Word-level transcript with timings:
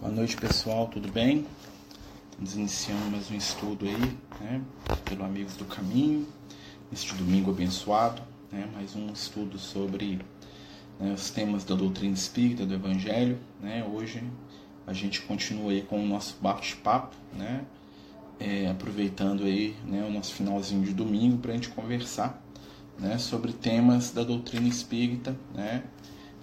Boa 0.00 0.10
noite 0.10 0.34
pessoal, 0.34 0.88
tudo 0.88 1.12
bem? 1.12 1.46
Estamos 2.30 2.54
iniciando 2.54 3.10
mais 3.10 3.30
um 3.30 3.34
estudo 3.34 3.84
aí, 3.84 4.16
né, 4.40 4.62
pelo 5.04 5.22
Amigos 5.22 5.56
do 5.56 5.66
Caminho, 5.66 6.26
este 6.90 7.14
domingo 7.14 7.50
abençoado, 7.50 8.22
né, 8.50 8.66
mais 8.72 8.96
um 8.96 9.12
estudo 9.12 9.58
sobre 9.58 10.18
né, 10.98 11.12
os 11.12 11.28
temas 11.28 11.64
da 11.64 11.74
doutrina 11.74 12.14
espírita, 12.14 12.64
do 12.64 12.72
Evangelho, 12.72 13.38
né, 13.60 13.84
hoje 13.84 14.24
a 14.86 14.94
gente 14.94 15.20
continua 15.20 15.70
aí 15.72 15.82
com 15.82 16.02
o 16.02 16.06
nosso 16.06 16.38
bate-papo, 16.40 17.14
né, 17.34 17.66
é, 18.38 18.70
aproveitando 18.70 19.44
aí 19.44 19.76
né, 19.84 20.02
o 20.02 20.10
nosso 20.10 20.32
finalzinho 20.32 20.82
de 20.82 20.94
domingo 20.94 21.36
para 21.36 21.50
a 21.50 21.54
gente 21.54 21.68
conversar 21.68 22.42
né, 22.98 23.18
sobre 23.18 23.52
temas 23.52 24.12
da 24.12 24.24
doutrina 24.24 24.66
espírita, 24.66 25.36
né, 25.54 25.84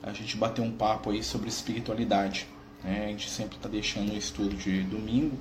a 0.03 0.13
gente 0.13 0.37
bater 0.37 0.61
um 0.61 0.71
papo 0.71 1.09
aí 1.09 1.23
sobre 1.23 1.49
espiritualidade. 1.49 2.47
Né? 2.83 3.05
A 3.05 3.07
gente 3.09 3.29
sempre 3.29 3.57
está 3.57 3.67
deixando 3.67 4.13
o 4.13 4.17
estudo 4.17 4.55
de 4.55 4.81
domingo 4.83 5.37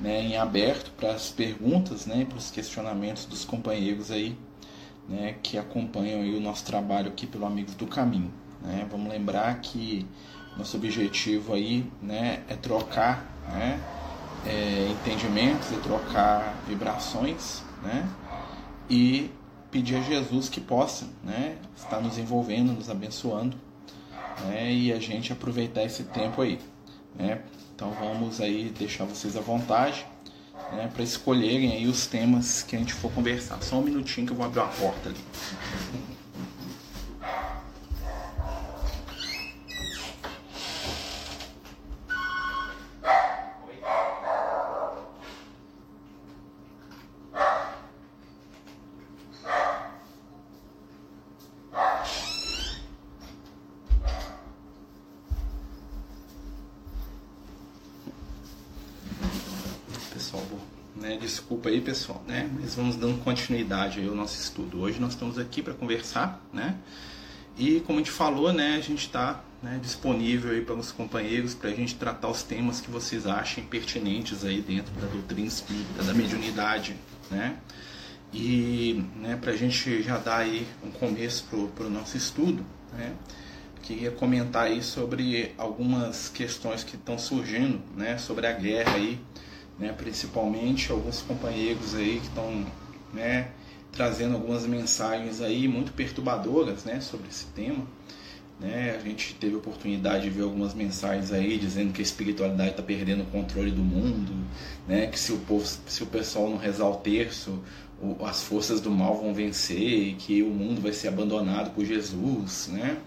né, 0.00 0.20
em 0.22 0.36
aberto 0.36 0.90
para 0.92 1.12
as 1.12 1.30
perguntas 1.30 2.06
né, 2.06 2.24
para 2.24 2.38
os 2.38 2.50
questionamentos 2.50 3.26
dos 3.26 3.44
companheiros 3.44 4.10
aí 4.10 4.36
né, 5.08 5.36
que 5.42 5.58
acompanham 5.58 6.20
aí 6.20 6.34
o 6.34 6.40
nosso 6.40 6.64
trabalho 6.64 7.08
aqui 7.08 7.26
pelo 7.26 7.46
Amigos 7.46 7.74
do 7.74 7.86
Caminho. 7.86 8.32
Né? 8.62 8.86
Vamos 8.90 9.10
lembrar 9.10 9.60
que 9.60 10.06
nosso 10.56 10.76
objetivo 10.76 11.52
aí 11.52 11.90
né, 12.02 12.42
é 12.48 12.54
trocar 12.54 13.24
né, 13.48 13.80
é, 14.46 14.88
entendimentos, 14.90 15.72
é 15.72 15.76
trocar 15.76 16.54
vibrações 16.66 17.62
né, 17.82 18.08
e 18.88 19.30
pedir 19.70 19.96
a 19.96 20.00
Jesus 20.00 20.48
que 20.48 20.60
possa 20.60 21.06
né, 21.22 21.56
estar 21.76 22.00
nos 22.00 22.16
envolvendo, 22.18 22.72
nos 22.72 22.88
abençoando 22.88 23.56
né, 24.42 24.72
e 24.72 24.92
a 24.92 24.98
gente 24.98 25.32
aproveitar 25.32 25.84
esse 25.84 26.04
tempo 26.04 26.42
aí. 26.42 26.58
Né? 27.14 27.40
Então 27.74 27.90
vamos 27.92 28.40
aí 28.40 28.70
deixar 28.76 29.04
vocês 29.04 29.36
à 29.36 29.40
vontade 29.40 30.06
né, 30.72 30.90
para 30.92 31.02
escolherem 31.02 31.72
aí 31.72 31.86
os 31.86 32.06
temas 32.06 32.62
que 32.62 32.76
a 32.76 32.78
gente 32.78 32.94
for 32.94 33.10
conversar. 33.12 33.62
Só 33.62 33.76
um 33.76 33.82
minutinho 33.82 34.26
que 34.26 34.32
eu 34.32 34.36
vou 34.36 34.46
abrir 34.46 34.60
uma 34.60 34.68
porta 34.68 35.08
ali. 35.08 36.13
Desculpa 61.20 61.68
aí, 61.68 61.82
pessoal, 61.82 62.22
né? 62.26 62.50
Mas 62.58 62.74
vamos 62.74 62.96
dando 62.96 63.22
continuidade 63.22 64.02
ao 64.06 64.14
nosso 64.14 64.40
estudo. 64.40 64.80
Hoje 64.80 64.98
nós 64.98 65.12
estamos 65.12 65.38
aqui 65.38 65.62
para 65.62 65.74
conversar, 65.74 66.42
né? 66.50 66.76
E 67.58 67.80
como 67.80 67.98
a 67.98 68.02
gente 68.02 68.10
falou, 68.10 68.52
né, 68.52 68.76
a 68.76 68.80
gente 68.80 69.06
está 69.06 69.44
né, 69.62 69.78
disponível 69.80 70.50
aí 70.50 70.62
para 70.62 70.74
os 70.74 70.90
companheiros 70.90 71.54
para 71.54 71.70
a 71.70 71.74
gente 71.74 71.94
tratar 71.94 72.28
os 72.28 72.42
temas 72.42 72.80
que 72.80 72.90
vocês 72.90 73.26
achem 73.26 73.64
pertinentes 73.64 74.44
aí 74.44 74.60
dentro 74.60 74.92
da 74.94 75.06
doutrina 75.06 75.46
espírita, 75.46 76.02
da 76.02 76.14
mediunidade, 76.14 76.96
né? 77.30 77.58
E 78.32 79.04
né, 79.16 79.36
para 79.36 79.52
a 79.52 79.56
gente 79.56 80.02
já 80.02 80.16
dar 80.18 80.38
aí 80.38 80.66
um 80.82 80.90
começo 80.90 81.44
para 81.74 81.86
o 81.86 81.90
nosso 81.90 82.16
estudo, 82.16 82.64
né? 82.92 83.14
Queria 83.82 84.10
comentar 84.10 84.64
aí 84.64 84.82
sobre 84.82 85.52
algumas 85.58 86.30
questões 86.30 86.82
que 86.82 86.96
estão 86.96 87.18
surgindo, 87.18 87.82
né? 87.94 88.16
Sobre 88.16 88.46
a 88.46 88.52
guerra 88.52 88.94
aí 88.94 89.20
né, 89.78 89.92
principalmente 89.92 90.90
alguns 90.90 91.22
companheiros 91.22 91.94
aí 91.94 92.20
que 92.20 92.26
estão 92.26 92.64
né, 93.12 93.48
trazendo 93.92 94.34
algumas 94.34 94.66
mensagens 94.66 95.40
aí 95.40 95.68
muito 95.68 95.92
perturbadoras 95.92 96.84
né, 96.84 97.00
sobre 97.00 97.28
esse 97.28 97.46
tema. 97.46 97.84
Né? 98.58 98.96
A 98.96 99.00
gente 99.00 99.34
teve 99.34 99.54
a 99.54 99.58
oportunidade 99.58 100.24
de 100.24 100.30
ver 100.30 100.42
algumas 100.42 100.74
mensagens 100.74 101.32
aí 101.32 101.58
dizendo 101.58 101.92
que 101.92 102.00
a 102.00 102.04
espiritualidade 102.04 102.70
está 102.70 102.82
perdendo 102.82 103.22
o 103.22 103.26
controle 103.26 103.70
do 103.70 103.82
mundo, 103.82 104.32
né? 104.86 105.08
que 105.08 105.18
se 105.18 105.32
o, 105.32 105.38
povo, 105.38 105.66
se 105.66 106.02
o 106.02 106.06
pessoal 106.06 106.48
não 106.48 106.56
rezar 106.56 106.88
o 106.88 106.96
terço, 106.96 107.60
as 108.24 108.42
forças 108.42 108.80
do 108.80 108.90
mal 108.90 109.16
vão 109.16 109.34
vencer 109.34 110.14
que 110.16 110.42
o 110.42 110.50
mundo 110.50 110.80
vai 110.80 110.92
ser 110.92 111.08
abandonado 111.08 111.74
por 111.74 111.84
Jesus. 111.84 112.68
Né? 112.72 112.98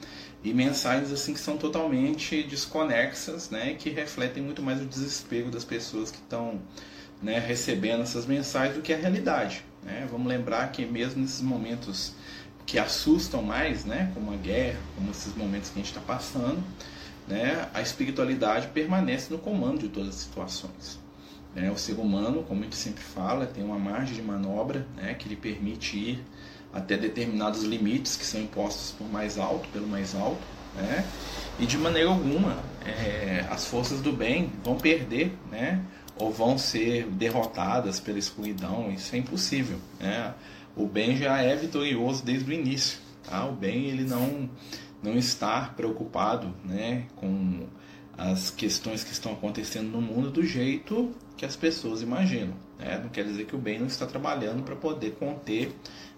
E 0.44 0.54
mensagens 0.54 1.12
assim 1.12 1.34
que 1.34 1.40
são 1.40 1.58
totalmente 1.58 2.44
desconexas, 2.44 3.50
né, 3.50 3.74
que 3.74 3.90
refletem 3.90 4.44
muito 4.44 4.62
mais 4.62 4.82
o 4.82 4.86
desespero 4.86 5.50
das 5.50 5.66
pessoas 5.66 6.12
que 6.12 6.18
estão 6.18 6.62
né, 7.22 7.40
recebendo 7.40 8.04
essas 8.04 8.26
mensagens 8.26 8.76
do 8.76 8.82
que 8.82 8.94
a 8.94 8.98
realidade. 8.98 9.64
Né? 9.84 10.08
Vamos 10.12 10.28
lembrar 10.28 10.72
que 10.72 10.86
mesmo 10.86 11.22
nesses 11.22 11.42
momentos 11.42 12.14
que 12.66 12.78
assustam 12.78 13.42
mais, 13.42 13.86
né, 13.86 14.12
como 14.14 14.34
a 14.34 14.36
guerra, 14.36 14.80
como 14.96 15.10
esses 15.10 15.34
momentos 15.36 15.70
que 15.70 15.80
a 15.80 15.84
gente 15.84 15.92
está 15.92 16.02
passando, 16.02 16.62
né, 17.28 17.68
a 17.74 17.82
espiritualidade 17.82 18.68
permanece 18.68 19.32
no 19.32 19.40
comando 19.40 19.80
de 19.80 19.90
todas 19.90 20.10
as 20.10 20.16
situações. 20.16 21.00
Né? 21.56 21.72
O 21.72 21.78
ser 21.78 21.94
humano, 21.94 22.44
como 22.44 22.62
a 22.62 22.64
gente 22.66 22.76
sempre 22.76 23.04
fala, 23.04 23.46
tem 23.46 23.64
uma 23.64 23.80
margem 23.80 24.16
de 24.16 24.22
manobra 24.22 24.86
né, 24.96 25.14
que 25.14 25.28
lhe 25.28 25.36
permite 25.36 25.98
ir 25.98 26.26
até 26.74 26.98
determinados 26.98 27.64
limites 27.64 28.16
que 28.16 28.26
são 28.26 28.42
impostos 28.42 28.92
por 28.92 29.10
mais 29.10 29.38
alto, 29.38 29.68
pelo 29.70 29.88
mais 29.88 30.16
alto, 30.16 30.42
né? 30.76 31.06
E 31.60 31.66
de 31.66 31.78
maneira 31.78 32.10
alguma 32.10 32.58
é, 32.86 33.46
as 33.50 33.66
forças 33.66 34.02
do 34.02 34.12
bem 34.12 34.52
vão 34.64 34.78
perder, 34.78 35.34
né? 35.52 35.82
Ou 36.18 36.32
vão 36.32 36.58
ser 36.58 37.06
derrotadas 37.08 38.00
pela 38.00 38.20
escuridão. 38.20 38.92
Isso 38.92 39.16
é 39.16 39.20
impossível, 39.20 39.78
né? 40.00 40.34
O 40.76 40.86
bem 40.86 41.18
já 41.18 41.42
é 41.42 41.56
vitorioso 41.56 42.24
desde 42.24 42.50
o 42.50 42.54
início, 42.54 43.00
tá? 43.24 43.46
O 43.46 43.54
bem 43.54 43.86
ele 43.86 44.04
não 44.04 44.50
não 45.02 45.16
está 45.16 45.74
preocupado, 45.76 46.54
né? 46.66 47.06
Com 47.16 47.68
as 48.18 48.50
questões 48.50 49.04
que 49.04 49.12
estão 49.12 49.34
acontecendo 49.34 49.90
no 49.90 50.02
mundo 50.02 50.32
do 50.32 50.44
jeito 50.44 51.14
que 51.38 51.46
as 51.46 51.56
pessoas 51.56 52.02
imaginam. 52.02 52.56
Né? 52.80 53.00
Não 53.02 53.10
quer 53.10 53.24
dizer 53.24 53.46
que 53.46 53.56
o 53.56 53.60
bem 53.60 53.78
não 53.78 53.86
está 53.86 54.08
trabalhando 54.08 54.64
para 54.64 54.76
poder 54.76 55.12
conter 55.12 55.72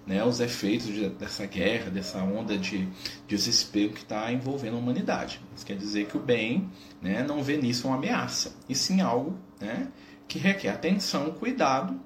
né, 0.06 0.24
os 0.24 0.40
efeitos 0.40 0.88
de, 0.88 1.10
dessa 1.10 1.46
guerra, 1.46 1.90
dessa 1.90 2.22
onda 2.24 2.58
de, 2.58 2.86
de 2.86 2.92
desespero 3.28 3.94
que 3.94 4.02
está 4.02 4.32
envolvendo 4.32 4.76
a 4.76 4.80
humanidade. 4.80 5.40
Isso 5.56 5.66
quer 5.66 5.78
dizer 5.78 6.08
que 6.08 6.18
o 6.18 6.20
bem 6.20 6.70
né, 7.02 7.24
não 7.24 7.44
vê 7.44 7.58
nisso 7.58 7.88
uma 7.88 7.98
ameaça, 7.98 8.56
e 8.68 8.76
sim 8.76 9.02
algo 9.02 9.38
né, 9.60 9.88
que 10.28 10.40
requer 10.40 10.70
atenção, 10.70 11.32
cuidado 11.32 12.00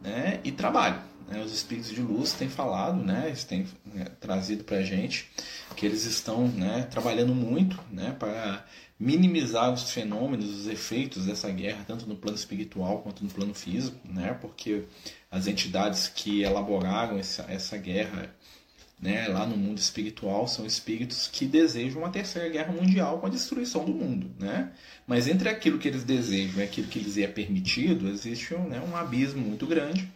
né, 0.00 0.40
e 0.44 0.52
trabalho. 0.52 1.00
Né, 1.28 1.42
os 1.42 1.52
espíritos 1.52 1.90
de 1.90 2.02
luz 2.02 2.32
têm 2.32 2.48
falado, 2.48 3.02
né, 3.02 3.24
eles 3.26 3.44
têm 3.44 3.66
né, 3.84 4.04
trazido 4.20 4.64
para 4.64 4.78
a 4.78 4.82
gente 4.82 5.30
que 5.74 5.86
eles 5.86 6.04
estão 6.04 6.46
né, 6.48 6.86
trabalhando 6.90 7.34
muito 7.34 7.80
né, 7.90 8.14
para 8.18 8.64
minimizar 8.98 9.72
os 9.72 9.90
fenômenos, 9.90 10.48
os 10.48 10.66
efeitos 10.66 11.26
dessa 11.26 11.50
guerra, 11.50 11.84
tanto 11.86 12.06
no 12.06 12.16
plano 12.16 12.36
espiritual 12.36 13.00
quanto 13.00 13.24
no 13.24 13.30
plano 13.30 13.52
físico, 13.52 13.98
né, 14.04 14.36
porque 14.40 14.84
as 15.30 15.46
entidades 15.46 16.08
que 16.08 16.42
elaboraram 16.42 17.18
essa, 17.18 17.44
essa 17.48 17.76
guerra 17.76 18.32
né, 19.00 19.28
lá 19.28 19.46
no 19.46 19.56
mundo 19.56 19.78
espiritual 19.78 20.46
são 20.46 20.64
espíritos 20.64 21.28
que 21.30 21.44
desejam 21.44 22.02
uma 22.02 22.10
terceira 22.10 22.48
guerra 22.48 22.72
mundial 22.72 23.18
com 23.18 23.26
a 23.26 23.30
destruição 23.30 23.84
do 23.84 23.92
mundo. 23.92 24.30
Né? 24.38 24.70
Mas 25.06 25.28
entre 25.28 25.48
aquilo 25.48 25.78
que 25.78 25.88
eles 25.88 26.04
desejam 26.04 26.60
e 26.60 26.62
aquilo 26.62 26.88
que 26.88 27.00
lhes 27.00 27.18
é 27.18 27.26
permitido, 27.26 28.08
existe 28.08 28.54
um, 28.54 28.68
né, 28.68 28.80
um 28.80 28.96
abismo 28.96 29.42
muito 29.42 29.66
grande. 29.66 30.10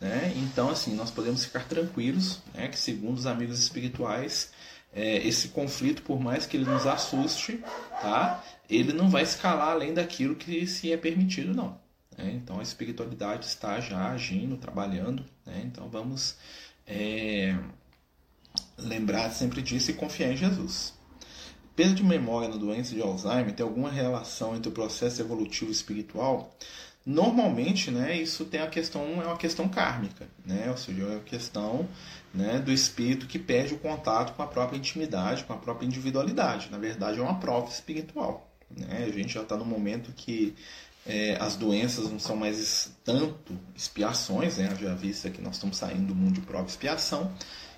Né? 0.00 0.32
Então, 0.36 0.68
assim, 0.68 0.94
nós 0.94 1.10
podemos 1.10 1.44
ficar 1.44 1.66
tranquilos 1.66 2.40
né, 2.54 2.68
que, 2.68 2.78
segundo 2.78 3.16
os 3.16 3.26
amigos 3.26 3.58
espirituais, 3.58 4.52
é, 4.92 5.26
esse 5.26 5.48
conflito, 5.48 6.02
por 6.02 6.20
mais 6.20 6.46
que 6.46 6.56
ele 6.56 6.64
nos 6.64 6.86
assuste, 6.86 7.62
tá? 8.00 8.42
ele 8.68 8.92
não 8.92 9.08
vai 9.08 9.22
escalar 9.22 9.70
além 9.70 9.94
daquilo 9.94 10.34
que 10.34 10.66
se 10.66 10.92
é 10.92 10.96
permitido, 10.96 11.54
não. 11.54 11.78
Né? 12.16 12.32
Então 12.34 12.58
a 12.58 12.62
espiritualidade 12.62 13.46
está 13.46 13.80
já 13.80 14.10
agindo, 14.10 14.56
trabalhando. 14.56 15.24
Né? 15.46 15.62
Então 15.64 15.88
vamos 15.88 16.36
é, 16.86 17.56
lembrar 18.76 19.30
sempre 19.30 19.62
disso 19.62 19.90
e 19.90 19.94
confiar 19.94 20.32
em 20.32 20.36
Jesus. 20.36 20.94
Perda 21.76 21.94
de 21.94 22.02
memória 22.02 22.48
na 22.48 22.56
doença 22.56 22.92
de 22.92 23.00
Alzheimer 23.00 23.54
tem 23.54 23.64
alguma 23.64 23.88
relação 23.88 24.56
entre 24.56 24.68
o 24.68 24.72
processo 24.72 25.22
evolutivo 25.22 25.70
espiritual? 25.70 26.52
Normalmente, 27.04 27.90
né, 27.90 28.16
isso 28.20 28.44
tem 28.44 28.60
a 28.60 28.66
questão 28.66 29.02
é 29.22 29.26
uma 29.26 29.36
questão 29.36 29.66
kármica, 29.68 30.26
né, 30.44 30.70
ou 30.70 30.76
seja, 30.76 31.02
é 31.02 31.06
uma 31.06 31.20
questão 31.20 31.88
né, 32.34 32.58
do 32.58 32.70
espírito 32.70 33.26
que 33.26 33.38
perde 33.38 33.74
o 33.74 33.78
contato 33.78 34.34
com 34.34 34.42
a 34.42 34.46
própria 34.46 34.76
intimidade, 34.76 35.44
com 35.44 35.52
a 35.52 35.56
própria 35.56 35.86
individualidade. 35.86 36.68
Na 36.70 36.78
verdade, 36.78 37.18
é 37.18 37.22
uma 37.22 37.38
prova 37.38 37.68
espiritual. 37.70 38.50
Né? 38.70 39.06
A 39.08 39.12
gente 39.12 39.32
já 39.32 39.42
está 39.42 39.56
no 39.56 39.64
momento 39.64 40.12
que 40.12 40.54
é, 41.06 41.38
as 41.40 41.56
doenças 41.56 42.10
não 42.10 42.18
são 42.18 42.36
mais 42.36 42.92
tanto 43.02 43.58
expiações, 43.74 44.58
né? 44.58 44.76
já 44.78 44.94
visto 44.94 45.30
que 45.30 45.40
nós 45.40 45.54
estamos 45.54 45.78
saindo 45.78 46.08
do 46.08 46.14
mundo 46.14 46.34
de 46.34 46.40
prova 46.42 46.66
expiação, 46.66 47.32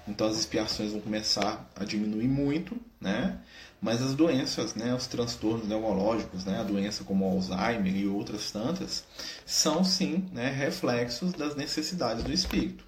então 0.07 0.27
as 0.27 0.39
expiações 0.39 0.93
vão 0.93 1.01
começar 1.01 1.71
a 1.77 1.85
diminuir 1.85 2.29
muito, 2.29 2.77
né? 3.01 3.39
Mas 3.81 4.03
as 4.03 4.15
doenças, 4.15 4.75
né, 4.75 4.95
os 4.95 5.07
transtornos 5.07 5.67
neurológicos, 5.67 6.45
né, 6.45 6.61
a 6.61 6.63
doença 6.63 7.03
como 7.03 7.25
Alzheimer 7.25 7.97
e 7.97 8.07
outras 8.07 8.51
tantas, 8.51 9.05
são 9.47 9.83
sim 9.83 10.29
né, 10.33 10.51
reflexos 10.51 11.33
das 11.33 11.57
necessidades 11.57 12.23
do 12.23 12.31
espírito 12.31 12.85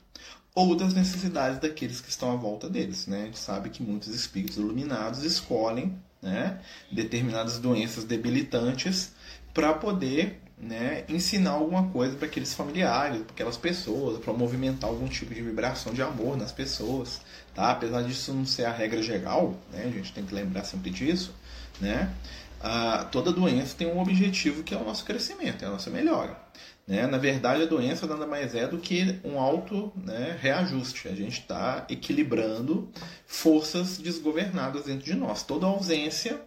ou 0.54 0.76
das 0.76 0.92
necessidades 0.92 1.58
daqueles 1.58 2.02
que 2.02 2.10
estão 2.10 2.30
à 2.30 2.36
volta 2.36 2.68
deles. 2.68 3.06
Né? 3.06 3.22
A 3.22 3.24
gente 3.24 3.38
sabe 3.38 3.70
que 3.70 3.82
muitos 3.82 4.08
espíritos 4.08 4.58
iluminados 4.58 5.24
escolhem 5.24 5.96
né, 6.20 6.60
determinadas 6.90 7.58
doenças 7.58 8.04
debilitantes 8.04 9.12
para 9.54 9.72
poder 9.72 10.41
né, 10.62 11.04
ensinar 11.08 11.50
alguma 11.50 11.88
coisa 11.88 12.14
para 12.14 12.26
aqueles 12.26 12.54
familiares, 12.54 13.20
para 13.22 13.32
aquelas 13.32 13.56
pessoas, 13.56 14.20
para 14.20 14.32
movimentar 14.32 14.88
algum 14.88 15.08
tipo 15.08 15.34
de 15.34 15.42
vibração 15.42 15.92
de 15.92 16.00
amor 16.00 16.36
nas 16.36 16.52
pessoas. 16.52 17.20
Tá? 17.52 17.72
Apesar 17.72 18.02
disso 18.02 18.32
não 18.32 18.46
ser 18.46 18.66
a 18.66 18.72
regra 18.72 19.02
geral, 19.02 19.56
né, 19.72 19.84
a 19.84 19.90
gente 19.90 20.12
tem 20.12 20.24
que 20.24 20.32
lembrar 20.32 20.62
sempre 20.62 20.90
disso, 20.90 21.34
né? 21.80 22.14
Ah, 22.60 23.08
toda 23.10 23.32
doença 23.32 23.74
tem 23.76 23.88
um 23.88 24.00
objetivo 24.00 24.62
que 24.62 24.72
é 24.72 24.76
o 24.76 24.84
nosso 24.84 25.04
crescimento, 25.04 25.64
é 25.64 25.66
a 25.66 25.70
nossa 25.70 25.90
melhora. 25.90 26.40
Né? 26.86 27.08
Na 27.08 27.18
verdade, 27.18 27.62
a 27.62 27.66
doença 27.66 28.06
nada 28.06 28.24
mais 28.24 28.54
é 28.54 28.68
do 28.68 28.78
que 28.78 29.18
um 29.24 29.40
alto 29.40 29.92
né, 29.96 30.38
reajuste. 30.40 31.08
A 31.08 31.14
gente 31.14 31.40
está 31.40 31.84
equilibrando 31.88 32.88
forças 33.26 33.98
desgovernadas 33.98 34.84
dentro 34.84 35.04
de 35.04 35.14
nós. 35.14 35.42
Toda 35.42 35.66
ausência 35.66 36.40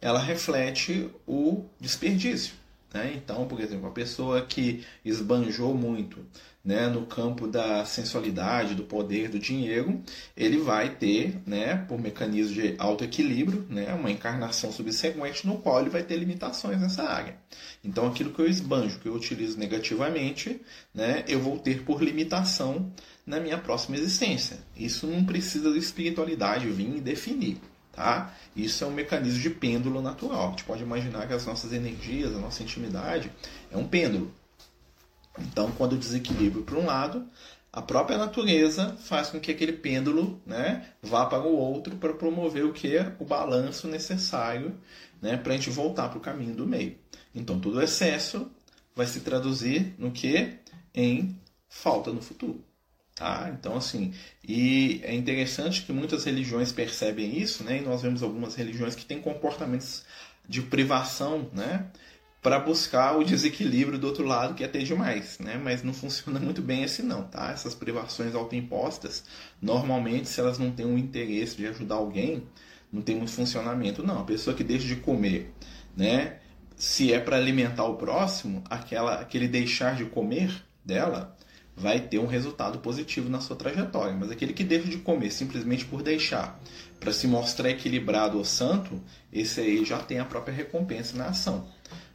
ela 0.00 0.18
reflete 0.18 1.10
o 1.26 1.66
desperdício. 1.78 2.61
Né? 2.92 3.14
Então, 3.16 3.46
por 3.46 3.60
exemplo, 3.60 3.86
a 3.86 3.90
pessoa 3.90 4.42
que 4.42 4.84
esbanjou 5.04 5.74
muito 5.74 6.18
né, 6.64 6.86
no 6.86 7.06
campo 7.06 7.48
da 7.48 7.84
sensualidade, 7.84 8.74
do 8.74 8.84
poder, 8.84 9.28
do 9.28 9.38
dinheiro, 9.38 10.00
ele 10.36 10.58
vai 10.58 10.94
ter, 10.94 11.40
né, 11.44 11.76
por 11.88 12.00
mecanismo 12.00 12.54
de 12.54 12.74
autoequilíbrio, 12.78 13.66
né, 13.68 13.92
uma 13.94 14.10
encarnação 14.10 14.70
subsequente 14.70 15.46
no 15.46 15.58
qual 15.58 15.80
ele 15.80 15.90
vai 15.90 16.02
ter 16.02 16.16
limitações 16.16 16.80
nessa 16.80 17.02
área. 17.02 17.36
Então, 17.82 18.06
aquilo 18.06 18.32
que 18.32 18.40
eu 18.40 18.46
esbanjo, 18.46 19.00
que 19.00 19.08
eu 19.08 19.14
utilizo 19.14 19.58
negativamente, 19.58 20.60
né, 20.94 21.24
eu 21.26 21.40
vou 21.40 21.58
ter 21.58 21.82
por 21.82 22.02
limitação 22.02 22.92
na 23.26 23.40
minha 23.40 23.58
próxima 23.58 23.96
existência. 23.96 24.58
Isso 24.76 25.06
não 25.06 25.24
precisa 25.24 25.72
de 25.72 25.78
espiritualidade 25.78 26.68
vir 26.68 26.96
e 26.96 27.00
definir. 27.00 27.60
Tá? 27.92 28.34
Isso 28.56 28.82
é 28.84 28.86
um 28.86 28.90
mecanismo 28.90 29.40
de 29.40 29.50
pêndulo 29.50 30.00
natural. 30.00 30.46
A 30.46 30.50
gente 30.50 30.64
pode 30.64 30.82
imaginar 30.82 31.26
que 31.28 31.34
as 31.34 31.44
nossas 31.44 31.72
energias, 31.72 32.34
a 32.34 32.38
nossa 32.38 32.62
intimidade 32.62 33.30
é 33.70 33.76
um 33.76 33.86
pêndulo. 33.86 34.32
Então, 35.38 35.70
quando 35.72 35.96
desequilibra 35.96 36.62
para 36.62 36.78
um 36.78 36.86
lado, 36.86 37.26
a 37.72 37.80
própria 37.80 38.18
natureza 38.18 38.96
faz 38.98 39.30
com 39.30 39.40
que 39.40 39.50
aquele 39.50 39.72
pêndulo 39.72 40.40
né, 40.46 40.86
vá 41.02 41.26
para 41.26 41.42
o 41.42 41.56
outro 41.56 41.96
para 41.96 42.12
promover 42.12 42.64
o 42.64 42.72
que 42.72 42.96
o 43.18 43.24
balanço 43.24 43.88
necessário 43.88 44.76
né, 45.20 45.36
para 45.36 45.52
a 45.52 45.56
gente 45.56 45.70
voltar 45.70 46.08
para 46.08 46.18
o 46.18 46.20
caminho 46.20 46.54
do 46.54 46.66
meio. 46.66 46.96
Então, 47.34 47.58
todo 47.58 47.80
excesso 47.80 48.50
vai 48.94 49.06
se 49.06 49.20
traduzir 49.20 49.94
no 49.98 50.10
que? 50.10 50.58
Em 50.94 51.38
falta 51.68 52.12
no 52.12 52.20
futuro. 52.20 52.62
Tá? 53.22 53.48
Então, 53.56 53.76
assim, 53.76 54.12
e 54.42 55.00
é 55.04 55.14
interessante 55.14 55.82
que 55.82 55.92
muitas 55.92 56.24
religiões 56.24 56.72
percebem 56.72 57.38
isso, 57.38 57.62
né? 57.62 57.78
E 57.78 57.80
nós 57.80 58.02
vemos 58.02 58.20
algumas 58.20 58.56
religiões 58.56 58.96
que 58.96 59.04
têm 59.04 59.20
comportamentos 59.20 60.04
de 60.48 60.60
privação, 60.60 61.48
né? 61.52 61.86
para 62.42 62.58
buscar 62.58 63.16
o 63.16 63.22
desequilíbrio 63.22 63.96
do 63.96 64.08
outro 64.08 64.26
lado, 64.26 64.54
que 64.54 64.64
é 64.64 64.66
ter 64.66 64.82
demais, 64.82 65.38
né? 65.38 65.56
Mas 65.62 65.84
não 65.84 65.94
funciona 65.94 66.40
muito 66.40 66.60
bem 66.60 66.82
assim 66.82 67.04
não, 67.04 67.22
tá? 67.22 67.52
Essas 67.52 67.76
privações 67.76 68.34
autoimpostas, 68.34 69.24
normalmente, 69.60 70.28
se 70.28 70.40
elas 70.40 70.58
não 70.58 70.72
têm 70.72 70.84
um 70.84 70.98
interesse 70.98 71.56
de 71.56 71.68
ajudar 71.68 71.94
alguém, 71.94 72.42
não 72.92 73.02
tem 73.02 73.14
muito 73.14 73.30
funcionamento, 73.30 74.04
não. 74.04 74.18
A 74.18 74.24
pessoa 74.24 74.56
que 74.56 74.64
deixa 74.64 74.84
de 74.84 74.96
comer, 74.96 75.54
né? 75.96 76.40
Se 76.74 77.12
é 77.12 77.20
para 77.20 77.36
alimentar 77.36 77.84
o 77.84 77.94
próximo, 77.94 78.64
aquela, 78.68 79.20
aquele 79.20 79.46
deixar 79.46 79.94
de 79.94 80.06
comer 80.06 80.52
dela 80.84 81.36
vai 81.76 82.00
ter 82.00 82.18
um 82.18 82.26
resultado 82.26 82.78
positivo 82.78 83.28
na 83.28 83.40
sua 83.40 83.56
trajetória. 83.56 84.14
Mas 84.14 84.30
aquele 84.30 84.52
que 84.52 84.64
deixa 84.64 84.88
de 84.88 84.98
comer 84.98 85.30
simplesmente 85.30 85.84
por 85.84 86.02
deixar, 86.02 86.60
para 87.00 87.12
se 87.12 87.26
mostrar 87.26 87.70
equilibrado 87.70 88.38
ou 88.38 88.44
santo, 88.44 89.00
esse 89.32 89.60
aí 89.60 89.84
já 89.84 89.98
tem 89.98 90.18
a 90.18 90.24
própria 90.24 90.54
recompensa 90.54 91.16
na 91.16 91.26
ação. 91.26 91.66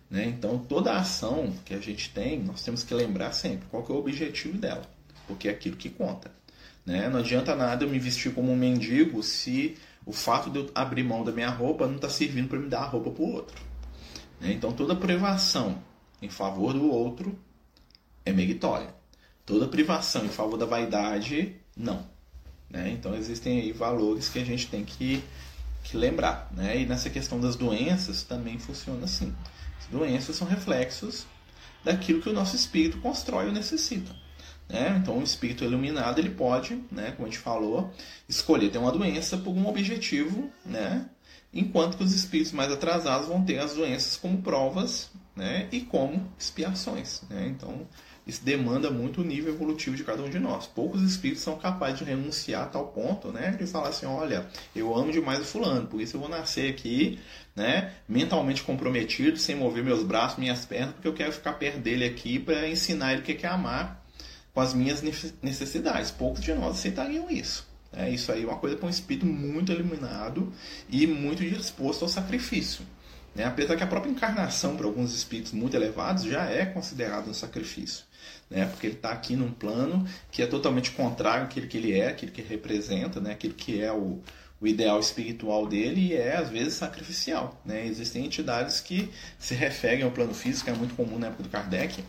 Né? 0.09 0.25
Então, 0.25 0.57
toda 0.57 0.93
ação 0.93 1.53
que 1.65 1.73
a 1.73 1.79
gente 1.79 2.09
tem, 2.11 2.39
nós 2.41 2.63
temos 2.63 2.83
que 2.83 2.93
lembrar 2.93 3.33
sempre 3.33 3.67
qual 3.69 3.85
é 3.87 3.91
o 3.91 3.97
objetivo 3.97 4.57
dela, 4.57 4.83
porque 5.27 5.47
é 5.47 5.51
aquilo 5.51 5.75
que 5.75 5.89
conta. 5.89 6.31
Né? 6.85 7.09
Não 7.09 7.19
adianta 7.19 7.53
nada 7.55 7.83
eu 7.83 7.89
me 7.89 7.99
vestir 7.99 8.33
como 8.33 8.51
um 8.51 8.55
mendigo 8.55 9.21
se 9.21 9.75
o 10.05 10.13
fato 10.13 10.49
de 10.49 10.59
eu 10.59 10.71
abrir 10.73 11.03
mão 11.03 11.23
da 11.23 11.33
minha 11.33 11.49
roupa 11.49 11.85
não 11.85 11.95
está 11.95 12.09
servindo 12.09 12.47
para 12.47 12.59
me 12.59 12.69
dar 12.69 12.83
a 12.83 12.85
roupa 12.85 13.11
para 13.11 13.23
o 13.23 13.33
outro. 13.33 13.61
Né? 14.39 14.53
Então, 14.53 14.71
toda 14.71 14.95
privação 14.95 15.83
em 16.21 16.29
favor 16.29 16.73
do 16.73 16.89
outro 16.89 17.37
é 18.25 18.31
meritória. 18.31 18.96
Toda 19.47 19.67
privação 19.67 20.23
em 20.23 20.29
favor 20.29 20.57
da 20.57 20.67
vaidade, 20.67 21.55
não. 21.75 22.05
Né? 22.69 22.91
Então, 22.91 23.15
existem 23.15 23.61
aí 23.61 23.71
valores 23.71 24.29
que 24.29 24.37
a 24.37 24.45
gente 24.45 24.67
tem 24.67 24.85
que, 24.85 25.23
que 25.83 25.97
lembrar. 25.97 26.47
Né? 26.51 26.81
E 26.81 26.85
nessa 26.85 27.09
questão 27.09 27.39
das 27.39 27.55
doenças 27.55 28.21
também 28.21 28.59
funciona 28.59 29.05
assim 29.05 29.33
doenças 29.89 30.35
são 30.35 30.47
reflexos 30.47 31.25
daquilo 31.83 32.21
que 32.21 32.29
o 32.29 32.33
nosso 32.33 32.55
espírito 32.55 32.99
constrói 32.99 33.47
ou 33.47 33.51
necessita. 33.51 34.13
Né? 34.69 34.97
Então, 35.01 35.17
o 35.17 35.23
espírito 35.23 35.63
iluminado 35.63 36.19
ele 36.19 36.29
pode, 36.29 36.83
né, 36.91 37.11
como 37.11 37.27
a 37.27 37.31
gente 37.31 37.39
falou, 37.39 37.93
escolher 38.27 38.69
ter 38.69 38.77
uma 38.77 38.91
doença 38.91 39.37
por 39.37 39.51
um 39.51 39.65
objetivo, 39.67 40.51
né? 40.65 41.09
enquanto 41.53 41.97
que 41.97 42.03
os 42.03 42.13
espíritos 42.13 42.51
mais 42.51 42.71
atrasados 42.71 43.29
vão 43.29 43.43
ter 43.43 43.59
as 43.59 43.73
doenças 43.73 44.17
como 44.17 44.41
provas 44.41 45.09
né, 45.35 45.69
e 45.71 45.81
como 45.81 46.29
expiações. 46.37 47.21
Né? 47.29 47.47
Então, 47.47 47.87
isso 48.27 48.43
demanda 48.43 48.91
muito 48.91 49.21
o 49.21 49.23
nível 49.23 49.53
evolutivo 49.53 49.95
de 49.95 50.03
cada 50.03 50.21
um 50.21 50.29
de 50.29 50.37
nós. 50.37 50.67
Poucos 50.67 51.01
espíritos 51.01 51.41
são 51.41 51.57
capazes 51.57 51.99
de 51.99 52.03
renunciar 52.03 52.63
a 52.63 52.65
tal 52.65 52.87
ponto, 52.87 53.31
né? 53.31 53.51
De 53.51 53.65
falar 53.65 53.87
assim, 53.87 54.05
olha, 54.05 54.45
eu 54.75 54.93
amo 54.93 55.13
demais 55.13 55.39
o 55.39 55.45
fulano, 55.45 55.87
por 55.87 56.01
isso 56.01 56.17
eu 56.17 56.19
vou 56.19 56.27
nascer 56.27 56.69
aqui, 56.69 57.19
né? 57.55 57.93
Mentalmente 58.07 58.63
comprometido, 58.63 59.37
sem 59.37 59.55
mover 59.55 59.81
meus 59.81 60.03
braços, 60.03 60.37
minhas 60.37 60.65
pernas, 60.65 60.93
porque 60.95 61.07
eu 61.07 61.13
quero 61.13 61.31
ficar 61.31 61.53
perto 61.53 61.79
dele 61.79 62.03
aqui 62.03 62.37
para 62.37 62.67
ensinar 62.67 63.13
ele 63.13 63.21
o 63.21 63.23
que 63.23 63.45
é 63.45 63.49
amar 63.49 64.05
com 64.53 64.59
as 64.59 64.73
minhas 64.73 65.01
necessidades. 65.41 66.11
Poucos 66.11 66.41
de 66.41 66.53
nós 66.53 66.77
aceitariam 66.79 67.29
isso. 67.29 67.65
É 67.93 68.09
isso 68.09 68.29
aí 68.33 68.43
é 68.43 68.45
uma 68.45 68.57
coisa 68.57 68.75
para 68.75 68.87
um 68.87 68.89
espírito 68.89 69.25
muito 69.25 69.71
iluminado 69.71 70.51
e 70.89 71.07
muito 71.07 71.43
disposto 71.43 72.03
ao 72.03 72.09
sacrifício. 72.09 72.85
Né? 73.33 73.45
Apesar 73.45 73.77
que 73.77 73.83
a 73.83 73.87
própria 73.87 74.11
encarnação 74.11 74.75
para 74.75 74.85
alguns 74.85 75.15
espíritos 75.15 75.53
muito 75.53 75.77
elevados 75.77 76.23
já 76.23 76.43
é 76.49 76.65
considerado 76.65 77.29
um 77.29 77.33
sacrifício 77.33 78.06
né? 78.49 78.65
Porque 78.65 78.87
ele 78.87 78.95
está 78.95 79.11
aqui 79.11 79.35
num 79.35 79.51
plano 79.51 80.07
que 80.31 80.41
é 80.41 80.47
totalmente 80.47 80.91
contrário 80.91 81.45
àquilo 81.45 81.67
que 81.67 81.77
ele 81.77 81.99
é, 81.99 82.09
aquilo 82.09 82.31
que 82.31 82.41
representa, 82.41 83.19
né? 83.19 83.31
Aquilo 83.31 83.53
que 83.53 83.81
é 83.81 83.91
o, 83.91 84.21
o 84.59 84.67
ideal 84.67 84.99
espiritual 84.99 85.67
dele 85.67 86.07
e 86.07 86.13
é 86.13 86.37
às 86.37 86.49
vezes 86.49 86.73
sacrificial, 86.73 87.59
né? 87.65 87.85
Existem 87.85 88.25
entidades 88.25 88.79
que 88.79 89.09
se 89.37 89.53
referem 89.53 90.03
ao 90.03 90.11
plano 90.11 90.33
físico, 90.33 90.69
é 90.69 90.73
muito 90.73 90.95
comum 90.95 91.19
na 91.19 91.27
época 91.27 91.43
do 91.43 91.49
Kardec, 91.49 92.03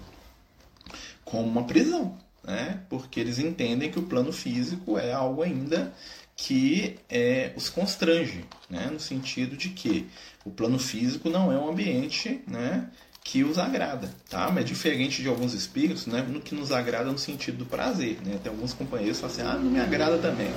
como 1.25 1.47
uma 1.47 1.65
prisão, 1.65 2.17
né? 2.45 2.83
Porque 2.89 3.21
eles 3.21 3.39
entendem 3.39 3.91
que 3.91 3.99
o 3.99 4.05
plano 4.05 4.33
físico 4.33 4.99
é 4.99 5.13
algo 5.13 5.43
ainda 5.43 5.93
que 6.39 6.97
é, 7.11 7.53
os 7.57 7.69
constrange, 7.69 8.45
né? 8.71 8.89
no 8.93 9.01
sentido 9.01 9.57
de 9.57 9.71
que 9.71 10.09
o 10.45 10.51
plano 10.51 10.79
físico 10.79 11.29
não 11.29 11.51
é 11.51 11.59
um 11.59 11.69
ambiente 11.69 12.41
né, 12.47 12.89
que 13.31 13.45
os 13.45 13.59
agrada, 13.59 14.11
tá? 14.31 14.51
Mas 14.51 14.65
é 14.65 14.65
diferente 14.65 15.21
de 15.21 15.29
alguns 15.29 15.53
espíritos, 15.53 16.07
né? 16.07 16.23
No 16.27 16.41
que 16.41 16.55
nos 16.55 16.73
agrada 16.73 17.13
no 17.13 17.19
sentido 17.19 17.59
do 17.59 17.67
prazer, 17.67 18.19
né? 18.25 18.41
Tem 18.43 18.51
alguns 18.51 18.73
companheiros 18.73 19.19
que 19.19 19.29
falam 19.29 19.37
assim, 19.37 19.59
ah, 19.59 19.63
não 19.63 19.71
me 19.71 19.79
agrada 19.79 20.17
também, 20.17 20.51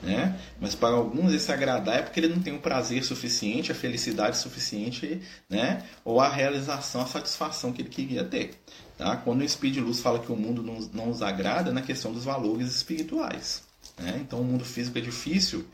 né? 0.00 0.38
Mas 0.60 0.76
para 0.76 0.94
alguns 0.94 1.34
esse 1.34 1.50
agradar 1.50 1.98
é 1.98 2.02
porque 2.02 2.20
ele 2.20 2.28
não 2.28 2.40
tem 2.40 2.54
o 2.54 2.60
prazer 2.60 3.02
suficiente, 3.02 3.72
a 3.72 3.74
felicidade 3.74 4.38
suficiente, 4.38 5.20
né? 5.50 5.82
Ou 6.04 6.20
a 6.20 6.28
realização, 6.28 7.02
a 7.02 7.06
satisfação 7.06 7.72
que 7.72 7.82
ele 7.82 7.88
queria 7.88 8.22
ter, 8.22 8.52
tá? 8.96 9.16
Quando 9.16 9.40
o 9.40 9.44
Espírito 9.44 9.74
de 9.74 9.80
Luz 9.80 9.98
fala 9.98 10.20
que 10.20 10.30
o 10.30 10.36
mundo 10.36 10.62
não, 10.62 10.78
não 10.94 11.06
nos 11.06 11.20
agrada, 11.20 11.70
é 11.70 11.72
na 11.72 11.82
questão 11.82 12.12
dos 12.12 12.22
valores 12.22 12.68
espirituais, 12.68 13.64
né? 13.98 14.20
Então 14.20 14.40
o 14.40 14.44
mundo 14.44 14.64
físico 14.64 14.98
é 14.98 15.00
difícil 15.00 15.66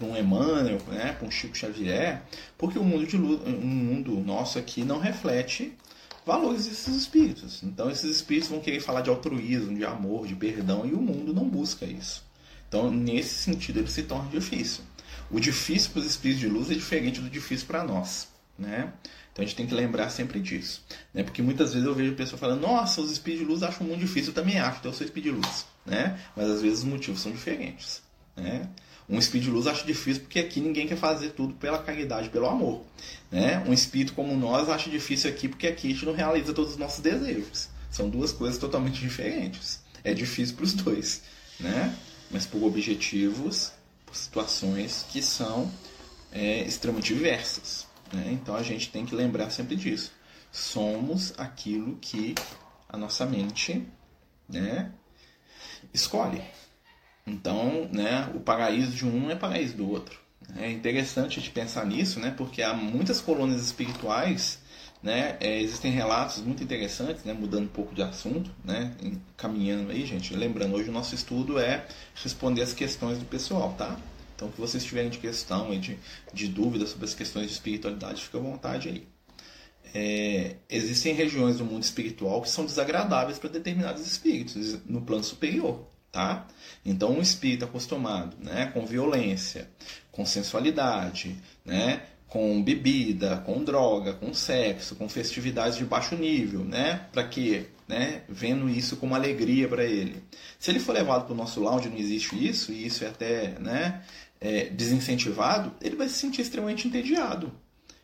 para 0.00 0.08
um 0.08 0.16
Emmanuel, 0.16 0.78
né, 0.88 1.12
para 1.12 1.28
um 1.28 1.30
Chico 1.30 1.56
Xavier, 1.56 2.22
porque 2.56 2.78
o 2.78 2.82
mundo, 2.82 3.06
de, 3.06 3.16
o 3.16 3.66
mundo 3.66 4.12
nosso 4.20 4.58
aqui 4.58 4.82
não 4.82 4.98
reflete 4.98 5.76
valores 6.24 6.66
desses 6.66 6.96
espíritos. 6.96 7.62
Então 7.62 7.90
esses 7.90 8.16
espíritos 8.16 8.48
vão 8.48 8.60
querer 8.60 8.80
falar 8.80 9.02
de 9.02 9.10
altruísmo, 9.10 9.76
de 9.76 9.84
amor, 9.84 10.26
de 10.26 10.34
perdão, 10.34 10.86
e 10.86 10.94
o 10.94 11.00
mundo 11.00 11.34
não 11.34 11.46
busca 11.46 11.84
isso. 11.84 12.24
Então, 12.66 12.88
nesse 12.88 13.34
sentido, 13.34 13.80
ele 13.80 13.90
se 13.90 14.04
torna 14.04 14.30
difícil. 14.30 14.84
O 15.28 15.40
difícil 15.40 15.90
para 15.90 16.00
os 16.00 16.06
espíritos 16.06 16.40
de 16.40 16.48
luz 16.48 16.70
é 16.70 16.74
diferente 16.74 17.20
do 17.20 17.28
difícil 17.28 17.66
para 17.66 17.82
nós. 17.82 18.28
Né? 18.56 18.92
Então 19.32 19.42
a 19.42 19.46
gente 19.46 19.56
tem 19.56 19.66
que 19.66 19.74
lembrar 19.74 20.08
sempre 20.10 20.40
disso. 20.40 20.84
Né? 21.12 21.22
Porque 21.22 21.42
muitas 21.42 21.72
vezes 21.72 21.86
eu 21.86 21.94
vejo 21.94 22.14
pessoas 22.14 22.40
falando, 22.40 22.60
nossa, 22.60 23.00
os 23.00 23.10
espíritos 23.10 23.46
de 23.46 23.52
luz 23.52 23.62
acham 23.62 23.86
muito 23.86 24.00
difícil, 24.00 24.30
eu 24.30 24.34
também 24.34 24.58
acho, 24.58 24.78
então 24.78 24.90
eu 24.92 24.96
sou 24.96 25.04
espírito 25.04 25.34
de 25.34 25.40
luz. 25.40 25.66
né? 25.84 26.18
Mas 26.36 26.48
às 26.48 26.62
vezes 26.62 26.78
os 26.80 26.84
motivos 26.84 27.20
são 27.20 27.32
diferentes, 27.32 28.02
né? 28.36 28.68
Um 29.10 29.18
espírito 29.18 29.46
de 29.46 29.50
luz 29.50 29.66
acha 29.66 29.84
difícil 29.84 30.22
porque 30.22 30.38
aqui 30.38 30.60
ninguém 30.60 30.86
quer 30.86 30.96
fazer 30.96 31.30
tudo 31.30 31.52
pela 31.54 31.82
caridade, 31.82 32.28
pelo 32.28 32.46
amor. 32.46 32.82
Né? 33.28 33.58
Um 33.66 33.72
espírito 33.72 34.12
como 34.12 34.36
nós 34.36 34.68
acha 34.68 34.88
difícil 34.88 35.28
aqui 35.28 35.48
porque 35.48 35.66
aqui 35.66 35.88
a 35.88 35.90
gente 35.90 36.06
não 36.06 36.14
realiza 36.14 36.52
todos 36.52 36.72
os 36.72 36.76
nossos 36.76 37.00
desejos. 37.00 37.68
São 37.90 38.08
duas 38.08 38.30
coisas 38.30 38.56
totalmente 38.56 39.00
diferentes. 39.00 39.82
É 40.04 40.14
difícil 40.14 40.54
para 40.54 40.64
os 40.64 40.74
dois, 40.74 41.22
né? 41.58 41.92
mas 42.30 42.46
por 42.46 42.62
objetivos, 42.62 43.72
por 44.06 44.14
situações 44.14 45.04
que 45.10 45.20
são 45.20 45.68
é, 46.30 46.62
extremamente 46.62 47.12
diversas. 47.12 47.88
Né? 48.12 48.28
Então 48.30 48.54
a 48.54 48.62
gente 48.62 48.90
tem 48.90 49.04
que 49.04 49.14
lembrar 49.16 49.50
sempre 49.50 49.74
disso. 49.74 50.12
Somos 50.52 51.34
aquilo 51.36 51.96
que 52.00 52.36
a 52.88 52.96
nossa 52.96 53.26
mente 53.26 53.84
né, 54.48 54.92
escolhe. 55.92 56.42
Então, 57.26 57.88
né, 57.92 58.30
o 58.34 58.40
paraíso 58.40 58.92
de 58.92 59.06
um 59.06 59.30
é 59.30 59.36
paraíso 59.36 59.76
do 59.76 59.88
outro. 59.88 60.18
É 60.56 60.70
interessante 60.70 61.38
a 61.38 61.42
gente 61.42 61.52
pensar 61.52 61.86
nisso, 61.86 62.18
né, 62.18 62.34
porque 62.36 62.62
há 62.62 62.74
muitas 62.74 63.20
colônias 63.20 63.62
espirituais, 63.62 64.58
né, 65.02 65.36
é, 65.40 65.60
existem 65.60 65.92
relatos 65.92 66.38
muito 66.38 66.62
interessantes, 66.62 67.24
né, 67.24 67.32
mudando 67.32 67.64
um 67.64 67.68
pouco 67.68 67.94
de 67.94 68.02
assunto, 68.02 68.50
né, 68.64 68.92
caminhando 69.36 69.90
aí, 69.90 70.04
gente. 70.04 70.34
Lembrando, 70.34 70.74
hoje 70.74 70.88
o 70.88 70.92
nosso 70.92 71.14
estudo 71.14 71.58
é 71.58 71.86
responder 72.14 72.62
as 72.62 72.72
questões 72.72 73.18
do 73.18 73.24
pessoal, 73.24 73.74
tá? 73.78 73.96
Então, 74.34 74.50
se 74.50 74.58
vocês 74.58 74.84
tiverem 74.84 75.10
de 75.10 75.18
questão 75.18 75.72
e 75.72 75.78
de, 75.78 75.98
de 76.32 76.48
dúvida 76.48 76.86
sobre 76.86 77.04
as 77.04 77.14
questões 77.14 77.46
de 77.46 77.52
espiritualidade, 77.52 78.22
fica 78.22 78.38
à 78.38 78.40
vontade 78.40 78.88
aí. 78.88 79.06
É, 79.92 80.56
existem 80.68 81.12
regiões 81.12 81.58
do 81.58 81.64
mundo 81.64 81.82
espiritual 81.82 82.40
que 82.40 82.48
são 82.48 82.64
desagradáveis 82.64 83.38
para 83.38 83.50
determinados 83.50 84.06
espíritos 84.06 84.78
no 84.86 85.02
plano 85.02 85.24
superior 85.24 85.90
tá? 86.10 86.46
Então, 86.84 87.12
um 87.12 87.22
espírito 87.22 87.64
acostumado, 87.64 88.36
né, 88.40 88.70
com 88.72 88.86
violência, 88.86 89.68
com 90.10 90.24
sensualidade, 90.26 91.36
né, 91.64 92.02
com 92.30 92.62
bebida, 92.62 93.38
com 93.44 93.62
droga, 93.62 94.14
com 94.14 94.32
sexo, 94.32 94.94
com 94.94 95.08
festividades 95.08 95.76
de 95.76 95.84
baixo 95.84 96.14
nível, 96.14 96.64
né? 96.64 97.08
Para 97.12 97.24
quê? 97.24 97.66
Né? 97.88 98.22
Vendo 98.28 98.70
isso 98.70 98.96
como 98.96 99.16
alegria 99.16 99.66
para 99.66 99.84
ele. 99.84 100.22
Se 100.56 100.70
ele 100.70 100.78
for 100.78 100.92
levado 100.92 101.24
para 101.24 101.34
o 101.34 101.36
nosso 101.36 101.60
lounge 101.60 101.88
não 101.88 101.98
existe 101.98 102.36
isso, 102.48 102.72
e 102.72 102.86
isso 102.86 103.04
é 103.04 103.08
até 103.08 103.58
né, 103.58 104.02
é, 104.40 104.66
desincentivado, 104.66 105.74
ele 105.82 105.96
vai 105.96 106.08
se 106.08 106.14
sentir 106.14 106.42
extremamente 106.42 106.86
entediado. 106.86 107.52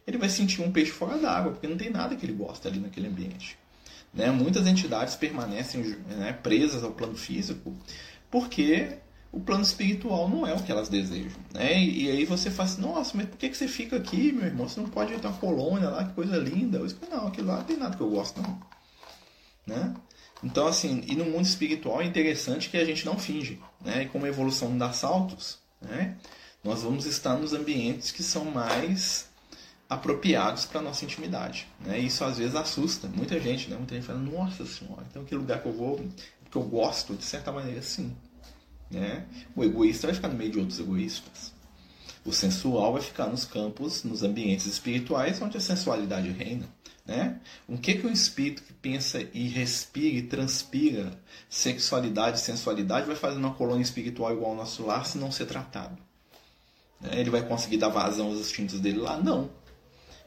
Ele 0.05 0.19
vai 0.19 0.29
sentir 0.29 0.61
um 0.61 0.73
peixe 0.73 0.91
fora 0.91 1.17
d'água, 1.19 1.53
porque 1.53 1.69
não 1.69 1.77
tem 1.77 1.91
nada 1.91 2.17
que 2.17 2.27
ele 2.27 2.33
gosta 2.33 2.69
ali 2.69 2.81
naquele 2.81 3.07
ambiente. 3.07 3.57
Né? 4.17 4.31
Muitas 4.31 4.67
entidades 4.67 5.15
permanecem 5.15 5.83
né, 6.09 6.33
presas 6.43 6.83
ao 6.83 6.91
plano 6.91 7.15
físico 7.15 7.77
porque 8.31 8.99
o 9.31 9.39
plano 9.39 9.63
espiritual 9.63 10.29
não 10.29 10.47
é 10.47 10.55
o 10.55 10.63
que 10.63 10.73
elas 10.73 10.89
desejam. 10.89 11.39
Né? 11.53 11.79
E, 11.79 12.11
aí 12.11 12.25
você 12.25 12.51
fala 12.51 12.69
assim, 12.69 12.81
nossa, 12.81 13.13
mas 13.15 13.27
por 13.27 13.37
que, 13.37 13.51
que 13.51 13.57
você 13.57 13.69
fica 13.69 13.97
aqui, 13.97 14.33
meu 14.33 14.47
irmão? 14.47 14.67
Você 14.67 14.81
não 14.81 14.89
pode 14.89 15.13
ir 15.13 15.21
uma 15.21 15.33
colônia 15.35 15.91
lá, 15.91 16.05
que 16.05 16.15
coisa 16.15 16.39
linda. 16.39 16.79
Eu 16.79 16.87
disse, 16.87 16.99
não, 17.11 17.27
aquilo 17.27 17.49
lá 17.49 17.59
não 17.59 17.65
tem 17.65 17.77
nada 17.77 17.95
que 17.95 18.03
eu 18.03 18.09
gosto, 18.09 18.41
não. 18.41 18.59
Né? 19.67 19.95
Então, 20.43 20.67
assim, 20.67 21.05
e 21.07 21.15
no 21.15 21.27
mundo 21.27 21.45
espiritual 21.45 22.01
é 22.01 22.07
interessante 22.07 22.71
que 22.71 22.79
a 22.79 22.85
gente 22.85 23.05
não 23.05 23.19
finge. 23.19 23.61
Né? 23.85 24.05
E 24.05 24.09
como 24.09 24.25
a 24.25 24.29
evolução 24.29 24.71
não 24.71 24.79
dá 24.79 24.93
saltos, 24.93 25.59
né? 25.81 26.17
nós 26.65 26.83
vamos 26.83 27.05
estar 27.05 27.37
nos 27.37 27.53
ambientes 27.53 28.11
que 28.11 28.23
são 28.23 28.47
mais 28.47 29.29
apropriados 29.89 30.65
para 30.65 30.83
nossa 30.83 31.05
intimidade. 31.05 31.67
Né? 31.81 31.99
Isso 31.99 32.25
às 32.25 32.39
vezes 32.39 32.55
assusta 32.55 33.09
muita 33.09 33.39
gente, 33.41 33.71
né? 33.71 33.77
Muita 33.77 33.95
gente 33.95 34.07
fala, 34.07 34.19
nossa 34.19 34.67
senhora, 34.67 35.05
então 35.09 35.25
que 35.25 35.35
lugar 35.35 35.63
que 35.63 35.69
eu 35.69 35.73
vou, 35.73 36.05
que 36.51 36.57
eu 36.57 36.63
gosto, 36.63 37.15
de 37.15 37.25
certa 37.25 37.53
maneira, 37.53 37.81
sim. 37.83 38.15
Né? 38.91 39.27
O 39.55 39.65
egoísta 39.65 40.07
vai 40.07 40.15
ficar 40.15 40.29
no 40.29 40.35
meio 40.35 40.51
de 40.51 40.59
outros 40.59 40.81
egoístas. 40.81 41.55
O 42.25 42.33
sensual 42.33 42.95
vai 42.95 43.03
ficar 43.03 43.27
nos 43.29 43.45
campos, 43.45 44.03
nos 44.03 44.23
ambientes 44.25 44.67
espirituais, 44.67 45.41
onde 45.41 45.57
a 45.57 45.61
sensualidade 45.61 46.29
reina. 46.31 46.69
Né? 47.05 47.39
O 47.69 47.79
que, 47.79 47.95
que 47.95 48.07
um 48.07 48.11
espírito 48.11 48.65
que 48.65 48.73
pensa 48.73 49.25
e 49.33 49.47
respira 49.47 50.17
e 50.17 50.23
transpira 50.23 51.13
sexualidade 51.49 52.39
e 52.39 52.41
sensualidade 52.41 53.07
vai 53.07 53.15
fazer 53.15 53.39
numa 53.39 53.55
colônia 53.55 53.83
espiritual 53.83 54.33
igual 54.33 54.51
ao 54.51 54.57
nosso 54.57 54.85
lar 54.85 55.07
se 55.07 55.17
não 55.17 55.31
ser 55.31 55.47
tratado? 55.47 55.97
Né? 57.01 57.21
Ele 57.21 57.31
vai 57.31 57.47
conseguir 57.47 57.77
dar 57.77 57.91
vazão 57.91 58.27
aos 58.27 58.41
instintos 58.41 58.81
dele 58.81 58.99
lá? 58.99 59.17
Não. 59.23 59.49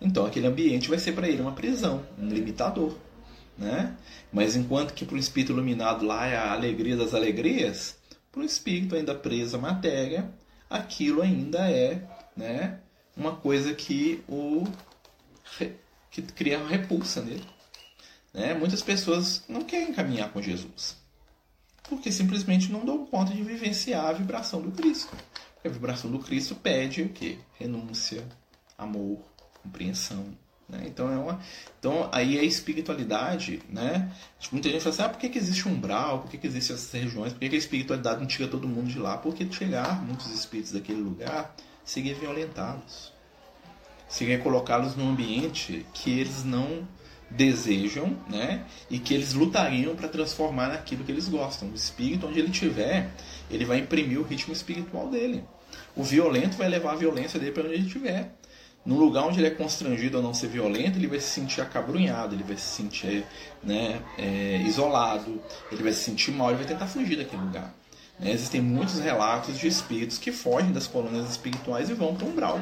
Então 0.01 0.25
aquele 0.25 0.47
ambiente 0.47 0.89
vai 0.89 0.99
ser 0.99 1.13
para 1.13 1.27
ele 1.27 1.41
uma 1.41 1.51
prisão, 1.51 2.05
um 2.17 2.27
limitador. 2.27 2.95
Né? 3.57 3.95
Mas 4.31 4.55
enquanto 4.55 4.93
que 4.93 5.05
para 5.05 5.15
o 5.15 5.19
espírito 5.19 5.51
iluminado 5.51 6.05
lá 6.05 6.27
é 6.27 6.37
a 6.37 6.53
alegria 6.53 6.95
das 6.95 7.13
alegrias, 7.13 7.97
para 8.31 8.41
o 8.41 8.45
espírito 8.45 8.95
ainda 8.95 9.13
preso 9.13 9.57
à 9.57 9.59
matéria, 9.59 10.33
aquilo 10.69 11.21
ainda 11.21 11.69
é 11.69 12.07
né, 12.35 12.79
uma 13.17 13.35
coisa 13.35 13.73
que 13.73 14.23
o 14.27 14.65
que 16.09 16.21
cria 16.21 16.57
uma 16.59 16.69
repulsa 16.69 17.21
nele. 17.21 17.45
Né? 18.33 18.53
Muitas 18.53 18.81
pessoas 18.81 19.43
não 19.49 19.63
querem 19.63 19.93
caminhar 19.93 20.31
com 20.31 20.41
Jesus 20.41 20.99
porque 21.89 22.11
simplesmente 22.11 22.71
não 22.71 22.85
dão 22.85 23.05
conta 23.07 23.33
de 23.33 23.41
vivenciar 23.41 24.05
a 24.05 24.13
vibração 24.13 24.61
do 24.61 24.71
Cristo. 24.71 25.17
Porque 25.55 25.67
a 25.67 25.71
vibração 25.71 26.11
do 26.11 26.19
Cristo 26.19 26.55
pede 26.55 27.01
o 27.01 27.09
quê? 27.09 27.39
Renúncia, 27.57 28.23
amor, 28.77 29.19
compreensão. 29.63 30.25
Né? 30.69 30.83
Então, 30.85 31.11
é 31.11 31.17
uma, 31.17 31.39
então, 31.79 32.07
aí 32.11 32.37
a 32.37 32.43
espiritualidade, 32.43 33.59
né? 33.69 34.11
Tipo, 34.39 34.55
muita 34.55 34.69
gente 34.69 34.81
fala 34.81 34.93
assim, 34.93 35.03
ah, 35.03 35.09
por 35.09 35.19
que, 35.19 35.29
que 35.29 35.39
existe 35.39 35.67
umbral? 35.67 36.19
Por 36.19 36.29
que, 36.29 36.37
que 36.37 36.45
existem 36.45 36.75
essas 36.75 36.91
regiões? 36.91 37.33
Por 37.33 37.39
que, 37.39 37.49
que 37.49 37.55
a 37.55 37.59
espiritualidade 37.59 38.19
não 38.19 38.27
tira 38.27 38.47
todo 38.47 38.67
mundo 38.67 38.87
de 38.87 38.99
lá? 38.99 39.17
Porque 39.17 39.51
chegar 39.51 40.03
muitos 40.05 40.31
espíritos 40.31 40.71
daquele 40.71 41.01
lugar 41.01 41.55
seria 41.83 42.13
violentá-los. 42.13 43.11
Seria 44.07 44.37
colocá-los 44.37 44.95
num 44.95 45.09
ambiente 45.09 45.85
que 45.93 46.19
eles 46.19 46.43
não 46.43 46.87
desejam, 47.31 48.17
né? 48.27 48.63
E 48.89 48.99
que 48.99 49.13
eles 49.13 49.33
lutariam 49.33 49.95
para 49.95 50.07
transformar 50.07 50.69
naquilo 50.69 51.03
que 51.03 51.11
eles 51.11 51.27
gostam. 51.27 51.69
O 51.69 51.75
espírito, 51.75 52.27
onde 52.27 52.39
ele 52.39 52.49
estiver, 52.49 53.09
ele 53.49 53.65
vai 53.65 53.79
imprimir 53.79 54.19
o 54.19 54.23
ritmo 54.23 54.53
espiritual 54.53 55.09
dele. 55.09 55.43
O 55.95 56.03
violento 56.03 56.57
vai 56.57 56.67
levar 56.67 56.93
a 56.93 56.95
violência 56.95 57.39
dele 57.39 57.51
para 57.51 57.63
onde 57.63 57.73
ele 57.73 57.87
estiver. 57.87 58.38
No 58.89 58.97
lugar 58.97 59.23
onde 59.27 59.39
ele 59.39 59.45
é 59.45 59.51
constrangido 59.51 60.17
a 60.17 60.21
não 60.21 60.33
ser 60.33 60.47
violento, 60.47 60.97
ele 60.97 61.05
vai 61.05 61.19
se 61.19 61.27
sentir 61.27 61.61
acabrunhado, 61.61 62.33
ele 62.33 62.41
vai 62.41 62.57
se 62.57 62.75
sentir 62.75 63.23
né, 63.63 64.01
é, 64.17 64.63
isolado, 64.65 65.39
ele 65.71 65.83
vai 65.83 65.93
se 65.93 65.99
sentir 65.99 66.31
mal, 66.31 66.49
ele 66.49 66.57
vai 66.57 66.65
tentar 66.65 66.87
fugir 66.87 67.15
daquele 67.15 67.39
lugar. 67.39 67.71
Né? 68.19 68.31
Existem 68.31 68.59
muitos 68.59 68.99
relatos 68.99 69.59
de 69.59 69.67
espíritos 69.67 70.17
que 70.17 70.31
fogem 70.31 70.71
das 70.71 70.87
colônias 70.87 71.29
espirituais 71.29 71.91
e 71.91 71.93
vão 71.93 72.15
para 72.15 72.25
um 72.25 72.31
umbral. 72.31 72.59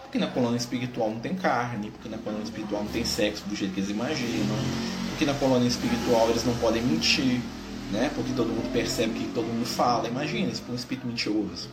Porque 0.00 0.16
na 0.16 0.28
colônia 0.28 0.56
espiritual 0.56 1.10
não 1.10 1.20
tem 1.20 1.34
carne, 1.34 1.90
porque 1.90 2.08
na 2.08 2.16
colônia 2.16 2.44
espiritual 2.44 2.82
não 2.82 2.90
tem 2.90 3.04
sexo 3.04 3.44
do 3.44 3.54
jeito 3.54 3.74
que 3.74 3.80
eles 3.80 3.90
imaginam, 3.90 4.56
porque 5.10 5.26
na 5.26 5.34
colônia 5.34 5.68
espiritual 5.68 6.30
eles 6.30 6.42
não 6.42 6.56
podem 6.56 6.80
mentir, 6.80 7.38
né? 7.92 8.10
porque 8.14 8.32
todo 8.32 8.48
mundo 8.48 8.72
percebe 8.72 9.10
o 9.10 9.22
que 9.22 9.28
todo 9.34 9.44
mundo 9.44 9.66
fala. 9.66 10.08
Imagina 10.08 10.50
para 10.52 10.72
um 10.72 10.74
espírito 10.74 11.06
mentiroso. 11.06 11.68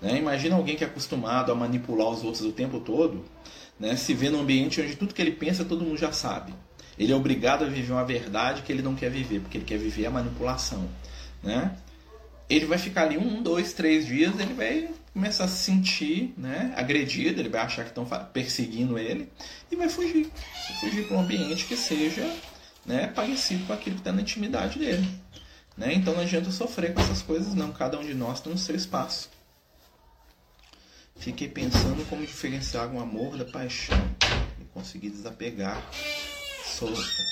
Né? 0.00 0.18
Imagina 0.18 0.56
alguém 0.56 0.76
que 0.76 0.84
é 0.84 0.86
acostumado 0.86 1.50
a 1.50 1.54
manipular 1.54 2.08
os 2.08 2.22
outros 2.22 2.44
o 2.44 2.52
tempo 2.52 2.80
todo, 2.80 3.24
né? 3.78 3.96
se 3.96 4.14
vê 4.14 4.30
num 4.30 4.40
ambiente 4.40 4.80
onde 4.80 4.96
tudo 4.96 5.14
que 5.14 5.20
ele 5.20 5.32
pensa 5.32 5.64
todo 5.64 5.84
mundo 5.84 5.96
já 5.96 6.12
sabe. 6.12 6.54
Ele 6.98 7.12
é 7.12 7.16
obrigado 7.16 7.64
a 7.64 7.68
viver 7.68 7.92
uma 7.92 8.04
verdade 8.04 8.62
que 8.62 8.72
ele 8.72 8.82
não 8.82 8.94
quer 8.94 9.10
viver, 9.10 9.40
porque 9.40 9.58
ele 9.58 9.64
quer 9.64 9.78
viver 9.78 10.06
a 10.06 10.10
manipulação. 10.10 10.88
Né? 11.42 11.76
Ele 12.50 12.66
vai 12.66 12.78
ficar 12.78 13.02
ali 13.02 13.16
um, 13.16 13.42
dois, 13.42 13.72
três 13.72 14.06
dias, 14.06 14.38
ele 14.38 14.54
vai 14.54 14.88
começar 15.12 15.44
a 15.44 15.48
se 15.48 15.64
sentir 15.64 16.34
né, 16.36 16.72
agredido, 16.76 17.40
ele 17.40 17.48
vai 17.48 17.60
achar 17.60 17.82
que 17.82 17.90
estão 17.90 18.04
perseguindo 18.32 18.98
ele 18.98 19.28
e 19.70 19.76
vai 19.76 19.88
fugir. 19.88 20.30
Vai 20.68 20.80
fugir 20.80 21.06
para 21.06 21.16
um 21.16 21.20
ambiente 21.20 21.66
que 21.66 21.76
seja 21.76 22.28
né, 22.84 23.06
parecido 23.08 23.64
com 23.66 23.72
aquilo 23.72 23.96
que 23.96 24.00
está 24.00 24.12
na 24.12 24.22
intimidade 24.22 24.78
dele. 24.78 25.08
Né? 25.76 25.94
Então 25.94 26.14
não 26.14 26.22
adianta 26.22 26.50
sofrer 26.50 26.94
com 26.94 27.00
essas 27.00 27.22
coisas, 27.22 27.54
não. 27.54 27.70
Cada 27.70 27.98
um 27.98 28.04
de 28.04 28.14
nós 28.14 28.40
tem 28.40 28.52
o 28.52 28.58
seu 28.58 28.74
espaço. 28.74 29.28
Fiquei 31.18 31.48
pensando 31.48 32.08
como 32.08 32.24
diferenciar 32.24 32.92
o 32.94 33.00
amor 33.00 33.36
da 33.36 33.44
paixão 33.44 33.98
e 34.60 34.64
conseguir 34.66 35.10
desapegar. 35.10 35.82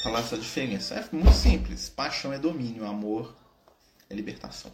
Falar 0.02 0.20
essa 0.20 0.36
diferença. 0.36 0.94
É 0.96 1.08
muito 1.14 1.32
simples. 1.32 1.88
Paixão 1.88 2.32
é 2.32 2.38
domínio, 2.38 2.84
amor 2.84 3.36
é 4.10 4.14
libertação. 4.14 4.72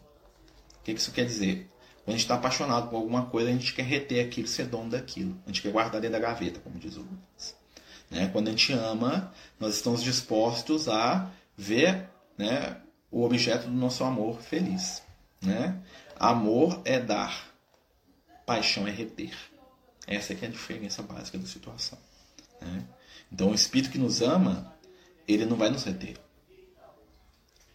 O 0.78 0.83
que 0.83 0.92
isso 0.92 1.12
quer 1.12 1.26
dizer? 1.26 1.71
Quando 2.04 2.09
a 2.09 2.12
gente 2.12 2.21
está 2.23 2.37
apaixonado 2.37 2.88
por 2.88 2.97
alguma 2.97 3.26
coisa, 3.26 3.50
a 3.50 3.52
gente 3.52 3.75
quer 3.75 3.85
reter 3.85 4.26
aquilo, 4.26 4.49
ser 4.49 4.66
dono 4.66 4.90
daquilo. 4.90 5.38
A 5.45 5.50
gente 5.50 5.61
quer 5.61 5.71
guardar 5.71 6.00
dentro 6.00 6.19
da 6.19 6.26
gaveta, 6.26 6.59
como 6.61 6.78
diz 6.78 6.97
o 6.97 7.00
Lucas. 7.00 7.54
Né? 8.11 8.28
Quando 8.33 8.49
a 8.49 8.50
gente 8.50 8.73
ama, 8.73 9.33
nós 9.61 9.75
estamos 9.75 10.02
dispostos 10.02 10.88
a 10.88 11.31
ver 11.57 12.09
né, 12.37 12.78
o 13.11 13.23
objeto 13.23 13.66
do 13.69 13.75
nosso 13.75 14.02
amor 14.04 14.40
feliz. 14.40 15.02
Né? 15.40 15.78
Amor 16.19 16.81
é 16.85 16.99
dar 16.99 17.52
paixão 18.53 18.87
é 18.87 18.91
reter. 18.91 19.35
Essa 20.07 20.35
é, 20.35 20.39
é 20.43 20.47
a 20.47 20.51
diferença 20.51 21.03
básica 21.03 21.39
da 21.39 21.47
situação. 21.47 21.99
Né? 22.61 22.85
Então, 23.33 23.51
o 23.51 23.55
Espírito 23.55 23.91
que 23.91 23.99
nos 23.99 24.21
ama, 24.21 24.75
ele 25.27 25.47
não 25.47 25.57
vai 25.57 25.71
nos 25.71 25.85
reter. 25.85 26.17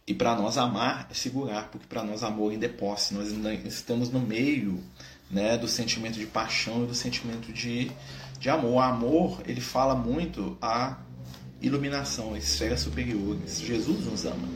E 0.06 0.14
para 0.14 0.36
nós 0.36 0.56
amar 0.58 1.08
é 1.10 1.14
segurar, 1.16 1.70
porque 1.70 1.88
para 1.88 2.04
nós 2.04 2.24
amor 2.24 2.52
ainda 2.52 2.68
é 2.68 2.70
posse. 2.70 3.14
Nós 3.14 3.30
ainda 3.30 3.54
estamos 3.54 4.12
no 4.12 4.20
meio 4.20 4.84
né, 5.32 5.58
do 5.58 5.68
sentimento 5.68 6.20
de 6.20 6.28
paixão 6.28 6.84
e 6.84 6.88
do 6.88 6.94
sentimento 6.94 7.52
de, 7.52 7.92
de 8.40 8.50
amor. 8.50 8.74
O 8.74 8.80
amor, 8.80 9.42
ele 9.48 9.60
fala 9.60 9.96
muito 9.96 10.58
a 10.62 10.98
iluminação, 11.60 12.36
a 12.36 12.38
esferas 12.38 12.82
superiores. 12.82 13.60
Jesus 13.60 14.06
nos 14.06 14.26
ama. 14.26 14.48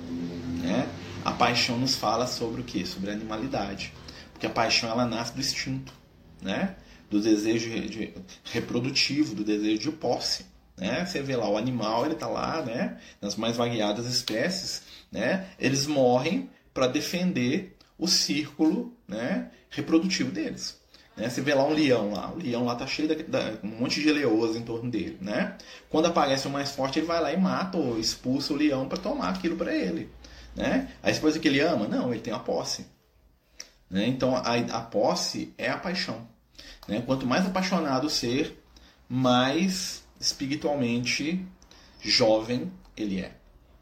Né? 0.62 0.88
A 1.26 1.32
paixão 1.32 1.80
nos 1.80 1.96
fala 1.96 2.28
sobre 2.28 2.62
o 2.62 2.64
que? 2.64 2.86
Sobre 2.86 3.10
a 3.10 3.14
animalidade. 3.14 3.92
Porque 4.32 4.46
a 4.46 4.52
paixão 4.52 4.90
ela 4.90 5.06
nasce 5.06 5.34
do 5.34 5.40
instinto, 5.40 6.01
né? 6.42 6.76
do 7.10 7.20
desejo 7.20 7.70
de, 7.70 8.14
reprodutivo, 8.46 9.36
do 9.36 9.44
desejo 9.44 9.80
de 9.80 9.92
posse. 9.92 10.46
Né? 10.78 11.06
Você 11.06 11.22
vê 11.22 11.36
lá 11.36 11.50
o 11.50 11.58
animal, 11.58 12.06
ele 12.06 12.14
está 12.14 12.28
lá, 12.28 12.62
né? 12.62 12.98
nas 13.22 13.36
mais 13.36 13.58
variadas 13.58 14.06
espécies, 14.06 14.84
né? 15.12 15.48
eles 15.60 15.86
morrem 15.86 16.50
para 16.74 16.88
defender 16.88 17.76
o 17.98 18.08
círculo 18.08 18.96
né? 19.08 19.52
reprodutivo 19.70 20.32
deles. 20.32 20.82
Né? 21.16 21.30
Você 21.30 21.42
vê 21.42 21.54
lá 21.54 21.66
um 21.66 21.74
leão 21.74 22.14
lá, 22.14 22.32
o 22.32 22.38
leão 22.38 22.64
lá 22.64 22.76
tá 22.76 22.88
cheio 22.88 23.08
de 23.08 23.26
um 23.64 23.80
monte 23.80 24.02
de 24.02 24.12
leoas 24.12 24.56
em 24.56 24.62
torno 24.62 24.90
dele, 24.90 25.18
né? 25.20 25.58
Quando 25.90 26.06
aparece 26.06 26.48
o 26.48 26.50
mais 26.50 26.72
forte, 26.72 27.00
ele 27.00 27.06
vai 27.06 27.22
lá 27.22 27.34
e 27.34 27.38
mata 27.38 27.78
ou 27.78 28.00
expulsa 28.00 28.54
o 28.54 28.56
leão 28.56 28.88
para 28.88 28.98
tomar 28.98 29.30
aquilo 29.30 29.58
para 29.58 29.76
ele, 29.76 30.10
né? 30.56 30.90
Aí 31.04 31.14
depois 31.14 31.38
que 31.38 31.48
ele 31.48 31.60
ama, 31.60 31.88
não, 31.88 32.12
ele 32.14 32.22
tem 32.22 32.34
a 32.34 32.40
posse, 32.40 32.86
né? 33.90 34.08
Então 34.08 34.36
a, 34.36 34.56
a 34.56 34.82
posse 34.82 35.54
é 35.58 35.70
a 35.70 35.78
paixão, 35.78 36.26
né? 36.88 37.02
Quanto 37.02 37.26
mais 37.26 37.46
apaixonado 37.46 38.10
ser, 38.10 38.64
mais 39.08 40.04
espiritualmente 40.20 41.46
jovem 42.00 42.72
ele 42.96 43.22
é, 43.22 43.36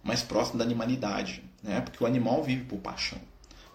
mais 0.03 0.21
próximo 0.21 0.57
da 0.57 0.65
animalidade, 0.65 1.43
né? 1.63 1.81
Porque 1.81 2.03
o 2.03 2.07
animal 2.07 2.43
vive 2.43 2.63
por 2.65 2.79
paixão, 2.79 3.19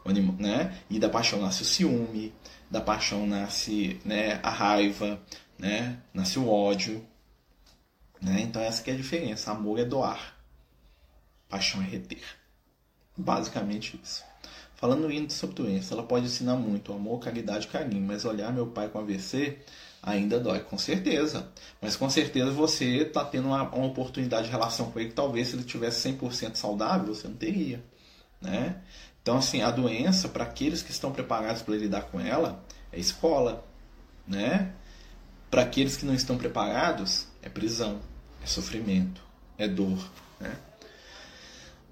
animal, 0.05 0.37
né? 0.39 0.79
E 0.91 0.99
da 0.99 1.09
paixão 1.09 1.41
nasce 1.41 1.63
o 1.63 1.67
ciúme, 1.67 2.33
da 2.71 2.81
paixão 2.81 3.27
nasce 3.27 4.01
né, 4.05 4.41
a 4.43 4.51
raiva, 4.51 5.21
né? 5.59 5.99
nasce 6.13 6.39
o 6.39 6.49
ódio. 6.49 7.07
Né? 8.21 8.41
Então 8.41 8.61
essa 8.61 8.83
que 8.83 8.91
é 8.91 8.95
a 8.95 8.97
diferença. 8.97 9.51
Amor 9.51 9.79
é 9.79 9.85
doar, 9.85 10.37
paixão 11.49 11.83
é 11.83 11.85
reter. 11.85 12.25
Basicamente 13.17 13.99
isso. 14.03 14.25
Falando 14.85 15.07
ainda 15.07 15.31
sobre 15.31 15.57
doença, 15.57 15.95
ela 15.95 16.03
pode 16.03 16.27
ensinar 16.27 16.57
muito 16.57 16.93
amor, 16.93 17.19
caridade, 17.19 17.69
carinho, 17.69 18.03
mas 18.03 18.27
olhar 18.27 18.53
meu 18.53 18.67
pai 18.67 18.87
com 18.87 18.99
AVC 18.99 19.57
ainda 20.03 20.39
dói, 20.39 20.61
com 20.61 20.77
certeza. 20.77 21.49
Mas 21.81 21.97
com 21.97 22.11
certeza 22.11 22.51
você 22.51 22.99
está 22.99 23.25
tendo 23.25 23.49
uma, 23.49 23.63
uma, 23.63 23.87
oportunidade 23.87 24.45
de 24.45 24.51
relação 24.51 24.91
com 24.91 25.01
ele 25.01 25.09
que 25.09 25.15
talvez 25.15 25.49
se 25.49 25.57
ele 25.57 25.65
tivesse 25.65 26.07
100% 26.13 26.57
saudável, 26.57 27.15
você 27.15 27.27
não 27.27 27.35
teria. 27.35 27.83
Né? 28.43 28.77
Então, 29.23 29.39
assim, 29.39 29.63
a 29.63 29.71
doença, 29.71 30.29
para 30.29 30.45
aqueles 30.45 30.83
que 30.83 30.91
estão 30.91 31.11
preparados 31.11 31.63
para 31.63 31.75
lidar 31.77 32.03
com 32.03 32.21
ela, 32.21 32.63
é 32.93 32.99
escola, 33.01 33.67
né? 34.29 34.71
Para 35.51 35.63
aqueles 35.63 35.97
que 35.97 36.05
não 36.05 36.13
estão 36.13 36.37
preparados, 36.37 37.27
é 37.41 37.49
prisão, 37.49 38.01
é 38.43 38.47
sofrimento, 38.47 39.23
é 39.57 39.67
dor, 39.67 39.99
né? 40.39 40.55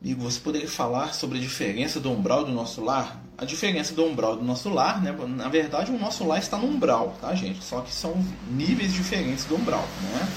Amigo, 0.02 0.21
você 0.21 0.40
poderia 0.40 0.68
falar 0.68 1.14
sobre 1.14 1.38
a 1.38 1.40
diferença 1.40 2.00
do 2.00 2.11
umbral 2.11 2.44
do 2.44 2.50
nosso 2.50 2.82
lar? 2.82 3.23
A 3.38 3.44
diferença 3.44 3.94
do 3.94 4.04
umbral 4.04 4.35
do 4.35 4.42
nosso 4.42 4.68
lar, 4.68 5.00
né? 5.00 5.12
Na 5.28 5.49
verdade, 5.49 5.92
o 5.92 5.99
nosso 5.99 6.26
lar 6.26 6.40
está 6.40 6.59
no 6.59 6.66
umbral, 6.66 7.16
tá, 7.21 7.32
gente? 7.37 7.62
Só 7.62 7.82
que 7.82 7.94
são 7.94 8.12
níveis 8.50 8.92
diferentes 8.92 9.44
do 9.44 9.54
umbral, 9.54 9.87
né? 10.02 10.28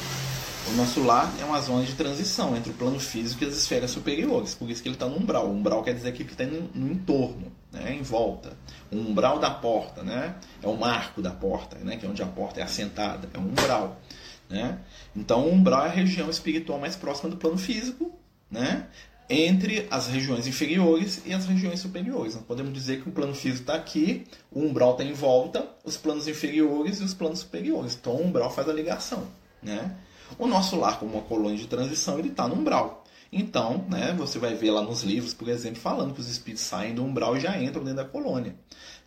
O 0.69 0.73
nosso 0.73 1.01
lar 1.03 1.33
é 1.41 1.45
uma 1.45 1.59
zona 1.61 1.83
de 1.83 1.93
transição 1.95 2.55
entre 2.55 2.69
o 2.69 2.75
plano 2.75 2.99
físico 2.99 3.43
e 3.43 3.47
as 3.47 3.55
esferas 3.55 3.89
superiores, 3.89 4.53
por 4.53 4.69
isso 4.69 4.83
que 4.83 4.87
ele 4.87 4.95
está 4.95 5.07
no 5.07 5.17
umbral. 5.17 5.47
O 5.47 5.51
umbral 5.51 5.81
quer 5.81 5.95
dizer 5.95 6.11
que 6.13 6.21
está 6.21 6.43
no, 6.43 6.69
no, 6.75 6.91
entorno, 6.91 7.51
né, 7.71 7.91
em 7.91 8.03
volta. 8.03 8.55
O 8.91 8.97
umbral 8.97 9.39
da 9.39 9.49
porta, 9.49 10.03
né, 10.03 10.35
é 10.61 10.67
o 10.67 10.77
marco 10.77 11.23
da 11.23 11.31
porta, 11.31 11.75
né, 11.77 11.97
que 11.97 12.05
é 12.05 12.09
onde 12.09 12.21
a 12.21 12.27
porta 12.27 12.59
é 12.59 12.63
assentada, 12.63 13.27
é 13.33 13.39
um 13.39 13.47
umbral. 13.47 13.99
Né? 14.47 14.77
Então, 15.15 15.43
o 15.43 15.51
umbral 15.51 15.87
é 15.87 15.89
a 15.89 15.91
região 15.91 16.29
espiritual 16.29 16.79
mais 16.79 16.95
próxima 16.95 17.31
do 17.31 17.37
plano 17.37 17.57
físico, 17.57 18.11
né, 18.49 18.85
entre 19.29 19.87
as 19.89 20.07
regiões 20.07 20.47
inferiores 20.47 21.21
e 21.25 21.33
as 21.33 21.45
regiões 21.45 21.79
superiores. 21.79 22.35
Nós 22.35 22.43
podemos 22.43 22.73
dizer 22.73 23.01
que 23.01 23.09
o 23.09 23.11
plano 23.11 23.33
físico 23.33 23.61
está 23.61 23.75
aqui, 23.75 24.25
o 24.51 24.61
umbral 24.61 24.91
está 24.91 25.03
em 25.03 25.13
volta, 25.13 25.67
os 25.83 25.97
planos 25.97 26.27
inferiores 26.27 26.99
e 26.99 27.03
os 27.03 27.13
planos 27.13 27.39
superiores. 27.39 27.97
Então, 27.99 28.13
o 28.13 28.23
umbral 28.23 28.51
faz 28.51 28.69
a 28.69 28.73
ligação. 28.73 29.27
Né? 29.61 29.95
O 30.37 30.47
nosso 30.47 30.75
lar, 30.75 30.99
como 30.99 31.13
uma 31.13 31.23
colônia 31.23 31.57
de 31.57 31.67
transição, 31.67 32.19
ele 32.19 32.29
está 32.29 32.47
no 32.47 32.55
umbral. 32.55 33.03
Então, 33.31 33.85
né, 33.89 34.13
você 34.17 34.39
vai 34.39 34.53
ver 34.53 34.71
lá 34.71 34.81
nos 34.81 35.03
livros, 35.03 35.33
por 35.33 35.49
exemplo, 35.49 35.81
falando 35.81 36.13
que 36.13 36.21
os 36.21 36.29
espíritos 36.29 36.63
saem 36.63 36.95
do 36.95 37.03
umbral 37.03 37.35
e 37.35 37.39
já 37.41 37.61
entram 37.61 37.83
dentro 37.83 37.97
da 37.97 38.05
colônia. 38.05 38.55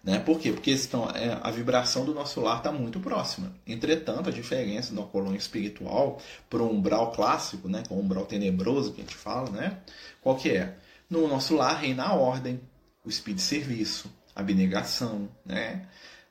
Né? 0.03 0.19
Por 0.19 0.39
quê? 0.39 0.53
Porque 0.53 0.71
estão, 0.71 1.11
é, 1.11 1.39
a 1.43 1.51
vibração 1.51 2.05
do 2.05 2.15
nosso 2.15 2.41
lar 2.41 2.59
está 2.59 2.71
muito 2.71 3.01
próxima. 3.01 3.53
Entretanto, 3.67 4.29
a 4.29 4.33
diferença 4.33 4.95
da 4.95 5.03
colônia 5.03 5.39
espiritual 5.39 6.21
para 6.49 6.63
o 6.63 6.71
umbral 6.71 7.13
clássico, 7.13 7.69
né, 7.69 7.83
com 7.89 7.97
o 7.97 8.01
umbral 8.01 8.25
tenebroso 8.25 8.93
que 8.93 9.01
a 9.01 9.05
gente 9.05 9.17
fala, 9.17 9.51
né, 9.51 9.79
qual 10.21 10.37
que 10.37 10.51
é? 10.51 10.77
No 11.11 11.27
nosso 11.27 11.57
lar 11.57 11.81
reina 11.81 12.05
a 12.05 12.15
ordem, 12.15 12.61
o 13.05 13.09
espírito 13.09 13.39
de 13.39 13.45
serviço, 13.45 14.11
a 14.35 14.41
abnegação, 14.41 15.29
né, 15.45 15.87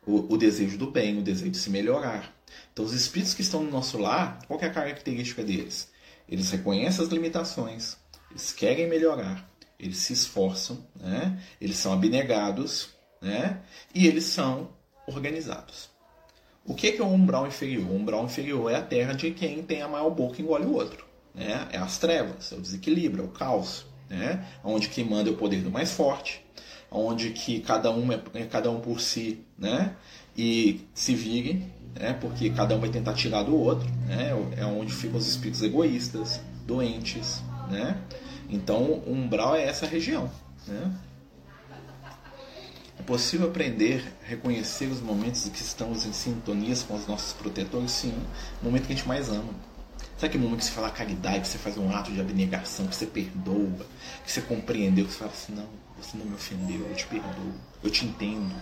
o, 0.06 0.34
o 0.34 0.38
desejo 0.38 0.78
do 0.78 0.90
bem, 0.90 1.18
o 1.18 1.22
desejo 1.22 1.52
de 1.52 1.58
se 1.58 1.70
melhorar. 1.70 2.34
Então, 2.72 2.86
os 2.86 2.94
espíritos 2.94 3.34
que 3.34 3.42
estão 3.42 3.62
no 3.62 3.70
nosso 3.70 3.98
lar, 3.98 4.40
qual 4.48 4.60
é 4.62 4.66
a 4.66 4.72
característica 4.72 5.44
deles? 5.44 5.92
Eles 6.30 6.50
reconhecem 6.52 7.04
as 7.04 7.12
limitações, 7.12 7.98
eles 8.32 8.52
querem 8.52 8.88
melhorar, 8.88 9.50
eles 9.80 9.98
se 9.98 10.14
esforçam, 10.14 10.86
né? 10.96 11.42
eles 11.60 11.78
são 11.78 11.94
abnegados 11.94 12.97
né? 13.22 13.60
e 13.94 14.08
eles 14.08 14.26
são 14.26 14.70
organizados. 15.08 15.90
O 16.66 16.76
que 16.76 16.98
é 16.98 17.02
o 17.02 17.08
umbral 17.08 17.48
inferior? 17.48 17.90
O 17.90 17.96
umbral 17.96 18.26
inferior 18.26 18.72
é 18.72 18.76
a 18.76 18.82
terra 18.82 19.14
de 19.14 19.32
quem 19.32 19.64
tem 19.64 19.82
a 19.82 19.88
maior 19.88 20.10
boca 20.10 20.40
e 20.40 20.44
engole 20.44 20.66
o 20.66 20.74
outro. 20.74 21.06
Né? 21.34 21.68
É 21.72 21.78
as 21.78 21.98
trevas, 21.98 22.52
é 22.52 22.56
o 22.56 22.62
desequilíbrio, 22.62 23.24
é 23.24 23.28
o 23.28 23.30
caos. 23.30 23.86
Né? 24.10 24.46
Onde 24.64 24.90
quem 24.90 25.06
manda 25.06 25.30
é 25.30 25.34
o 25.34 25.38
poder 25.38 25.62
do 25.62 25.72
mais 25.72 25.92
forte, 25.92 26.46
onde 26.92 27.32
que 27.32 27.60
cada 27.62 27.92
um 27.92 28.12
é, 28.12 28.22
é 28.34 28.46
cada 28.46 28.70
um 28.72 28.80
por 28.80 29.02
si, 29.02 29.44
né? 29.58 29.96
E 30.38 30.82
se 30.94 31.14
vire 31.14 31.66
né? 32.00 32.14
porque 32.14 32.50
cada 32.50 32.76
um 32.76 32.80
vai 32.80 32.90
tentar 32.90 33.14
tirar 33.14 33.44
do 33.44 33.56
outro, 33.56 33.88
né? 34.06 34.32
é 34.56 34.66
onde 34.66 34.94
ficam 34.94 35.18
os 35.18 35.28
espíritos 35.28 35.62
egoístas, 35.62 36.42
doentes. 36.66 37.42
Né? 37.70 37.98
Então, 38.50 38.84
o 38.84 39.12
umbral 39.12 39.56
é 39.56 39.64
essa 39.64 39.86
região. 39.86 40.30
Né? 40.68 40.92
É 43.00 43.04
possível 43.04 43.48
aprender 43.48 44.04
reconhecer 44.24 44.86
os 44.86 45.00
momentos 45.00 45.46
em 45.46 45.52
que 45.52 45.62
estamos 45.62 46.06
em 46.06 46.14
sintonia 46.14 46.76
com 46.88 46.96
os 46.96 47.08
nossos 47.08 47.34
protetores? 47.34 47.92
Sim, 47.92 48.14
o 48.62 48.66
momento 48.66 48.88
que 48.88 48.94
a 48.94 48.96
gente 48.96 49.08
mais 49.08 49.30
ama. 49.30 49.54
Sabe 50.18 50.28
aquele 50.28 50.44
momento 50.44 50.60
que 50.60 50.66
você 50.66 50.72
fala 50.72 50.90
caridade, 50.90 51.42
que 51.42 51.48
você 51.48 51.58
faz 51.60 51.78
um 51.78 51.96
ato 51.96 52.12
de 52.12 52.20
abnegação, 52.20 52.88
que 52.88 52.96
você 52.96 53.06
perdoa, 53.06 53.86
que 54.26 54.32
você 54.32 54.42
compreendeu, 54.42 55.06
que 55.06 55.12
você 55.12 55.20
fala 55.20 55.32
assim, 55.32 55.54
não, 55.54 55.68
você 56.02 56.18
não 56.18 56.26
me 56.26 56.34
ofendeu, 56.34 56.88
eu 56.88 56.96
te 56.96 57.06
perdoo, 57.06 57.54
eu 57.84 57.90
te 57.90 58.06
entendo, 58.06 58.56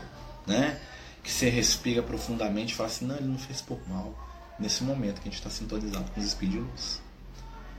né? 0.45 0.79
que 1.25 1.31
você 1.31 1.49
respira 1.49 2.03
profundamente 2.03 2.73
e 2.73 2.75
fala 2.75 2.87
assim: 2.87 3.05
não, 3.05 3.15
ele 3.17 3.27
não 3.27 3.39
fez 3.39 3.59
por 3.59 3.79
mal. 3.89 4.13
Nesse 4.59 4.83
momento 4.83 5.15
que 5.15 5.27
a 5.27 5.31
gente 5.31 5.39
está 5.39 5.49
sintonizado 5.49 6.09
com 6.11 6.19
os 6.19 6.25
espíritos 6.25 7.01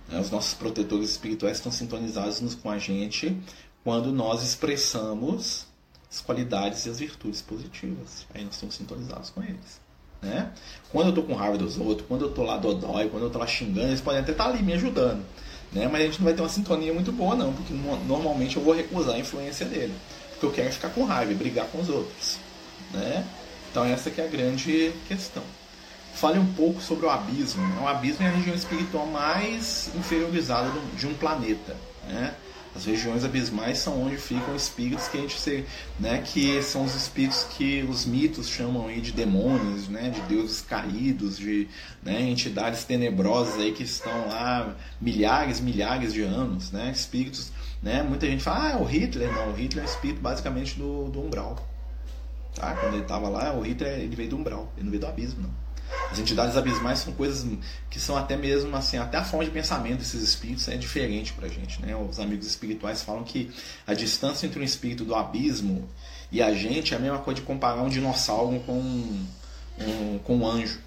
de. 0.09 0.13
Né, 0.13 0.21
os 0.21 0.31
nossos 0.31 0.55
protetores 0.55 1.11
espirituais 1.11 1.57
estão 1.57 1.73
sintonizados 1.73 2.55
com 2.57 2.71
a 2.71 2.79
gente 2.79 3.37
quando 3.83 4.13
nós 4.13 4.43
expressamos 4.43 5.67
as 6.11 6.21
qualidades 6.21 6.87
e 6.87 6.91
as 6.91 6.99
virtudes 6.99 7.43
positivas. 7.43 8.27
Aí 8.35 8.45
nós 8.45 8.55
estamos 8.55 8.75
sintonizados 8.75 9.31
com 9.31 9.43
eles. 9.43 9.81
Né? 10.23 10.51
Quando 10.91 11.07
eu 11.07 11.11
estou 11.11 11.25
com 11.25 11.35
raiva 11.35 11.59
dos 11.59 11.79
outros, 11.79 12.07
quando 12.09 12.23
eu 12.23 12.29
estou 12.31 12.45
lá 12.45 12.57
dodói, 12.57 13.09
quando 13.09 13.25
eu 13.25 13.27
estou 13.29 13.41
lá 13.41 13.47
xingando, 13.47 13.89
eles 13.89 14.01
podem 14.01 14.21
até 14.21 14.33
estar 14.33 14.45
tá 14.45 14.51
ali 14.51 14.63
me 14.63 14.73
ajudando. 14.73 15.25
Né? 15.73 15.89
Mas 15.89 16.03
a 16.03 16.05
gente 16.05 16.19
não 16.19 16.25
vai 16.25 16.35
ter 16.35 16.43
uma 16.43 16.49
sintonia 16.49 16.93
muito 16.93 17.13
boa, 17.13 17.35
não, 17.35 17.53
porque 17.53 17.73
normalmente 17.73 18.57
eu 18.57 18.63
vou 18.63 18.75
recusar 18.75 19.15
a 19.15 19.19
influência 19.19 19.67
dele. 19.67 19.95
Porque 20.31 20.47
eu 20.47 20.53
quero 20.53 20.73
ficar 20.73 20.91
com 20.91 21.05
raiva 21.05 21.33
e 21.33 21.35
brigar 21.35 21.67
com 21.67 21.81
os 21.81 21.89
outros. 21.89 22.39
Né? 22.93 23.27
Então 23.71 23.85
essa 23.85 24.11
que 24.11 24.21
é 24.21 24.25
a 24.25 24.29
grande 24.29 24.93
questão. 25.07 25.43
Fale 26.15 26.39
um 26.39 26.47
pouco 26.55 26.81
sobre 26.81 27.05
o 27.05 27.11
abismo. 27.11 27.63
O 27.83 27.87
abismo 27.87 28.25
é 28.25 28.29
a 28.29 28.33
região 28.33 28.55
espiritual 28.55 29.07
mais 29.07 29.91
inferiorizada 29.95 30.71
de 30.97 31.07
um 31.07 31.13
planeta. 31.15 31.77
Né? 32.09 32.35
As 32.77 32.85
regiões 32.85 33.25
abismais 33.25 33.79
são 33.79 34.03
onde 34.03 34.19
ficam 34.19 34.55
espíritos 34.55 35.09
que 35.09 35.17
a 35.17 35.21
gente 35.23 35.65
né, 35.99 36.23
que 36.23 36.63
são 36.63 36.85
os 36.85 36.95
espíritos 36.95 37.45
que 37.57 37.83
os 37.89 38.05
mitos 38.05 38.51
chamam 38.51 38.87
aí 38.87 39.01
de 39.01 39.13
demônios, 39.13 39.89
né, 39.89 40.11
de 40.11 40.21
deuses 40.23 40.61
caídos, 40.61 41.39
de 41.39 41.69
né, 42.03 42.21
entidades 42.21 42.85
tenebrosas 42.85 43.59
aí 43.59 43.73
que 43.73 43.83
estão 43.83 44.29
lá 44.29 44.77
milhares, 45.01 45.59
milhares 45.59 46.13
de 46.13 46.21
anos, 46.21 46.71
né, 46.71 46.93
espíritos, 46.95 47.51
né, 47.83 48.03
muita 48.03 48.27
gente 48.27 48.43
fala, 48.43 48.67
ah, 48.67 48.73
é 48.73 48.77
o 48.77 48.85
Hitler, 48.85 49.33
não, 49.33 49.53
o 49.53 49.55
Hitler 49.55 49.83
é 49.83 49.87
o 49.87 49.91
espírito 49.91 50.21
basicamente 50.21 50.79
do, 50.79 51.09
do 51.09 51.23
umbral. 51.23 51.57
Tá? 52.55 52.75
Quando 52.75 52.93
ele 52.93 53.03
estava 53.03 53.31
lá, 53.31 53.55
o 53.55 53.63
Hitler 53.63 54.01
ele 54.01 54.15
veio 54.15 54.29
do 54.29 54.37
umbral, 54.37 54.71
ele 54.77 54.85
não 54.85 54.91
veio 54.91 55.01
do 55.01 55.07
abismo, 55.07 55.43
não. 55.43 55.66
As 56.11 56.19
entidades 56.19 56.57
abismais 56.57 57.01
são 57.01 57.13
coisas 57.13 57.47
que 57.91 57.99
são 58.01 58.17
até 58.17 58.37
mesmo 58.37 58.75
assim, 58.77 58.97
até 58.97 59.19
a 59.19 59.25
forma 59.25 59.45
de 59.45 59.51
pensamento 59.51 59.99
desses 59.99 60.23
espíritos 60.23 60.67
é 60.69 60.77
diferente 60.77 61.33
pra 61.33 61.49
gente, 61.49 61.81
né? 61.83 61.97
Os 61.97 62.19
amigos 62.19 62.47
espirituais 62.47 63.03
falam 63.03 63.25
que 63.25 63.51
a 63.87 63.95
distância 63.95 64.47
entre 64.47 64.61
um 64.61 64.65
espírito 64.65 65.05
do 65.05 65.15
abismo 65.15 65.89
e 66.31 66.43
a 66.43 66.53
gente 66.53 66.95
é 66.95 66.97
a 66.97 67.01
mesma 67.01 67.19
coisa 67.19 67.41
de 67.41 67.47
comparar 67.47 67.83
um 67.83 67.89
dinossauro 67.89 68.61
com 68.61 68.73
um, 68.73 69.27
um, 69.79 70.19
com 70.19 70.37
um 70.37 70.47
anjo, 70.47 70.81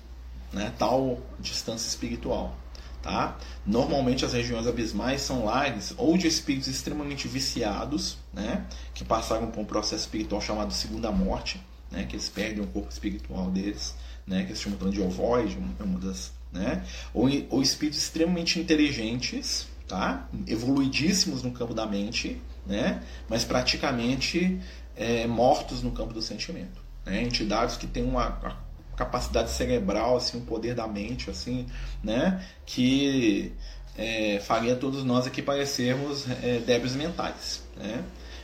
né? 0.51 0.73
Tal 0.77 1.19
distância 1.39 1.87
espiritual. 1.87 2.55
Tá? 3.01 3.37
Normalmente 3.65 4.25
as 4.25 4.33
regiões 4.33 4.67
abismais 4.67 5.21
são 5.21 5.45
lares 5.45 5.93
ou 5.97 6.17
de 6.17 6.27
espíritos 6.27 6.67
extremamente 6.67 7.29
viciados, 7.29 8.17
né? 8.33 8.65
que 8.93 9.05
passaram 9.05 9.49
por 9.49 9.61
um 9.61 9.65
processo 9.65 10.03
espiritual 10.03 10.41
chamado 10.41 10.73
segunda 10.73 11.09
morte, 11.09 11.61
né? 11.89 12.03
que 12.03 12.17
eles 12.17 12.27
perdem 12.27 12.61
o 12.61 12.67
corpo 12.67 12.91
espiritual 12.91 13.49
deles, 13.51 13.95
né? 14.29 14.43
que 14.43 14.51
eles 14.51 14.61
chamam 14.61 14.89
de 14.89 15.01
ovoide, 15.01 15.57
uma 15.79 15.99
das, 15.99 16.31
né? 16.53 16.85
ou, 17.13 17.27
ou 17.49 17.61
espíritos 17.61 17.99
extremamente 17.99 18.59
inteligentes, 18.59 19.67
tá? 19.87 20.29
evoluidíssimos 20.47 21.43
no 21.43 21.51
campo 21.51 21.73
da 21.73 21.85
mente, 21.85 22.39
né? 22.65 23.03
mas 23.27 23.43
praticamente 23.43 24.61
é, 24.95 25.25
mortos 25.27 25.81
no 25.81 25.91
campo 25.91 26.13
do 26.13 26.21
sentimento. 26.21 26.79
Né? 27.05 27.23
Entidades 27.23 27.75
que 27.75 27.87
têm 27.87 28.03
uma 28.03 28.59
capacidade 28.95 29.49
cerebral, 29.51 30.17
assim, 30.17 30.37
o 30.37 30.41
poder 30.41 30.75
da 30.75 30.85
mente, 30.85 31.29
assim, 31.29 31.65
né? 32.03 32.45
Que 32.65 33.53
é, 33.97 34.41
faria 34.41 34.75
todos 34.75 35.05
nós 35.05 35.25
aqui 35.25 35.41
parecermos 35.41 36.25
é, 36.43 36.59
débeis 36.59 36.95
mentais, 36.95 37.63
né? 37.77 38.03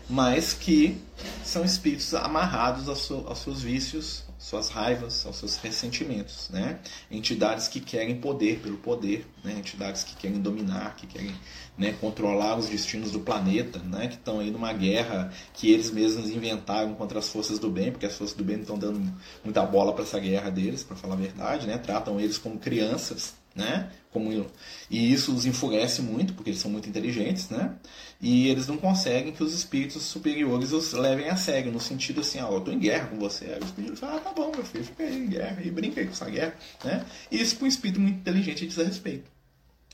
Mas 0.10 0.54
que 0.54 0.98
são 1.44 1.66
espíritos 1.66 2.14
amarrados 2.14 2.88
aos 2.88 3.40
seus 3.40 3.62
vícios, 3.62 4.24
suas 4.46 4.70
raivas, 4.70 5.26
aos 5.26 5.38
seus 5.38 5.58
ressentimentos, 5.58 6.50
né? 6.52 6.80
Entidades 7.10 7.68
que 7.68 7.80
querem 7.80 8.22
poder 8.22 8.60
pelo 8.60 8.78
poder, 8.78 9.26
né? 9.44 9.54
Entidades 9.58 10.04
que 10.04 10.16
querem 10.16 10.40
dominar, 10.40 10.96
que 10.96 11.08
querem 11.08 11.34
né, 11.76 11.94
controlar 12.00 12.56
os 12.56 12.70
destinos 12.70 13.12
do 13.12 13.20
planeta, 13.20 13.80
né? 13.80 14.08
Que 14.08 14.14
estão 14.14 14.40
aí 14.40 14.52
numa 14.52 14.72
guerra 14.72 15.34
que 15.52 15.72
eles 15.72 15.90
mesmos 15.90 16.30
inventaram 16.30 16.94
contra 16.94 17.18
as 17.18 17.28
forças 17.28 17.58
do 17.58 17.72
bem, 17.72 17.92
porque 17.92 18.06
as 18.06 18.16
forças 18.16 18.38
do 18.38 18.44
bem 18.44 18.58
não 18.58 18.64
estão 18.64 18.78
dando 18.78 19.02
muita 19.44 19.66
bola 19.66 19.94
para 19.94 20.04
essa 20.04 20.20
guerra 20.20 20.52
deles, 20.52 20.84
para 20.84 20.96
falar 20.96 21.16
a 21.16 21.18
verdade, 21.18 21.66
né? 21.66 21.80
Tratam 21.80 22.20
eles 22.20 22.38
como 22.38 22.60
crianças, 22.60 23.34
né? 23.56 23.90
Como, 24.12 24.46
e 24.90 25.14
isso 25.14 25.34
os 25.34 25.46
enfurece 25.46 26.02
muito, 26.02 26.34
porque 26.34 26.50
eles 26.50 26.60
são 26.60 26.70
muito 26.70 26.90
inteligentes, 26.90 27.50
né? 27.50 27.76
E 28.22 28.48
eles 28.50 28.68
não 28.68 28.78
conseguem 28.78 29.32
que 29.34 29.44
os 29.44 29.54
espíritos 29.54 30.04
superiores 30.04 30.74
os 30.74 30.92
levem 30.94 31.30
a 31.30 31.38
sério, 31.38 31.72
no 31.72 31.80
sentido 31.80 32.22
assim, 32.22 32.40
ó, 32.40 32.52
eu 32.52 32.62
tô 32.62 32.72
em 32.72 32.80
guerra 32.80 33.08
com 33.08 33.18
você. 33.18 33.46
Aí 33.46 33.60
o 33.60 33.66
espírito 33.66 33.96
fala, 33.96 34.18
ah, 34.18 34.20
tá 34.20 34.34
bom, 34.34 34.52
meu 34.54 34.66
filho, 34.66 34.84
fica 34.84 35.04
aí 35.04 35.18
em 35.18 35.28
guerra, 35.28 35.62
e 35.64 35.72
brinca 35.72 36.02
aí 36.02 36.06
com 36.06 36.14
essa 36.14 36.30
guerra, 36.30 36.56
né? 36.84 37.06
E 37.32 37.42
isso 37.42 37.56
para 37.56 37.66
um 37.66 37.68
espírito 37.68 38.00
muito 38.00 38.18
inteligente 38.18 38.68
diz 38.68 38.78
respeito, 38.78 39.32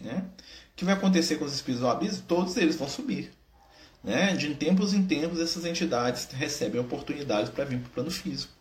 né? 0.01 0.25
O 0.73 0.75
que 0.75 0.85
vai 0.85 0.95
acontecer 0.95 1.35
com 1.37 1.45
os 1.45 1.53
espíritos 1.53 1.81
do 1.81 1.87
abismo? 1.87 2.23
Todos 2.27 2.57
eles 2.57 2.75
vão 2.75 2.89
subir, 2.89 3.31
né? 4.03 4.35
De 4.35 4.53
tempos 4.55 4.93
em 4.93 5.03
tempos 5.03 5.39
essas 5.39 5.65
entidades 5.65 6.27
recebem 6.31 6.81
oportunidades 6.81 7.51
para 7.51 7.65
vir 7.65 7.79
para 7.79 7.87
o 7.87 7.91
plano 7.91 8.11
físico. 8.11 8.60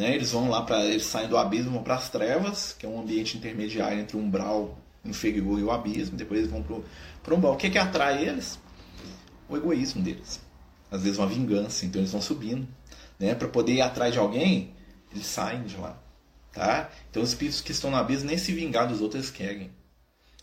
Né? 0.00 0.14
Eles 0.14 0.32
vão 0.32 0.48
lá 0.48 0.62
para 0.62 0.82
eles 0.86 1.04
saem 1.04 1.28
do 1.28 1.36
abismo, 1.36 1.72
vão 1.72 1.82
para 1.82 1.96
as 1.96 2.08
trevas, 2.08 2.72
que 2.72 2.86
é 2.86 2.88
um 2.88 3.02
ambiente 3.02 3.36
intermediário 3.36 4.00
entre 4.00 4.16
o 4.16 4.20
umbral 4.20 4.78
inferior 5.04 5.58
e 5.58 5.62
o 5.62 5.70
abismo. 5.70 6.16
Depois 6.16 6.40
eles 6.40 6.50
vão 6.50 6.62
para 6.62 7.34
o 7.34 7.36
umbral. 7.36 7.52
O 7.52 7.56
que, 7.58 7.68
que 7.68 7.76
atrai 7.76 8.26
eles? 8.26 8.58
O 9.46 9.58
egoísmo 9.58 10.02
deles. 10.02 10.40
Às 10.90 11.02
vezes 11.02 11.18
uma 11.18 11.26
vingança, 11.26 11.84
então 11.84 12.00
eles 12.00 12.12
vão 12.12 12.22
subindo. 12.22 12.66
Né? 13.18 13.34
Para 13.34 13.46
poder 13.48 13.74
ir 13.74 13.82
atrás 13.82 14.10
de 14.10 14.18
alguém, 14.18 14.72
eles 15.12 15.26
saem 15.26 15.64
de 15.64 15.76
lá. 15.76 16.02
Tá? 16.50 16.90
Então 17.10 17.22
os 17.22 17.28
espíritos 17.28 17.60
que 17.60 17.72
estão 17.72 17.90
no 17.90 17.98
abismo 17.98 18.26
nem 18.26 18.38
se 18.38 18.52
vingar 18.52 18.88
dos 18.88 19.02
outros 19.02 19.22
eles 19.22 19.30
querem. 19.30 19.70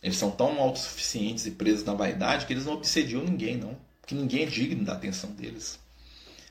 Eles 0.04 0.18
são 0.18 0.30
tão 0.30 0.62
autossuficientes 0.62 1.48
e 1.48 1.52
presos 1.52 1.84
na 1.84 1.96
vaidade 1.96 2.46
que 2.46 2.54
eles 2.54 2.68
não 2.68 2.74
obsediam 2.74 3.24
ninguém, 3.24 3.58
não. 3.58 3.76
Porque 4.02 4.14
ninguém 4.14 4.44
é 4.44 4.46
digno 4.46 4.86
da 4.86 4.94
atenção 4.94 5.32
deles. 5.32 5.80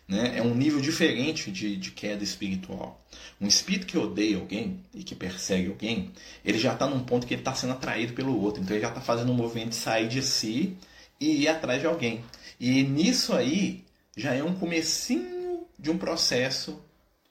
Né? 0.09 0.39
É 0.39 0.43
um 0.43 0.55
nível 0.55 0.81
diferente 0.81 1.51
de, 1.51 1.77
de 1.77 1.91
queda 1.91 2.23
espiritual. 2.23 3.05
Um 3.41 3.47
espírito 3.47 3.87
que 3.87 3.99
odeia 3.99 4.37
alguém 4.37 4.81
e 4.95 5.03
que 5.03 5.15
persegue 5.15 5.69
alguém, 5.69 6.13
ele 6.45 6.59
já 6.59 6.73
está 6.73 6.87
num 6.87 7.05
ponto 7.05 7.27
que 7.27 7.35
ele 7.35 7.41
está 7.41 7.55
sendo 7.55 7.73
atraído 7.73 8.13
pelo 8.13 8.41
outro. 8.41 8.63
Então 8.63 8.77
ele 8.77 8.83
já 8.83 8.89
está 8.89 9.01
fazendo 9.01 9.33
um 9.33 9.35
movimento 9.35 9.71
de 9.71 9.77
sair 9.77 10.09
de 10.09 10.23
si 10.23 10.77
e 11.21 11.43
ir 11.43 11.49
atrás 11.49 11.81
de 11.81 11.87
alguém. 11.87 12.25
E 12.61 12.83
nisso 12.85 13.35
aí 13.35 13.85
já 14.17 14.33
é 14.33 14.43
um 14.43 14.55
comecinho 14.55 15.67
de 15.79 15.91
um 15.91 15.99
processo 15.99 16.81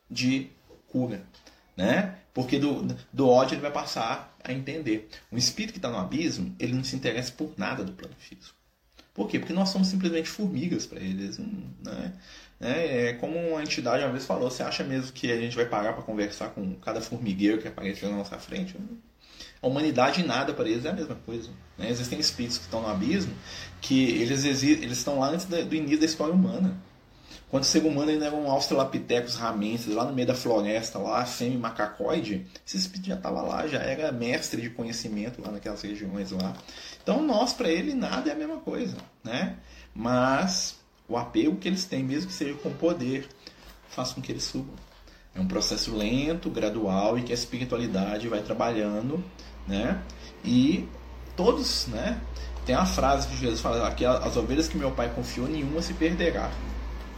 de 0.10 0.50
cura. 0.88 1.26
Né? 1.78 2.18
Porque 2.34 2.60
do, 2.60 2.86
do 3.12 3.30
ódio 3.30 3.56
ele 3.56 3.62
vai 3.62 3.72
passar 3.72 4.36
a 4.44 4.52
entender. 4.52 5.10
Um 5.32 5.38
espírito 5.38 5.72
que 5.72 5.80
está 5.80 5.90
no 5.90 5.98
abismo, 5.98 6.54
ele 6.60 6.74
não 6.74 6.84
se 6.84 6.96
interessa 6.96 7.32
por 7.32 7.54
nada 7.58 7.84
do 7.84 7.94
plano 7.94 8.16
físico. 8.18 8.65
Por 9.16 9.30
quê? 9.30 9.40
Porque 9.40 9.54
nós 9.54 9.70
somos 9.70 9.88
simplesmente 9.88 10.28
formigas 10.28 10.86
para 10.86 11.00
eles. 11.00 11.40
Né? 11.40 12.14
É, 12.60 13.08
é, 13.08 13.14
como 13.14 13.40
uma 13.40 13.64
entidade 13.64 14.04
uma 14.04 14.12
vez 14.12 14.26
falou, 14.26 14.52
você 14.52 14.62
acha 14.62 14.84
mesmo 14.84 15.14
que 15.14 15.32
a 15.32 15.38
gente 15.40 15.56
vai 15.56 15.66
parar 15.66 15.94
para 15.94 16.04
conversar 16.04 16.50
com 16.50 16.76
cada 16.76 17.00
formigueiro 17.00 17.62
que 17.62 17.68
apareceu 17.68 18.10
na 18.10 18.18
nossa 18.18 18.38
frente? 18.38 18.76
A 19.62 19.68
humanidade 19.68 20.22
nada 20.22 20.54
para 20.54 20.68
eles 20.68 20.84
é 20.84 20.90
a 20.90 20.94
mesma 20.94 21.16
coisa. 21.16 21.50
Né? 21.78 21.90
Existem 21.90 22.20
espíritos 22.20 22.58
que 22.58 22.66
estão 22.66 22.82
no 22.82 22.90
abismo 22.90 23.34
que 23.82 24.04
eles, 24.04 24.44
eles 24.44 24.98
estão 24.98 25.18
lá 25.18 25.30
antes 25.30 25.46
do 25.46 25.76
início 25.76 26.00
da 26.00 26.06
história 26.06 26.34
humana. 26.34 26.78
Quando 27.50 27.64
o 27.64 27.66
ser 27.66 27.86
humano 27.86 28.12
ainda 28.12 28.26
era 28.26 28.36
um 28.36 28.50
Australopithecus 28.50 29.36
ramenses, 29.36 29.94
lá 29.94 30.04
no 30.06 30.14
meio 30.14 30.28
da 30.28 30.36
floresta, 30.36 30.98
lá, 30.98 31.26
semi-macacoide, 31.26 32.46
esse 32.66 32.78
espírito 32.78 33.08
já 33.08 33.16
estava 33.16 33.42
lá, 33.42 33.68
já 33.68 33.80
era 33.80 34.12
mestre 34.12 34.62
de 34.62 34.70
conhecimento 34.70 35.42
lá 35.42 35.52
naquelas 35.52 35.82
regiões 35.82 36.32
lá. 36.32 36.54
Então, 37.02 37.22
nós, 37.22 37.54
para 37.54 37.70
ele, 37.70 37.94
nada 37.94 38.30
é 38.30 38.34
a 38.34 38.36
mesma 38.36 38.58
coisa, 38.58 38.98
né? 39.24 39.58
Mas 39.94 40.80
o 41.08 41.16
apego 41.16 41.56
que 41.58 41.68
eles 41.68 41.86
têm, 41.86 42.04
mesmo 42.04 42.28
que 42.28 42.34
seja 42.34 42.56
com 42.56 42.72
poder, 42.72 43.28
faz 43.90 44.12
com 44.12 44.22
que 44.22 44.32
eles 44.32 44.44
subam. 44.44 44.76
É 45.36 45.40
um 45.40 45.48
processo 45.48 45.96
lento, 45.96 46.50
gradual 46.50 47.20
e 47.20 47.22
que 47.22 47.32
a 47.32 47.36
espiritualidade 47.36 48.28
vai 48.28 48.42
trabalhando, 48.42 49.24
né? 49.68 50.02
E 50.44 50.88
todos, 51.36 51.88
né? 51.88 52.20
Tem 52.66 52.74
a 52.74 52.86
frase 52.86 53.28
que 53.28 53.38
Jesus 53.38 53.62
fala 53.62 53.88
aqui: 53.88 54.06
as 54.06 54.36
ovelhas 54.36 54.68
que 54.68 54.78
meu 54.78 54.92
pai 54.92 55.12
confiou, 55.14 55.48
nenhuma 55.48 55.82
se 55.82 55.94
perderá. 55.94 56.50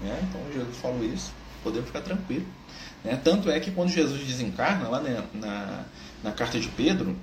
Né? 0.01 0.19
Então 0.29 0.41
Jesus 0.53 0.77
falou 0.77 1.03
isso, 1.03 1.31
podemos 1.63 1.87
ficar 1.87 2.01
tranquilo. 2.01 2.45
Né? 3.03 3.19
Tanto 3.23 3.49
é 3.49 3.59
que 3.59 3.71
quando 3.71 3.89
Jesus 3.89 4.21
desencarna, 4.25 4.89
lá 4.89 5.01
na, 5.01 5.23
na, 5.33 5.85
na 6.23 6.31
carta 6.31 6.59
de 6.59 6.67
Pedro, 6.69 7.15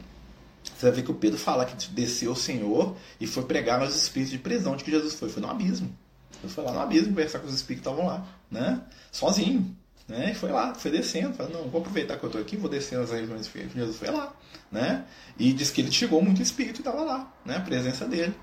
você 0.62 0.86
vai 0.86 0.92
ver 0.96 1.02
que 1.02 1.10
o 1.10 1.14
Pedro 1.14 1.38
fala 1.38 1.64
que 1.64 1.88
desceu 1.90 2.32
o 2.32 2.36
Senhor 2.36 2.96
e 3.20 3.26
foi 3.26 3.44
pregar 3.44 3.80
aos 3.80 3.94
espíritos 3.94 4.32
de 4.32 4.38
prisão 4.38 4.76
de 4.76 4.84
que 4.84 4.90
Jesus 4.90 5.14
foi. 5.14 5.28
Foi 5.28 5.42
no 5.42 5.50
abismo. 5.50 5.94
Ele 6.42 6.52
foi 6.52 6.64
lá 6.64 6.72
no 6.72 6.80
abismo 6.80 7.08
conversar 7.08 7.38
com 7.38 7.46
os 7.46 7.54
espíritos 7.54 7.84
que 7.84 7.90
estavam 7.90 8.06
lá, 8.06 8.26
né? 8.50 8.80
Sozinho. 9.12 9.76
Né? 10.06 10.32
E 10.32 10.34
foi 10.34 10.50
lá, 10.50 10.74
foi 10.74 10.90
descendo, 10.90 11.34
falou, 11.34 11.52
não, 11.52 11.70
vou 11.70 11.80
aproveitar 11.80 12.18
que 12.18 12.24
eu 12.24 12.26
estou 12.26 12.40
aqui, 12.40 12.58
vou 12.58 12.68
descendo 12.68 13.02
as 13.02 13.10
regiões 13.10 13.46
feias. 13.46 13.72
Jesus 13.72 13.96
foi 13.96 14.10
lá, 14.10 14.34
né? 14.70 15.04
E 15.38 15.50
diz 15.52 15.70
que 15.70 15.80
ele 15.80 15.90
chegou 15.90 16.20
muito 16.20 16.42
espírito 16.42 16.76
e 16.76 16.80
estava 16.80 17.02
lá, 17.02 17.32
né? 17.44 17.56
A 17.56 17.60
presença 17.60 18.06
dele. 18.06 18.34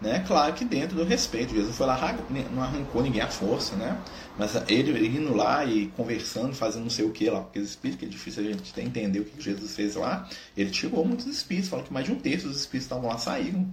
Né? 0.00 0.22
Claro 0.26 0.52
que 0.52 0.64
dentro 0.64 0.96
do 0.96 1.04
respeito. 1.04 1.54
Jesus 1.54 1.74
foi 1.74 1.86
lá, 1.86 2.18
não 2.52 2.62
arrancou 2.62 3.02
ninguém 3.02 3.22
à 3.22 3.28
força, 3.28 3.74
né? 3.76 3.98
Mas 4.38 4.54
ele 4.68 5.06
indo 5.06 5.34
lá 5.34 5.64
e 5.64 5.86
conversando, 5.96 6.54
fazendo 6.54 6.82
não 6.82 6.90
sei 6.90 7.06
o 7.06 7.10
que 7.10 7.30
lá, 7.30 7.40
porque 7.40 7.58
os 7.58 7.70
espíritos, 7.70 8.00
que 8.00 8.04
é 8.04 8.08
difícil 8.08 8.44
a 8.44 8.46
gente 8.46 8.80
entender 8.80 9.20
o 9.20 9.24
que 9.24 9.42
Jesus 9.42 9.74
fez 9.74 9.94
lá, 9.94 10.28
ele 10.54 10.70
tirou 10.70 11.02
muitos 11.04 11.26
espíritos, 11.26 11.70
falou 11.70 11.84
que 11.84 11.92
mais 11.92 12.04
de 12.04 12.12
um 12.12 12.16
terço 12.16 12.46
dos 12.46 12.60
espíritos 12.60 12.84
estavam 12.84 13.08
lá 13.08 13.16
saíram 13.16 13.66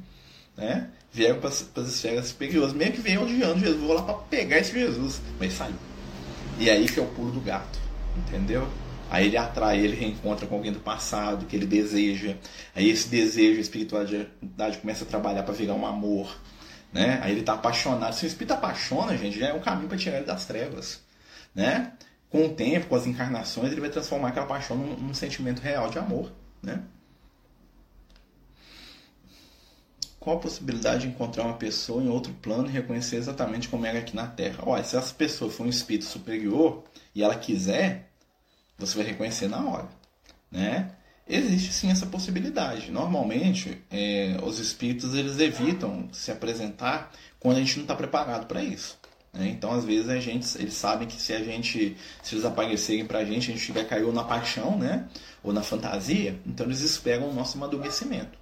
né? 0.57 0.89
Vieram 1.11 1.39
para 1.39 1.49
as 1.49 1.87
esferas 1.87 2.27
superiores, 2.27 2.73
mesmo 2.73 2.93
que 2.93 3.01
venham 3.01 3.23
odiando 3.23 3.59
Jesus, 3.59 3.81
vou 3.81 3.93
lá 3.93 4.01
para 4.01 4.15
pegar 4.15 4.59
esse 4.59 4.73
Jesus, 4.73 5.21
mas 5.39 5.53
saiu. 5.53 5.75
E 6.59 6.69
aí 6.69 6.85
que 6.87 6.99
é 6.99 7.03
o 7.03 7.07
pulo 7.07 7.31
do 7.31 7.41
gato, 7.41 7.79
entendeu? 8.17 8.67
Aí 9.13 9.27
ele 9.27 9.37
atrai, 9.37 9.77
ele 9.77 9.95
reencontra 9.95 10.47
com 10.47 10.55
alguém 10.55 10.71
do 10.71 10.79
passado 10.79 11.45
que 11.45 11.55
ele 11.55 11.67
deseja. 11.67 12.35
Aí 12.73 12.89
esse 12.89 13.07
desejo, 13.07 13.59
a 13.59 13.61
espiritualidade 13.61 14.79
começa 14.79 15.03
a 15.03 15.07
trabalhar 15.07 15.43
para 15.43 15.53
virar 15.53 15.75
um 15.75 15.85
amor, 15.85 16.35
né? 16.91 17.19
Aí 17.21 17.31
ele 17.31 17.41
está 17.41 17.53
apaixonado. 17.53 18.15
Se 18.15 18.25
o 18.25 18.27
espírito 18.27 18.55
apaixona, 18.55 19.15
gente, 19.15 19.37
já 19.37 19.49
é 19.49 19.53
um 19.53 19.59
caminho 19.59 19.87
para 19.87 19.99
tirar 19.99 20.17
ele 20.17 20.25
das 20.25 20.47
trevas, 20.47 20.99
né? 21.53 21.93
Com 22.27 22.47
o 22.47 22.49
tempo, 22.55 22.87
com 22.87 22.95
as 22.95 23.05
encarnações, 23.05 23.71
ele 23.71 23.81
vai 23.81 23.91
transformar 23.91 24.29
aquela 24.29 24.47
paixão 24.47 24.75
num, 24.75 24.97
num 24.97 25.13
sentimento 25.13 25.59
real 25.61 25.91
de 25.91 25.99
amor, 25.99 26.31
né? 26.63 26.81
qual 30.19 30.37
a 30.37 30.39
possibilidade 30.39 31.01
de 31.01 31.09
encontrar 31.09 31.43
uma 31.43 31.57
pessoa 31.57 32.01
em 32.01 32.07
outro 32.07 32.33
plano 32.41 32.69
e 32.69 32.71
reconhecer 32.71 33.17
exatamente 33.17 33.67
como 33.67 33.85
era 33.85 33.99
aqui 33.99 34.15
na 34.15 34.25
Terra? 34.25 34.63
Olha, 34.65 34.81
se 34.81 34.95
essa 34.95 35.13
pessoa 35.13 35.51
for 35.51 35.65
um 35.65 35.69
espírito 35.69 36.05
superior 36.05 36.85
e 37.13 37.21
ela 37.21 37.35
quiser, 37.35 38.12
você 38.77 38.97
vai 38.97 39.05
reconhecer 39.05 39.47
na 39.47 39.63
hora, 39.65 39.87
né? 40.51 40.91
Existe 41.27 41.71
sim 41.71 41.89
essa 41.89 42.05
possibilidade. 42.05 42.91
Normalmente, 42.91 43.81
é, 43.89 44.37
os 44.43 44.59
espíritos 44.59 45.13
eles 45.13 45.39
evitam 45.39 46.09
se 46.11 46.31
apresentar 46.31 47.11
quando 47.39 47.57
a 47.57 47.59
gente 47.61 47.77
não 47.77 47.83
está 47.83 47.95
preparado 47.95 48.45
para 48.45 48.61
isso, 48.61 48.97
Né? 49.33 49.47
Então, 49.47 49.71
às 49.71 49.85
vezes, 49.85 50.09
a 50.09 50.19
gente, 50.19 50.57
eles 50.57 50.73
sabem 50.73 51.07
que 51.07 51.19
se 51.21 51.33
a 51.33 51.41
gente, 51.41 51.97
se 52.21 52.35
eles 52.35 52.45
aparecerem 52.45 53.05
pra 53.05 53.23
gente, 53.23 53.51
a 53.51 53.55
gente 53.55 53.85
cair 53.85 54.03
ou 54.03 54.13
na 54.13 54.23
paixão, 54.23 54.77
né? 54.77 55.07
Ou 55.41 55.53
na 55.53 55.63
fantasia, 55.63 56.39
então 56.45 56.65
eles 56.65 56.81
esperam 56.81 57.29
o 57.29 57.33
nosso 57.33 57.57
amadurecimento. 57.57 58.37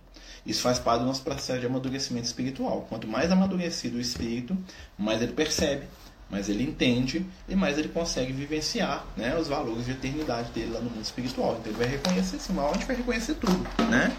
Isso 0.46 0.62
faz 0.62 0.80
parte 0.80 1.02
do 1.02 1.06
nosso 1.06 1.22
processo 1.22 1.60
de 1.60 1.67
amadurecimento 1.67 2.26
espiritual. 2.26 2.86
Quanto 2.89 3.08
mais 3.08 3.32
amadurecido 3.32 3.98
o 3.98 4.02
espírito, 4.02 4.58
mais 4.98 5.22
ele 5.22 5.34
percebe, 5.34 5.86
mais 6.32 6.48
ele 6.50 6.63
entende 6.63 7.26
e 7.48 7.56
mais 7.56 7.78
ele 7.78 7.89
consegue 7.89 8.32
vivenciar 8.32 9.06
né, 9.17 9.38
os 9.38 9.50
valores 9.50 9.86
de 9.86 9.91
eternidade 9.91 10.52
dele 10.52 10.72
lá 10.72 10.80
no 10.80 10.89
mundo 10.89 11.04
espiritual. 11.04 11.58
Então 11.60 11.72
ele 11.74 11.78
vai 11.78 11.88
reconhecer, 11.88 12.39
uma 12.50 12.63
hora 12.63 12.72
a 12.72 12.78
gente 12.78 12.88
vai 12.88 12.96
reconhecer 12.96 13.36
tudo, 13.36 13.67
né? 13.89 14.15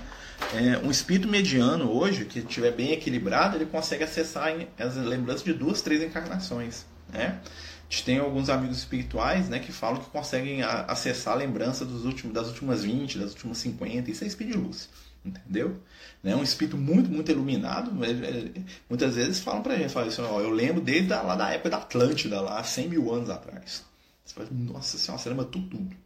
É, 0.54 0.78
um 0.84 0.90
espírito 0.90 1.28
mediano 1.28 1.90
hoje, 1.90 2.24
que 2.24 2.40
estiver 2.40 2.72
bem 2.72 2.92
equilibrado, 2.92 3.56
ele 3.56 3.66
consegue 3.66 4.04
acessar 4.04 4.52
as 4.78 4.96
lembranças 4.96 5.44
de 5.44 5.52
duas, 5.54 5.80
três 5.80 6.02
encarnações. 6.02 6.84
Né? 7.08 7.38
A 7.44 7.90
gente 7.90 8.04
tem 8.04 8.18
alguns 8.18 8.50
amigos 8.50 8.78
espirituais 8.78 9.48
né, 9.48 9.60
que 9.60 9.70
falam 9.70 10.00
que 10.00 10.10
conseguem 10.10 10.62
acessar 10.62 11.34
a 11.34 11.36
lembrança 11.36 11.84
dos 11.84 12.04
últimos, 12.04 12.34
das 12.34 12.48
últimas 12.48 12.82
20, 12.82 13.18
das 13.18 13.30
últimas 13.30 13.58
50. 13.58 14.10
Isso 14.10 14.24
é 14.24 14.26
espírito 14.26 14.58
de 14.58 14.64
luz. 14.64 14.88
Entendeu? 15.24 15.80
Né? 16.22 16.34
Um 16.34 16.42
espírito 16.42 16.76
muito, 16.76 17.10
muito 17.10 17.30
iluminado. 17.30 17.92
Muitas 18.88 19.14
vezes 19.14 19.40
falam 19.40 19.62
pra 19.62 19.76
gente, 19.76 19.92
falam 19.92 20.08
assim, 20.08 20.22
ó, 20.22 20.40
eu 20.40 20.50
lembro 20.50 20.80
desde 20.80 21.12
a, 21.12 21.22
lá 21.22 21.36
da 21.36 21.50
época 21.50 21.70
da 21.70 21.76
Atlântida, 21.78 22.40
lá 22.40 22.62
100 22.62 22.88
mil 22.88 23.12
anos 23.12 23.30
atrás. 23.30 23.84
Você 24.24 24.34
fala, 24.34 24.48
nossa 24.50 24.98
senhora, 24.98 25.22
você 25.22 25.28
lembra 25.28 25.44
tudo, 25.44 25.68
tudo 25.68 25.96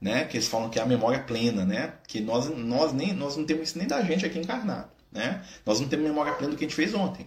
né? 0.00 0.24
Que 0.24 0.38
eles 0.38 0.48
falam 0.48 0.70
que 0.70 0.78
é 0.78 0.82
a 0.82 0.86
memória 0.86 1.20
plena, 1.22 1.64
né? 1.64 1.94
Que 2.06 2.20
nós, 2.20 2.48
nós, 2.56 2.92
nem, 2.92 3.12
nós 3.12 3.36
não 3.36 3.44
temos 3.44 3.68
isso 3.68 3.78
nem 3.78 3.86
da 3.86 4.02
gente 4.02 4.24
aqui 4.24 4.38
encarnado, 4.38 4.88
né? 5.12 5.44
Nós 5.66 5.80
não 5.80 5.88
temos 5.88 6.06
memória 6.06 6.32
plena 6.32 6.52
do 6.52 6.56
que 6.56 6.64
a 6.64 6.68
gente 6.68 6.76
fez 6.76 6.94
ontem, 6.94 7.24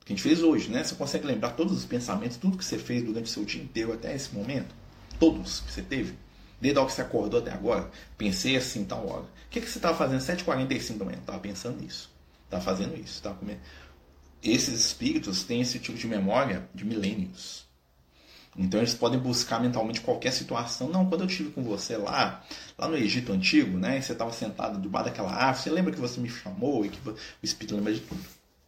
do 0.00 0.06
que 0.06 0.12
a 0.12 0.16
gente 0.16 0.22
fez 0.22 0.42
hoje, 0.42 0.70
né? 0.70 0.82
Você 0.82 0.94
consegue 0.96 1.26
lembrar 1.26 1.50
todos 1.50 1.76
os 1.76 1.84
pensamentos, 1.84 2.36
tudo 2.36 2.58
que 2.58 2.64
você 2.64 2.78
fez 2.78 3.04
durante 3.04 3.26
o 3.26 3.28
seu 3.28 3.44
dia 3.44 3.62
inteiro 3.62 3.92
até 3.92 4.14
esse 4.14 4.34
momento? 4.34 4.74
Todos 5.20 5.60
que 5.60 5.70
você 5.70 5.82
teve? 5.82 6.14
Desde 6.62 6.78
a 6.78 6.82
hora 6.82 6.88
que 6.88 6.94
você 6.94 7.02
acordou 7.02 7.40
até 7.40 7.50
agora? 7.50 7.90
Pensei 8.16 8.56
assim, 8.56 8.84
tal 8.84 9.04
hora. 9.08 9.22
O 9.22 9.50
que, 9.50 9.60
que 9.60 9.68
você 9.68 9.78
estava 9.78 9.98
fazendo 9.98 10.20
7h45 10.20 10.96
da 10.96 11.04
manhã? 11.04 11.18
Estava 11.18 11.40
pensando 11.40 11.82
nisso. 11.82 12.08
Estava 12.44 12.62
fazendo 12.62 12.94
isso. 12.94 13.14
Estava 13.14 13.34
comendo. 13.34 13.58
Esses 14.40 14.78
espíritos 14.78 15.42
têm 15.42 15.60
esse 15.60 15.80
tipo 15.80 15.98
de 15.98 16.06
memória 16.06 16.68
de 16.72 16.84
milênios. 16.84 17.66
Então 18.56 18.78
eles 18.78 18.94
podem 18.94 19.18
buscar 19.18 19.60
mentalmente 19.60 20.02
qualquer 20.02 20.30
situação. 20.30 20.88
Não, 20.88 21.04
quando 21.06 21.22
eu 21.22 21.26
estive 21.26 21.50
com 21.50 21.64
você 21.64 21.96
lá, 21.96 22.44
lá 22.78 22.86
no 22.86 22.96
Egito 22.96 23.32
Antigo, 23.32 23.76
né? 23.76 24.00
Você 24.00 24.12
estava 24.12 24.30
sentado 24.32 24.80
debaixo 24.80 25.08
daquela 25.08 25.32
árvore, 25.32 25.64
você 25.64 25.70
lembra 25.70 25.92
que 25.92 25.98
você 25.98 26.20
me 26.20 26.28
chamou 26.28 26.86
e 26.86 26.90
que 26.90 27.08
o 27.08 27.16
Espírito 27.42 27.74
lembra 27.74 27.92
de 27.92 28.00
tudo, 28.02 28.22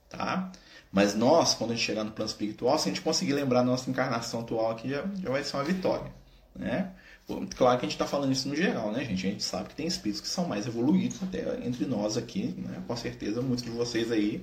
tá? 0.08 0.50
Mas 0.90 1.14
nós, 1.14 1.54
quando 1.54 1.70
a 1.70 1.74
gente 1.76 1.86
chegar 1.86 2.02
no 2.02 2.10
plano 2.10 2.28
espiritual, 2.28 2.76
se 2.76 2.88
a 2.88 2.92
gente 2.92 3.02
conseguir 3.02 3.34
lembrar 3.34 3.60
da 3.60 3.66
nossa 3.66 3.88
encarnação 3.88 4.40
atual 4.40 4.72
aqui, 4.72 4.90
já, 4.90 5.04
já 5.22 5.30
vai 5.30 5.44
ser 5.44 5.56
uma 5.56 5.64
vitória, 5.64 6.12
né? 6.56 6.92
Claro 7.26 7.78
que 7.78 7.86
a 7.86 7.88
gente 7.88 7.94
está 7.94 8.06
falando 8.06 8.32
isso 8.32 8.48
no 8.48 8.54
geral, 8.54 8.92
né, 8.92 9.02
gente? 9.04 9.26
A 9.26 9.30
gente 9.30 9.42
sabe 9.42 9.70
que 9.70 9.74
tem 9.74 9.86
espíritos 9.86 10.20
que 10.20 10.28
são 10.28 10.46
mais 10.46 10.66
evoluídos 10.66 11.22
até 11.22 11.58
entre 11.64 11.86
nós 11.86 12.18
aqui, 12.18 12.54
né? 12.58 12.82
Com 12.86 12.94
certeza, 12.96 13.40
muitos 13.40 13.64
de 13.64 13.70
vocês 13.70 14.12
aí 14.12 14.42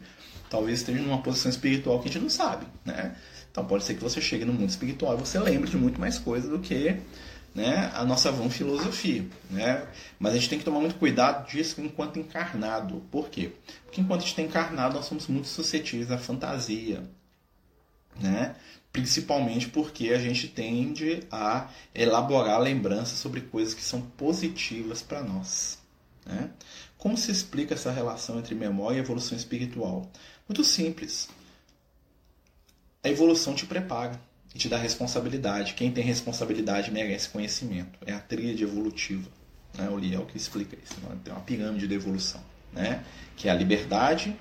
talvez 0.50 0.80
estejam 0.80 1.04
numa 1.04 1.22
posição 1.22 1.52
espiritual 1.52 2.00
que 2.00 2.10
a 2.10 2.12
gente 2.12 2.24
não 2.24 2.30
sabe, 2.30 2.66
né? 2.84 3.16
Então 3.52 3.66
pode 3.66 3.84
ser 3.84 3.94
que 3.94 4.02
você 4.02 4.20
chegue 4.20 4.46
no 4.46 4.54
mundo 4.54 4.70
espiritual 4.70 5.16
e 5.16 5.20
você 5.20 5.38
lembre 5.38 5.70
de 5.70 5.78
muito 5.78 6.00
mais 6.00 6.18
coisa 6.18 6.50
do 6.50 6.60
que 6.60 6.98
né, 7.54 7.92
a 7.94 8.04
nossa 8.06 8.32
vã 8.32 8.50
filosofia. 8.50 9.26
Né? 9.50 9.86
Mas 10.18 10.34
a 10.34 10.36
gente 10.38 10.50
tem 10.50 10.60
que 10.60 10.66
tomar 10.66 10.80
muito 10.80 10.96
cuidado 10.96 11.50
disso 11.50 11.82
enquanto 11.82 12.18
encarnado. 12.18 13.02
Por 13.12 13.30
quê? 13.30 13.52
Porque 13.86 14.02
enquanto 14.02 14.22
a 14.22 14.24
gente 14.24 14.32
está 14.32 14.42
encarnado, 14.42 14.96
nós 14.96 15.06
somos 15.06 15.28
muito 15.28 15.48
suscetíveis 15.48 16.12
à 16.12 16.18
fantasia. 16.18 17.04
Né? 18.20 18.56
Principalmente 18.92 19.70
porque 19.70 20.10
a 20.10 20.20
gente 20.20 20.48
tende 20.48 21.24
a 21.32 21.70
elaborar 21.96 22.60
lembranças 22.60 23.20
sobre 23.20 23.42
coisas 23.42 23.74
que 23.74 23.82
são 23.82 24.02
positivas 24.02 25.02
para 25.02 25.24
nós. 25.24 25.80
Né? 26.26 26.50
Como 26.98 27.18
se 27.18 27.32
explica 27.32 27.74
essa 27.74 27.92
relação 27.92 28.38
entre 28.38 28.54
memória 28.54 28.98
e 28.98 29.00
evolução 29.00 29.38
espiritual? 29.38 30.12
Muito 30.48 30.64
simples 30.64 31.30
a 33.04 33.10
evolução 33.10 33.56
te 33.56 33.66
prepara 33.66 34.20
e 34.54 34.58
te 34.58 34.70
dá 34.70 34.78
responsabilidade. 34.78 35.74
Quem 35.74 35.92
tem 35.92 36.04
responsabilidade 36.04 36.92
merece 36.92 37.30
conhecimento. 37.30 37.98
É 38.06 38.14
a 38.14 38.20
tríade 38.20 38.64
evolutiva. 38.64 39.28
Né? 39.78 39.90
O 39.90 39.98
Liel 39.98 40.26
que 40.26 40.38
explica 40.38 40.78
isso. 40.82 41.00
Né? 41.02 41.18
Tem 41.24 41.34
uma 41.34 41.42
pirâmide 41.42 41.88
da 41.88 41.96
evolução. 41.96 42.42
Né? 42.72 43.04
Que 43.36 43.48
é 43.48 43.52
a 43.52 43.56
liberdade, 43.56 44.38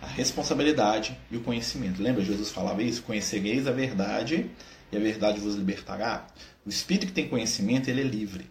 a 0.00 0.06
responsabilidade 0.06 1.18
e 1.30 1.36
o 1.36 1.40
conhecimento. 1.40 2.02
Lembra 2.02 2.24
Jesus 2.24 2.50
falava 2.50 2.82
isso? 2.82 3.02
Conhecereis 3.02 3.66
a 3.66 3.72
verdade 3.72 4.50
e 4.92 4.96
a 4.96 5.00
verdade 5.00 5.40
vos 5.40 5.54
libertará. 5.54 6.26
O 6.64 6.68
espírito 6.68 7.06
que 7.06 7.12
tem 7.12 7.28
conhecimento, 7.28 7.88
ele 7.88 8.00
é 8.00 8.04
livre. 8.04 8.50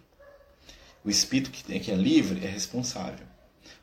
O 1.04 1.10
espírito 1.10 1.50
que 1.50 1.90
é 1.90 1.94
livre 1.94 2.44
é 2.44 2.48
responsável. 2.48 3.26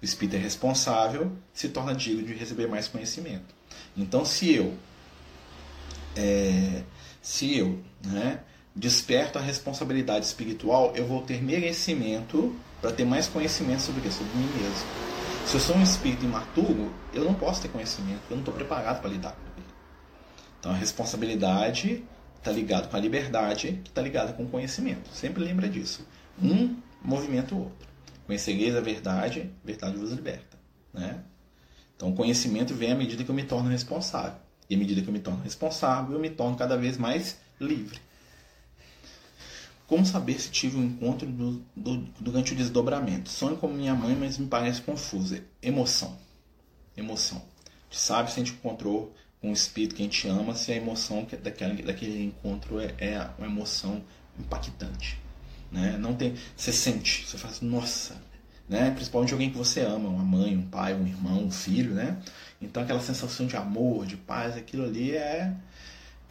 O 0.02 0.06
espírito 0.06 0.36
é 0.36 0.40
responsável, 0.40 1.32
se 1.54 1.70
torna 1.70 1.96
digno 1.96 2.24
de 2.24 2.34
receber 2.34 2.68
mais 2.68 2.88
conhecimento. 2.88 3.56
Então, 3.96 4.26
se 4.26 4.54
eu 4.54 4.78
é, 6.16 6.84
se 7.22 7.58
eu 7.58 7.80
né, 8.06 8.42
desperto 8.76 9.40
a 9.40 9.42
responsabilidade 9.42 10.26
espiritual, 10.26 10.94
eu 10.96 11.06
vou 11.06 11.22
ter 11.22 11.42
merecimento 11.42 12.56
para 12.82 12.92
ter 12.92 13.06
mais 13.06 13.28
conhecimento 13.28 13.82
sobre 13.82 14.08
isso, 14.08 14.18
sobre 14.18 14.38
mim 14.38 14.48
mesmo. 14.58 15.13
Se 15.46 15.58
eu 15.58 15.60
sou 15.60 15.76
um 15.76 15.84
espírito 15.84 16.26
imaturo, 16.26 16.92
eu 17.14 17.24
não 17.24 17.34
posso 17.34 17.62
ter 17.62 17.68
conhecimento, 17.68 18.22
eu 18.30 18.38
não 18.38 18.40
estou 18.40 18.54
preparado 18.54 19.02
para 19.02 19.10
lidar 19.10 19.34
com 19.34 19.42
ele. 19.58 19.68
Então 20.60 20.72
a 20.72 20.76
responsabilidade 20.76 22.04
está 22.38 22.52
ligada 22.52 22.88
com 22.88 22.98
a 22.98 23.00
liberdade, 23.00 23.80
que 23.84 23.90
está 23.90 24.02
ligada 24.02 24.34
com 24.34 24.44
o 24.44 24.50
conhecimento. 24.50 25.10
Sempre 25.14 25.44
lembra 25.44 25.70
disso. 25.70 26.08
Um 26.42 26.76
movimento 27.02 27.56
o 27.56 27.60
outro. 27.60 27.88
Conhecereis 28.26 28.76
a 28.76 28.82
verdade, 28.82 29.52
a 29.64 29.68
verdade 29.68 29.98
vos 29.98 30.12
liberta. 30.12 30.58
Né? 30.94 31.20
Então 31.96 32.10
o 32.10 32.16
conhecimento 32.16 32.74
vem 32.74 32.92
à 32.92 32.96
medida 32.96 33.24
que 33.24 33.30
eu 33.30 33.36
me 33.36 33.44
torno 33.44 33.70
responsável. 33.70 34.40
E 34.70 34.76
à 34.76 34.78
medida 34.78 35.02
que 35.02 35.08
eu 35.08 35.14
me 35.14 35.20
torno 35.20 35.44
responsável, 35.44 36.14
eu 36.14 36.20
me 36.20 36.30
torno 36.30 36.56
cada 36.56 36.78
vez 36.78 36.98
mais 36.98 37.38
livre. 37.60 38.00
Como 39.94 40.08
saber 40.08 40.42
se 40.42 40.50
tive 40.50 40.76
um 40.76 40.86
encontro 40.86 41.28
do, 41.28 41.64
do, 41.76 41.98
durante 42.20 42.54
o 42.54 42.56
desdobramento? 42.56 43.30
Sonho 43.30 43.58
como 43.58 43.76
minha 43.76 43.94
mãe, 43.94 44.16
mas 44.20 44.40
me 44.40 44.48
parece 44.48 44.82
confusa. 44.82 45.44
Emoção. 45.62 46.18
Emoção. 46.98 47.38
A 47.38 47.94
gente 47.94 48.02
sabe 48.02 48.32
se 48.32 48.40
a 48.40 48.44
gente 48.44 48.56
encontrou 48.56 49.14
com 49.40 49.50
um 49.50 49.54
espírito 49.54 49.94
que 49.94 50.02
a 50.02 50.06
gente 50.06 50.28
ama, 50.28 50.56
se 50.56 50.72
a 50.72 50.76
emoção 50.76 51.26
que 51.26 51.38
daquele, 51.38 52.24
encontro 52.24 52.80
é, 52.80 52.92
é 52.98 53.30
uma 53.38 53.46
emoção 53.46 54.04
impactante. 54.40 55.20
Né? 55.72 55.96
Não 56.00 56.16
tem, 56.16 56.34
você 56.58 56.74
sente, 56.74 57.28
você 57.28 57.38
fala 57.38 57.54
assim, 57.54 57.68
nossa, 57.68 58.20
né? 58.68 58.90
principalmente 58.90 59.32
alguém 59.32 59.52
que 59.52 59.58
você 59.60 59.82
ama, 59.82 60.10
uma 60.10 60.24
mãe, 60.24 60.58
um 60.58 60.66
pai, 60.66 60.96
um 60.96 61.06
irmão, 61.06 61.44
um 61.44 61.52
filho, 61.52 61.94
né? 61.94 62.18
Então 62.60 62.82
aquela 62.82 63.00
sensação 63.00 63.46
de 63.46 63.56
amor, 63.56 64.08
de 64.08 64.18
paz, 64.18 64.58
aquilo 64.58 64.86
ali 64.86 65.12
é, 65.12 65.54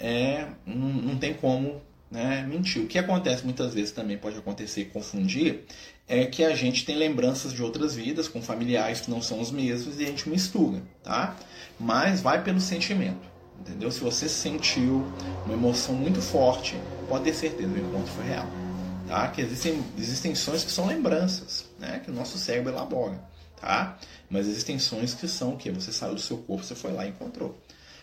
é 0.00 0.48
não, 0.66 0.88
não 0.88 1.16
tem 1.16 1.32
como 1.32 1.80
né, 2.12 2.46
mentir. 2.46 2.82
O 2.82 2.86
que 2.86 2.98
acontece 2.98 3.42
muitas 3.42 3.72
vezes 3.72 3.90
também 3.90 4.18
pode 4.18 4.36
acontecer 4.38 4.84
confundir 4.92 5.64
é 6.06 6.26
que 6.26 6.44
a 6.44 6.54
gente 6.54 6.84
tem 6.84 6.94
lembranças 6.94 7.52
de 7.52 7.62
outras 7.62 7.94
vidas 7.94 8.28
com 8.28 8.42
familiares 8.42 9.00
que 9.00 9.10
não 9.10 9.22
são 9.22 9.40
os 9.40 9.50
mesmos 9.50 9.98
e 9.98 10.04
a 10.04 10.06
gente 10.06 10.28
mistura, 10.28 10.82
tá? 11.02 11.34
Mas 11.80 12.20
vai 12.20 12.44
pelo 12.44 12.60
sentimento, 12.60 13.26
entendeu? 13.58 13.90
Se 13.90 14.00
você 14.00 14.28
sentiu 14.28 15.10
uma 15.46 15.54
emoção 15.54 15.94
muito 15.94 16.20
forte, 16.20 16.76
pode 17.08 17.24
ter 17.24 17.34
certeza, 17.34 17.72
o 17.72 17.78
encontro 17.78 18.12
foi 18.12 18.26
real, 18.26 18.46
tá? 19.08 19.28
Que 19.28 19.40
existem, 19.40 19.82
existem 19.96 20.34
sonhos 20.34 20.62
que 20.62 20.70
são 20.70 20.86
lembranças, 20.86 21.70
né? 21.78 22.02
Que 22.04 22.10
o 22.10 22.14
nosso 22.14 22.36
cérebro 22.36 22.70
elabora 22.70 23.32
tá? 23.62 23.96
Mas 24.28 24.48
existem 24.48 24.78
sonhos 24.78 25.14
que 25.14 25.28
são 25.28 25.54
o 25.54 25.56
que 25.56 25.70
você 25.70 25.92
saiu 25.92 26.14
do 26.14 26.20
seu 26.20 26.36
corpo, 26.38 26.64
você 26.64 26.74
foi 26.74 26.92
lá 26.92 27.06
e 27.06 27.10
encontrou. 27.10 27.56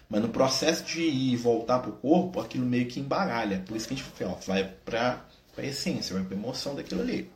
Mas 0.10 0.22
no 0.24 0.30
processo 0.30 0.84
de 0.84 1.02
ir 1.02 1.34
e 1.34 1.38
voltar 1.38 1.80
para 1.80 1.92
o 1.92 1.94
corpo, 1.94 2.40
aquilo 2.40 2.66
meio 2.66 2.88
que 2.88 3.00
embaralha. 3.00 3.64
Por 3.66 3.78
isso 3.78 3.88
que 3.88 3.94
a 3.94 3.98
gente 3.98 4.24
ó, 4.24 4.36
vai 4.48 4.64
para 4.84 5.24
a 5.56 5.62
essência, 5.64 6.16
vai 6.16 6.24
para 6.26 6.36
a 6.36 6.40
emoção 6.40 6.74
daquilo 6.74 7.02
ali. 7.02 7.30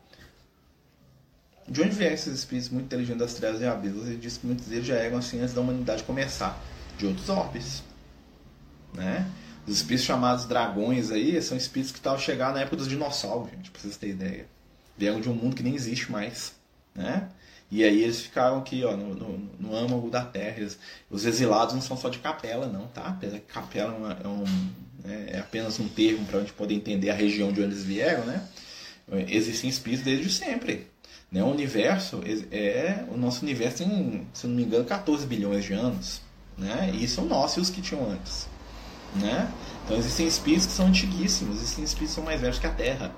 De 1.67 1.81
onde 1.81 1.91
vieram 1.91 2.15
esses 2.15 2.33
espíritos 2.33 2.69
muito 2.69 2.86
inteligentes 2.86 3.19
das 3.19 3.33
trevas 3.36 3.62
e 3.62 3.65
abismos? 3.65 4.07
Ele 4.07 4.17
disse 4.17 4.39
que 4.39 4.47
muitos 4.47 4.65
deles 4.65 4.86
já 4.86 4.95
eram 4.95 5.17
assim 5.17 5.39
antes 5.39 5.53
da 5.53 5.62
humanidade 5.62 6.03
começar. 6.03 6.59
De 6.97 7.05
outros 7.05 7.29
orbes. 7.29 7.83
Né? 8.93 9.29
Os 9.67 9.77
espíritos 9.77 10.05
chamados 10.05 10.45
dragões 10.45 11.12
aí 11.12 11.39
são 11.41 11.55
espíritos 11.55 11.91
que 11.91 11.99
estavam 11.99 12.19
chegando 12.19 12.55
na 12.55 12.62
época 12.62 12.77
dos 12.77 12.88
dinossauros, 12.88 13.51
gente, 13.51 13.71
pra 13.71 13.81
vocês 13.81 13.97
terem 13.97 14.15
ideia. 14.15 14.47
Vieram 14.97 15.21
de 15.21 15.29
um 15.29 15.33
mundo 15.33 15.55
que 15.55 15.63
nem 15.63 15.75
existe 15.75 16.12
mais. 16.12 16.53
Né? 16.93 17.29
E 17.73 17.83
aí 17.83 18.03
eles 18.03 18.21
ficaram 18.21 18.59
aqui, 18.59 18.83
ó, 18.83 18.95
no, 18.95 19.15
no, 19.15 19.49
no 19.59 19.75
âmago 19.75 20.07
da 20.07 20.23
terra. 20.23 20.63
Os 21.09 21.25
exilados 21.25 21.73
não 21.73 21.81
são 21.81 21.97
só 21.97 22.07
de 22.07 22.19
capela, 22.19 22.67
não, 22.67 22.86
tá? 22.86 23.07
Apesar 23.07 23.39
que 23.39 23.51
capela 23.51 24.15
é, 24.23 24.27
um, 24.27 24.43
é, 25.03 25.38
é 25.38 25.39
apenas 25.39 25.79
um 25.79 25.89
termo 25.89 26.23
para 26.27 26.38
a 26.38 26.41
gente 26.41 26.53
poder 26.53 26.75
entender 26.75 27.09
a 27.09 27.15
região 27.15 27.51
de 27.51 27.63
onde 27.63 27.71
eles 27.71 27.83
vieram, 27.83 28.25
né? 28.25 28.47
Existem 29.27 29.71
espíritos 29.71 30.05
desde 30.05 30.29
sempre. 30.29 30.86
Né? 31.31 31.43
O 31.43 31.47
universo, 31.47 32.21
é, 32.51 33.05
o 33.09 33.17
nosso 33.17 33.41
universo 33.41 33.79
tem, 33.79 34.27
se 34.31 34.45
não 34.45 34.55
me 34.55 34.65
engano, 34.65 34.86
14 34.86 35.25
bilhões 35.25 35.65
de 35.65 35.73
anos. 35.73 36.21
Né? 36.55 36.91
E 36.93 37.07
são 37.07 37.25
nossos 37.25 37.69
os 37.69 37.69
que 37.71 37.81
tinham 37.81 38.07
antes. 38.07 38.47
né? 39.15 39.51
Então 39.83 39.97
existem 39.97 40.27
espíritos 40.27 40.67
que 40.67 40.73
são 40.73 40.86
antiguíssimos, 40.86 41.57
existem 41.57 41.83
espíritos 41.83 42.13
que 42.13 42.21
são 42.21 42.23
mais 42.23 42.39
velhos 42.39 42.59
que 42.59 42.67
a 42.67 42.71
Terra, 42.71 43.15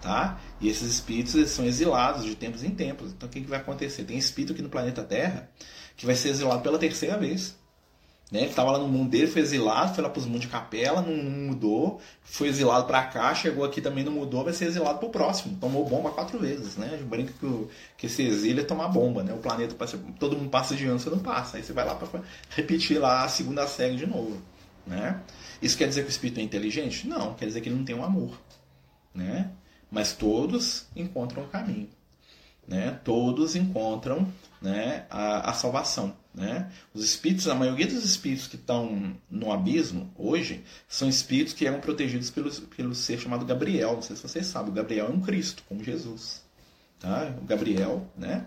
tá? 0.00 0.38
E 0.60 0.68
esses 0.68 0.88
espíritos 0.88 1.34
eles 1.34 1.50
são 1.50 1.64
exilados 1.64 2.24
de 2.24 2.34
tempos 2.34 2.62
em 2.62 2.70
tempos. 2.70 3.12
Então 3.12 3.28
o 3.28 3.32
que, 3.32 3.40
que 3.40 3.48
vai 3.48 3.58
acontecer? 3.58 4.04
Tem 4.04 4.18
espírito 4.18 4.52
aqui 4.52 4.62
no 4.62 4.68
planeta 4.68 5.02
Terra 5.02 5.48
que 5.96 6.06
vai 6.06 6.14
ser 6.14 6.30
exilado 6.30 6.62
pela 6.62 6.78
terceira 6.78 7.16
vez. 7.18 7.56
Né? 8.30 8.40
Ele 8.40 8.50
estava 8.50 8.70
lá 8.70 8.78
no 8.78 8.86
mundo 8.86 9.10
dele, 9.10 9.26
foi 9.26 9.42
exilado, 9.42 9.94
foi 9.94 10.04
lá 10.04 10.08
para 10.08 10.20
os 10.20 10.26
mundos 10.26 10.42
de 10.42 10.48
capela, 10.48 11.02
não, 11.02 11.16
não 11.16 11.48
mudou, 11.48 12.00
foi 12.22 12.48
exilado 12.48 12.86
para 12.86 13.02
cá, 13.02 13.34
chegou 13.34 13.64
aqui 13.64 13.80
também 13.80 14.04
não 14.04 14.12
mudou, 14.12 14.44
vai 14.44 14.52
ser 14.52 14.66
exilado 14.66 14.98
para 14.98 15.08
o 15.08 15.10
próximo. 15.10 15.58
Tomou 15.60 15.84
bomba 15.84 16.10
quatro 16.10 16.38
vezes, 16.38 16.76
né? 16.76 16.90
A 16.92 16.96
gente 16.96 17.04
brinca 17.04 17.32
que, 17.32 17.44
o, 17.44 17.68
que 17.96 18.06
esse 18.06 18.22
exílio 18.22 18.62
é 18.62 18.64
tomar 18.64 18.88
bomba, 18.88 19.22
né? 19.24 19.32
O 19.34 19.38
planeta 19.38 19.74
passa, 19.74 19.98
todo 20.18 20.36
mundo 20.36 20.48
passa 20.48 20.76
de 20.76 20.86
ano, 20.86 20.98
você 20.98 21.10
não 21.10 21.18
passa. 21.18 21.56
Aí 21.56 21.62
você 21.62 21.72
vai 21.72 21.84
lá 21.84 21.94
para 21.96 22.22
repetir 22.50 22.98
lá 22.98 23.24
a 23.24 23.28
segunda 23.28 23.66
série 23.66 23.96
de 23.96 24.06
novo, 24.06 24.40
né? 24.86 25.20
Isso 25.60 25.76
quer 25.76 25.88
dizer 25.88 26.02
que 26.02 26.08
o 26.08 26.10
espírito 26.10 26.38
é 26.38 26.42
inteligente? 26.42 27.06
Não, 27.06 27.34
quer 27.34 27.46
dizer 27.46 27.60
que 27.60 27.68
ele 27.68 27.76
não 27.76 27.84
tem 27.84 27.96
um 27.96 28.04
amor, 28.04 28.40
né? 29.12 29.50
Mas 29.90 30.12
todos 30.12 30.86
encontram 30.94 31.44
o 31.44 31.48
caminho, 31.48 31.88
né? 32.66 33.00
Todos 33.04 33.56
encontram 33.56 34.32
né, 34.60 35.06
a, 35.10 35.50
a 35.50 35.52
salvação. 35.52 36.14
Né? 36.32 36.70
Os 36.94 37.02
espíritos, 37.04 37.48
a 37.48 37.54
maioria 37.54 37.86
dos 37.86 38.04
espíritos 38.04 38.46
que 38.46 38.54
estão 38.54 39.16
no 39.28 39.50
abismo 39.50 40.12
hoje 40.16 40.62
são 40.88 41.08
espíritos 41.08 41.52
que 41.54 41.66
eram 41.66 41.80
protegidos 41.80 42.30
pelo, 42.30 42.50
pelo 42.76 42.94
ser 42.94 43.18
chamado 43.18 43.44
Gabriel. 43.44 43.94
Não 43.94 44.02
sei 44.02 44.14
se 44.14 44.22
vocês 44.22 44.46
sabem, 44.46 44.70
o 44.70 44.74
Gabriel 44.74 45.06
é 45.06 45.10
um 45.10 45.20
Cristo, 45.20 45.64
como 45.68 45.82
Jesus. 45.82 46.44
Tá? 47.00 47.34
O 47.40 47.44
Gabriel, 47.44 48.06
né? 48.16 48.46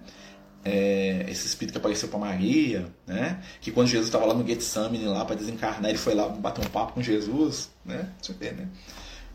É, 0.65 1.25
esse 1.29 1.45
espírito 1.45 1.73
que 1.73 1.77
apareceu 1.79 2.08
para 2.08 2.19
Maria, 2.19 2.88
né? 3.06 3.43
Que 3.60 3.69
quando 3.69 3.88
Jesus 3.88 4.08
estava 4.08 4.25
lá 4.25 4.34
no 4.34 4.47
Getsemane 4.47 5.03
lá 5.06 5.25
para 5.25 5.36
desencarnar, 5.36 5.89
ele 5.89 5.97
foi 5.97 6.13
lá 6.13 6.29
bater 6.29 6.65
um 6.65 6.69
papo 6.69 6.93
com 6.93 7.01
Jesus, 7.01 7.69
né? 7.84 8.10
Deixa 8.17 8.32
eu 8.32 8.38
ver, 8.38 8.53
né? 8.53 8.69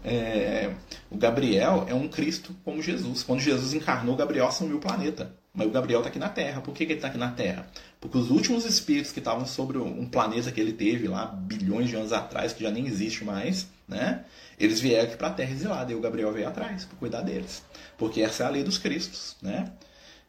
É, 0.05 0.73
o 1.11 1.17
Gabriel 1.17 1.85
é 1.89 1.95
um 1.95 2.09
Cristo 2.09 2.55
como 2.65 2.83
Jesus. 2.83 3.23
Quando 3.23 3.41
Jesus 3.41 3.75
encarnou, 3.75 4.17
Gabriel 4.17 4.47
assumiu 4.47 4.77
o 4.77 4.81
planeta. 4.81 5.35
Mas 5.53 5.67
o 5.67 5.71
Gabriel 5.71 6.01
está 6.01 6.09
aqui 6.09 6.19
na 6.19 6.29
Terra. 6.29 6.61
Por 6.61 6.73
que, 6.73 6.87
que 6.87 6.93
ele 6.93 6.99
está 6.99 7.09
aqui 7.09 7.19
na 7.19 7.33
Terra? 7.33 7.69
Porque 8.01 8.17
os 8.17 8.31
últimos 8.31 8.65
espíritos 8.65 9.11
que 9.11 9.19
estavam 9.19 9.45
sobre 9.45 9.79
um 9.79 10.07
planeta 10.07 10.53
que 10.53 10.61
ele 10.61 10.73
teve 10.73 11.09
lá 11.09 11.27
bilhões 11.27 11.89
de 11.89 11.97
anos 11.97 12.13
atrás, 12.13 12.53
que 12.53 12.63
já 12.63 12.71
nem 12.71 12.87
existe 12.87 13.25
mais, 13.25 13.67
né? 13.89 14.25
Eles 14.59 14.79
vieram 14.81 15.05
aqui 15.05 15.17
para 15.17 15.29
a 15.29 15.33
Terra 15.33 15.51
exilada 15.51 15.91
e 15.91 15.97
o 15.97 16.01
Gabriel 16.01 16.33
veio 16.33 16.47
atrás 16.47 16.85
para 16.85 16.97
cuidar 16.99 17.23
deles. 17.23 17.63
Porque 17.97 18.23
essa 18.23 18.45
é 18.45 18.47
a 18.47 18.51
lei 18.51 18.63
dos 18.63 18.79
Cristos, 18.79 19.37
né? 19.43 19.73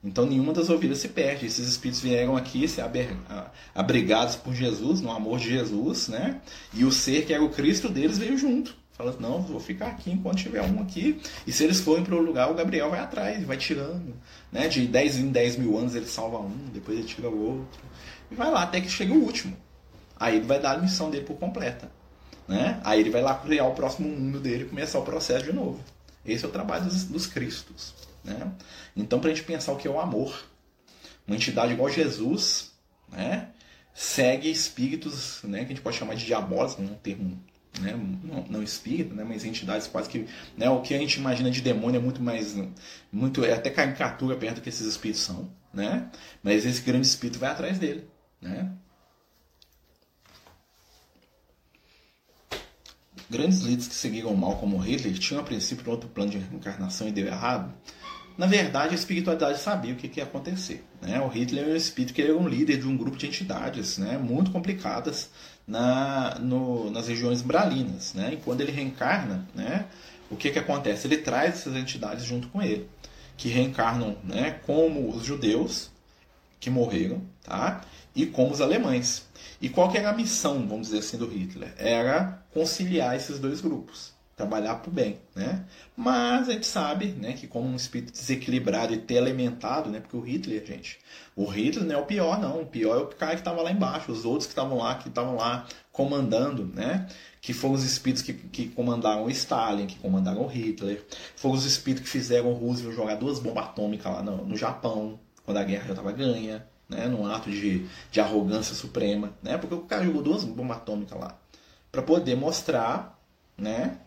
Então 0.04 0.26
nenhuma 0.26 0.54
das 0.54 0.70
ovelhas 0.70 1.00
se 1.00 1.10
perde. 1.10 1.46
Esses 1.46 1.68
espíritos 1.68 2.02
vieram 2.02 2.36
aqui 2.36 2.68
ser 2.68 2.84
abrigados 3.76 4.36
por 4.36 4.56
Jesus, 4.56 5.02
no 5.02 5.12
amor 5.12 5.38
de 5.40 5.50
Jesus, 5.50 6.08
né? 6.08 6.42
E 6.74 6.86
o 6.86 6.92
ser 6.92 7.26
que 7.26 7.34
era 7.34 7.44
o 7.44 7.50
Cristo 7.50 7.90
deles 7.90 8.18
veio 8.18 8.38
junto. 8.38 8.76
Fala, 9.00 9.16
não, 9.18 9.42
vou 9.42 9.62
ficar 9.62 9.88
aqui 9.88 10.12
enquanto 10.12 10.40
tiver 10.40 10.62
um 10.62 10.82
aqui. 10.82 11.22
E 11.48 11.54
se 11.54 11.64
eles 11.64 11.80
forem 11.80 12.04
para 12.04 12.16
o 12.16 12.22
lugar, 12.22 12.52
o 12.52 12.54
Gabriel 12.54 12.90
vai 12.90 13.00
atrás, 13.00 13.42
vai 13.46 13.56
tirando. 13.56 14.14
Né? 14.52 14.68
De 14.68 14.86
10 14.86 15.20
em 15.20 15.32
10 15.32 15.56
mil 15.56 15.78
anos 15.78 15.96
ele 15.96 16.06
salva 16.06 16.38
um, 16.40 16.66
depois 16.74 16.98
ele 16.98 17.08
tira 17.08 17.30
o 17.30 17.48
outro. 17.48 17.80
E 18.30 18.36
vai 18.36 18.52
lá 18.52 18.64
até 18.64 18.82
que 18.82 18.90
chega 18.90 19.14
o 19.14 19.24
último. 19.24 19.56
Aí 20.18 20.36
ele 20.36 20.46
vai 20.46 20.60
dar 20.60 20.74
a 20.74 20.78
missão 20.80 21.10
dele 21.10 21.24
por 21.24 21.38
completa. 21.38 21.90
Né? 22.46 22.82
Aí 22.84 23.00
ele 23.00 23.10
vai 23.10 23.22
lá 23.22 23.36
criar 23.36 23.68
o 23.68 23.74
próximo 23.74 24.10
mundo 24.10 24.38
dele 24.38 24.66
e 24.66 24.68
começar 24.68 25.00
o 25.00 25.04
processo 25.04 25.46
de 25.46 25.54
novo. 25.54 25.80
Esse 26.26 26.44
é 26.44 26.48
o 26.50 26.52
trabalho 26.52 26.84
dos, 26.84 27.06
dos 27.06 27.26
Cristos. 27.26 27.94
Né? 28.22 28.52
Então, 28.98 29.18
para 29.22 29.32
a 29.32 29.34
gente 29.34 29.46
pensar 29.46 29.72
o 29.72 29.78
que 29.78 29.88
é 29.88 29.92
o 29.92 29.98
amor, 29.98 30.44
uma 31.26 31.38
entidade 31.38 31.72
igual 31.72 31.90
Jesus 31.90 32.74
né? 33.08 33.48
segue 33.94 34.52
espíritos 34.52 35.40
né? 35.44 35.60
que 35.60 35.66
a 35.68 35.70
gente 35.70 35.82
pode 35.82 35.96
chamar 35.96 36.16
de 36.16 36.26
diabólicos, 36.26 36.78
um 36.78 36.96
termo 36.96 37.42
né, 37.80 37.94
não, 38.24 38.44
não 38.50 38.64
espírito, 38.64 39.14
né, 39.14 39.24
mas 39.24 39.46
entidades 39.46 39.88
quase 39.88 40.10
que, 40.10 40.26
né, 40.58 40.70
o 40.70 40.82
que 40.82 40.94
a 40.94 40.98
gente 40.98 41.16
imagina 41.16 41.52
de 41.52 41.62
demônio 41.62 42.00
é 42.00 42.02
muito 42.02 42.22
mais, 42.22 42.56
muito 43.12 43.44
é 43.44 43.54
até 43.54 43.70
caricatura 43.70 44.36
perto 44.36 44.56
do 44.56 44.62
que 44.62 44.70
esses 44.70 44.88
espíritos 44.88 45.22
são, 45.22 45.50
né? 45.74 46.10
Mas 46.44 46.66
esse 46.66 46.82
grande 46.82 47.08
espírito 47.08 47.40
vai 47.40 47.52
atrás 47.52 47.78
dele, 47.78 48.08
né? 48.42 48.72
Grandes 53.30 53.60
líderes 53.60 53.88
que 53.88 53.94
seguiram 53.94 54.34
mal 54.36 54.58
como 54.58 54.78
Hitler 54.78 55.14
tinham 55.20 55.42
a 55.42 55.46
princípio 55.46 55.88
um 55.88 55.92
outro 55.92 56.10
plano 56.10 56.32
de 56.32 56.40
reencarnação 56.40 57.08
e 57.08 57.12
deu 57.12 57.28
errado. 57.28 57.72
Na 58.36 58.48
verdade, 58.48 58.94
a 58.94 58.96
espiritualidade 58.96 59.60
sabia 59.60 59.94
o 59.94 59.98
que, 59.98 60.18
ia 60.18 60.24
acontecer. 60.24 60.84
Né? 61.02 61.20
O 61.20 61.28
Hitler 61.28 61.66
era 61.66 61.74
um 61.74 61.76
espírito 61.76 62.14
que 62.14 62.22
era 62.22 62.36
um 62.36 62.48
líder 62.48 62.80
de 62.80 62.88
um 62.88 62.96
grupo 62.96 63.18
de 63.18 63.28
entidades 63.28 63.98
né? 63.98 64.18
muito 64.18 64.50
complicadas, 64.50 65.30
na, 65.70 66.40
no, 66.40 66.90
nas 66.90 67.08
regiões 67.08 67.42
bralinas. 67.42 68.14
Né? 68.14 68.34
E 68.34 68.38
quando 68.38 68.62
ele 68.62 68.72
reencarna, 68.72 69.48
né, 69.54 69.86
o 70.30 70.36
que, 70.36 70.52
que 70.52 70.60
acontece? 70.60 71.08
Ele 71.08 71.18
traz 71.18 71.60
essas 71.60 71.76
entidades 71.76 72.26
junto 72.26 72.48
com 72.50 72.62
ele, 72.62 72.90
que 73.38 73.48
reencarnam 73.48 74.18
né, 74.24 74.60
como 74.66 75.16
os 75.16 75.24
judeus 75.24 75.92
que 76.60 76.70
morreram 76.70 77.22
tá? 77.44 77.82
e 78.16 78.26
como 78.26 78.52
os 78.52 78.60
alemães. 78.60 79.26
E 79.62 79.70
qual 79.70 79.90
que 79.90 79.98
era 79.98 80.10
a 80.10 80.14
missão, 80.14 80.68
vamos 80.68 80.88
dizer 80.88 81.00
assim, 81.00 81.18
do 81.18 81.28
Hitler? 81.28 81.74
Era 81.78 82.44
conciliar 82.52 83.16
esses 83.16 83.40
dois 83.40 83.62
grupos 83.62 84.19
trabalhar 84.40 84.76
para 84.76 84.90
o 84.90 84.94
bem, 84.94 85.20
né? 85.36 85.66
Mas 85.98 86.48
a 86.48 86.54
gente 86.54 86.66
sabe, 86.66 87.08
né, 87.08 87.34
que 87.34 87.46
como 87.46 87.68
um 87.68 87.76
espírito 87.76 88.14
desequilibrado 88.14 88.94
e 88.94 88.98
telementado, 88.98 89.90
né, 89.90 90.00
porque 90.00 90.16
o 90.16 90.22
Hitler, 90.22 90.66
gente, 90.66 90.98
o 91.36 91.44
Hitler 91.44 91.86
não 91.86 91.96
é 91.96 91.98
o 91.98 92.06
pior 92.06 92.40
não, 92.40 92.62
o 92.62 92.66
pior 92.66 92.96
é 92.96 93.02
o 93.02 93.08
cara 93.08 93.34
que 93.34 93.42
estava 93.42 93.62
lá 93.62 93.70
embaixo, 93.70 94.14
os 94.14 94.24
outros 94.24 94.46
que 94.46 94.54
estavam 94.54 94.78
lá, 94.78 94.96
que 94.96 95.10
estavam 95.10 95.36
lá 95.36 95.68
comandando, 95.92 96.66
né, 96.74 97.10
que 97.42 97.52
foram 97.52 97.74
os 97.74 97.84
espíritos 97.84 98.24
que, 98.24 98.32
que 98.32 98.70
comandaram 98.70 99.26
o 99.26 99.30
Stalin, 99.30 99.88
que 99.88 100.00
comandaram 100.00 100.42
o 100.42 100.48
Hitler, 100.48 101.06
foram 101.36 101.56
os 101.56 101.66
espíritos 101.66 102.06
que 102.06 102.18
fizeram 102.18 102.50
o 102.50 102.54
Roosevelt 102.54 102.96
jogar 102.96 103.16
duas 103.16 103.40
bombas 103.40 103.66
atômicas 103.66 104.10
lá 104.10 104.24
no, 104.24 104.46
no 104.46 104.56
Japão, 104.56 105.20
quando 105.44 105.58
a 105.58 105.64
guerra 105.66 105.84
já 105.84 105.92
estava 105.92 106.14
ganha, 106.14 106.66
né, 106.88 107.08
num 107.08 107.26
ato 107.26 107.52
de, 107.52 107.86
de 108.10 108.22
arrogância 108.22 108.74
suprema, 108.74 109.34
né, 109.44 109.58
porque 109.58 109.76
o 109.76 109.82
cara 109.82 110.06
jogou 110.06 110.22
duas 110.22 110.46
bombas 110.46 110.78
atômicas 110.78 111.20
lá, 111.20 111.38
para 111.92 112.02
poder 112.02 112.38
mostrar, 112.38 113.20
né, 113.58 113.98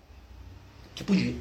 que 0.95 1.05
podia. 1.05 1.35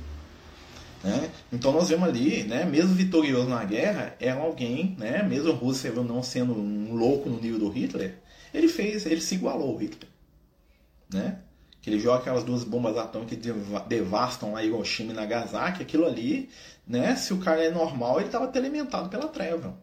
Né? 1.03 1.31
Então 1.51 1.71
nós 1.71 1.89
vemos 1.89 2.07
ali, 2.07 2.43
né, 2.43 2.63
mesmo 2.63 2.93
vitorioso 2.93 3.49
na 3.49 3.63
guerra, 3.63 4.15
era 4.19 4.39
alguém, 4.39 4.95
né, 4.97 5.23
mesmo 5.23 5.51
Roosevelt 5.51 6.07
não 6.07 6.21
sendo 6.21 6.53
um 6.53 6.93
louco 6.93 7.29
no 7.29 7.39
nível 7.39 7.59
do 7.59 7.69
Hitler, 7.69 8.19
ele 8.53 8.67
fez, 8.67 9.05
ele 9.05 9.21
se 9.21 9.35
igualou 9.35 9.69
ao 9.69 9.77
Hitler. 9.77 10.09
Né? 11.11 11.39
Que 11.81 11.89
ele 11.89 11.99
joga 11.99 12.19
aquelas 12.19 12.43
duas 12.43 12.63
bombas 12.63 12.95
atômicas 12.95 13.39
que 13.39 13.51
devastam 13.87 14.55
a 14.55 14.63
Hiroshima 14.63 15.11
e 15.11 15.15
Nagasaki, 15.15 15.81
aquilo 15.81 16.05
ali, 16.05 16.49
né, 16.85 17.15
se 17.15 17.33
o 17.33 17.39
cara 17.39 17.63
é 17.63 17.71
normal, 17.71 18.17
ele 18.17 18.27
estava 18.27 18.47
telementado 18.47 19.09
pela 19.09 19.27
treva. 19.27 19.75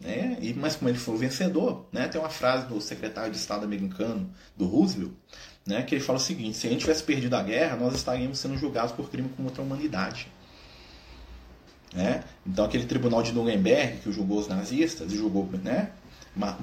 Né? 0.00 0.36
E, 0.40 0.54
mas 0.54 0.76
como 0.76 0.90
ele 0.90 0.98
foi 0.98 1.14
o 1.14 1.18
vencedor, 1.18 1.88
né? 1.90 2.06
tem 2.06 2.20
uma 2.20 2.30
frase 2.30 2.66
do 2.66 2.80
secretário 2.80 3.32
de 3.32 3.38
Estado 3.38 3.64
americano, 3.64 4.30
do 4.56 4.66
Roosevelt, 4.66 5.12
né, 5.66 5.82
que 5.82 5.94
ele 5.94 6.04
fala 6.04 6.18
o 6.18 6.20
seguinte: 6.20 6.56
se 6.56 6.66
a 6.66 6.70
gente 6.70 6.80
tivesse 6.80 7.02
perdido 7.02 7.34
a 7.34 7.42
guerra, 7.42 7.76
nós 7.76 7.94
estaríamos 7.94 8.38
sendo 8.38 8.56
julgados 8.56 8.92
por 8.92 9.10
crime 9.10 9.28
contra 9.30 9.62
a 9.62 9.64
humanidade. 9.64 10.28
Né? 11.92 12.24
Então, 12.44 12.64
aquele 12.64 12.84
tribunal 12.84 13.22
de 13.22 13.32
Nuremberg 13.32 13.98
que 13.98 14.12
julgou 14.12 14.38
os 14.38 14.48
nazistas 14.48 15.12
e 15.12 15.16
julgou, 15.16 15.48
né, 15.62 15.92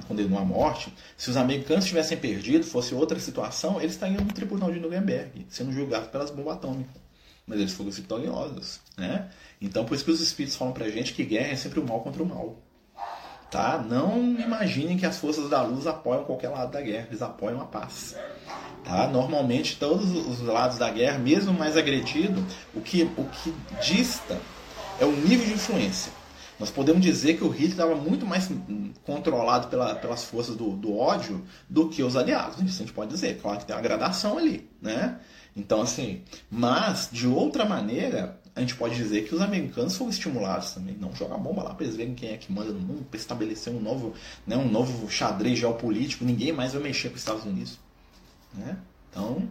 condenou 0.06 0.38
à 0.38 0.44
morte, 0.44 0.92
se 1.16 1.30
os 1.30 1.36
americanos 1.36 1.86
tivessem 1.86 2.18
perdido, 2.18 2.64
fosse 2.64 2.94
outra 2.94 3.18
situação, 3.18 3.80
eles 3.80 3.92
estariam 3.92 4.22
no 4.22 4.32
tribunal 4.32 4.70
de 4.70 4.78
Nuremberg, 4.78 5.46
sendo 5.48 5.72
julgados 5.72 6.08
pelas 6.08 6.30
bombas 6.30 6.56
atômicas. 6.56 7.00
Mas 7.46 7.58
eles 7.58 7.72
foram 7.72 7.90
vitoriosos. 7.90 8.80
Né? 8.96 9.30
Então, 9.60 9.84
por 9.84 9.94
isso 9.94 10.04
que 10.04 10.10
os 10.10 10.20
espíritos 10.20 10.56
falam 10.56 10.74
pra 10.74 10.88
gente 10.90 11.14
que 11.14 11.24
guerra 11.24 11.52
é 11.52 11.56
sempre 11.56 11.80
o 11.80 11.86
mal 11.86 12.00
contra 12.02 12.22
o 12.22 12.26
mal. 12.26 12.61
Tá? 13.52 13.84
Não 13.86 14.18
imaginem 14.40 14.96
que 14.96 15.04
as 15.04 15.18
forças 15.18 15.50
da 15.50 15.60
luz 15.60 15.86
apoiam 15.86 16.24
qualquer 16.24 16.48
lado 16.48 16.72
da 16.72 16.80
guerra, 16.80 17.06
eles 17.10 17.20
apoiam 17.20 17.60
a 17.60 17.66
paz. 17.66 18.16
Tá? 18.82 19.06
Normalmente, 19.06 19.76
todos 19.76 20.10
os 20.10 20.40
lados 20.40 20.78
da 20.78 20.88
guerra, 20.88 21.18
mesmo 21.18 21.52
mais 21.52 21.76
agredido, 21.76 22.42
o 22.74 22.80
que, 22.80 23.02
o 23.02 23.24
que 23.26 23.54
dista 23.78 24.40
é 24.98 25.04
o 25.04 25.12
nível 25.12 25.46
de 25.46 25.52
influência. 25.52 26.10
Nós 26.58 26.70
podemos 26.70 27.02
dizer 27.02 27.36
que 27.36 27.44
o 27.44 27.48
Hitler 27.48 27.72
estava 27.72 27.94
muito 27.94 28.24
mais 28.24 28.48
controlado 29.04 29.68
pela, 29.68 29.96
pelas 29.96 30.24
forças 30.24 30.56
do, 30.56 30.70
do, 30.70 30.96
ódio 30.96 31.44
do 31.68 31.90
que 31.90 32.02
os 32.02 32.16
aliados. 32.16 32.58
Isso 32.62 32.82
a 32.82 32.86
gente 32.86 32.94
pode 32.94 33.10
dizer. 33.10 33.38
Claro 33.42 33.58
que 33.58 33.66
tem 33.66 33.76
uma 33.76 33.82
gradação 33.82 34.38
ali, 34.38 34.70
né? 34.80 35.18
Então, 35.54 35.82
assim, 35.82 36.22
mas 36.50 37.10
de 37.12 37.26
outra 37.26 37.66
maneira, 37.66 38.40
a 38.54 38.60
gente 38.60 38.74
pode 38.74 38.94
dizer 38.94 39.26
que 39.26 39.34
os 39.34 39.40
americanos 39.40 39.96
foram 39.96 40.10
estimulados 40.10 40.72
também. 40.72 40.94
Não 40.98 41.14
jogar 41.14 41.38
bomba 41.38 41.62
lá 41.62 41.74
para 41.74 41.84
eles 41.84 41.96
verem 41.96 42.14
quem 42.14 42.30
é 42.30 42.36
que 42.36 42.52
manda 42.52 42.70
no 42.70 42.80
mundo, 42.80 43.04
para 43.10 43.18
estabelecer 43.18 43.72
um 43.72 43.80
novo, 43.80 44.14
né, 44.46 44.56
um 44.56 44.70
novo 44.70 45.10
xadrez 45.10 45.58
geopolítico. 45.58 46.24
Ninguém 46.24 46.52
mais 46.52 46.74
vai 46.74 46.82
mexer 46.82 47.08
com 47.08 47.14
os 47.14 47.22
Estados 47.22 47.44
Unidos. 47.44 47.78
Né? 48.52 48.76
Então, 49.10 49.48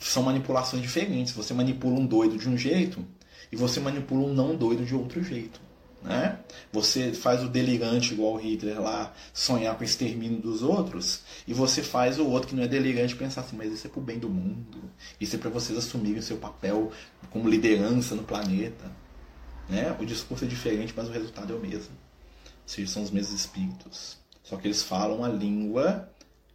são 0.00 0.24
manipulações 0.24 0.82
diferentes. 0.82 1.32
Você 1.34 1.54
manipula 1.54 2.00
um 2.00 2.06
doido 2.06 2.36
de 2.36 2.48
um 2.48 2.56
jeito 2.56 3.04
e 3.52 3.56
você 3.56 3.78
manipula 3.78 4.26
um 4.28 4.34
não 4.34 4.56
doido 4.56 4.84
de 4.84 4.94
outro 4.94 5.22
jeito. 5.22 5.60
Né? 6.02 6.38
Você 6.72 7.12
faz 7.12 7.42
o 7.42 7.48
delirante 7.48 8.14
igual 8.14 8.34
o 8.34 8.36
Hitler 8.36 8.80
lá, 8.80 9.12
sonhar 9.32 9.74
com 9.76 9.82
o 9.82 9.84
extermínio 9.84 10.40
dos 10.40 10.62
outros, 10.62 11.22
e 11.46 11.54
você 11.54 11.82
faz 11.82 12.18
o 12.18 12.26
outro 12.26 12.48
que 12.48 12.54
não 12.54 12.62
é 12.62 12.68
delirante 12.68 13.14
pensar 13.14 13.42
assim, 13.42 13.56
mas 13.56 13.72
isso 13.72 13.86
é 13.86 13.90
pro 13.90 14.00
bem 14.00 14.18
do 14.18 14.28
mundo, 14.28 14.82
isso 15.20 15.36
é 15.36 15.38
para 15.38 15.50
vocês 15.50 15.78
assumirem 15.78 16.18
o 16.18 16.22
seu 16.22 16.36
papel 16.36 16.90
como 17.30 17.48
liderança 17.48 18.14
no 18.14 18.22
planeta. 18.22 18.90
Né? 19.68 19.96
O 19.98 20.04
discurso 20.04 20.44
é 20.44 20.48
diferente, 20.48 20.92
mas 20.96 21.08
o 21.08 21.12
resultado 21.12 21.52
é 21.52 21.56
o 21.56 21.60
mesmo. 21.60 21.92
Ou 22.44 22.68
seja, 22.68 22.92
são 22.92 23.02
os 23.02 23.10
mesmos 23.10 23.40
espíritos. 23.40 24.18
Só 24.42 24.56
que 24.56 24.66
eles 24.66 24.82
falam 24.82 25.24
a 25.24 25.28
língua 25.28 26.10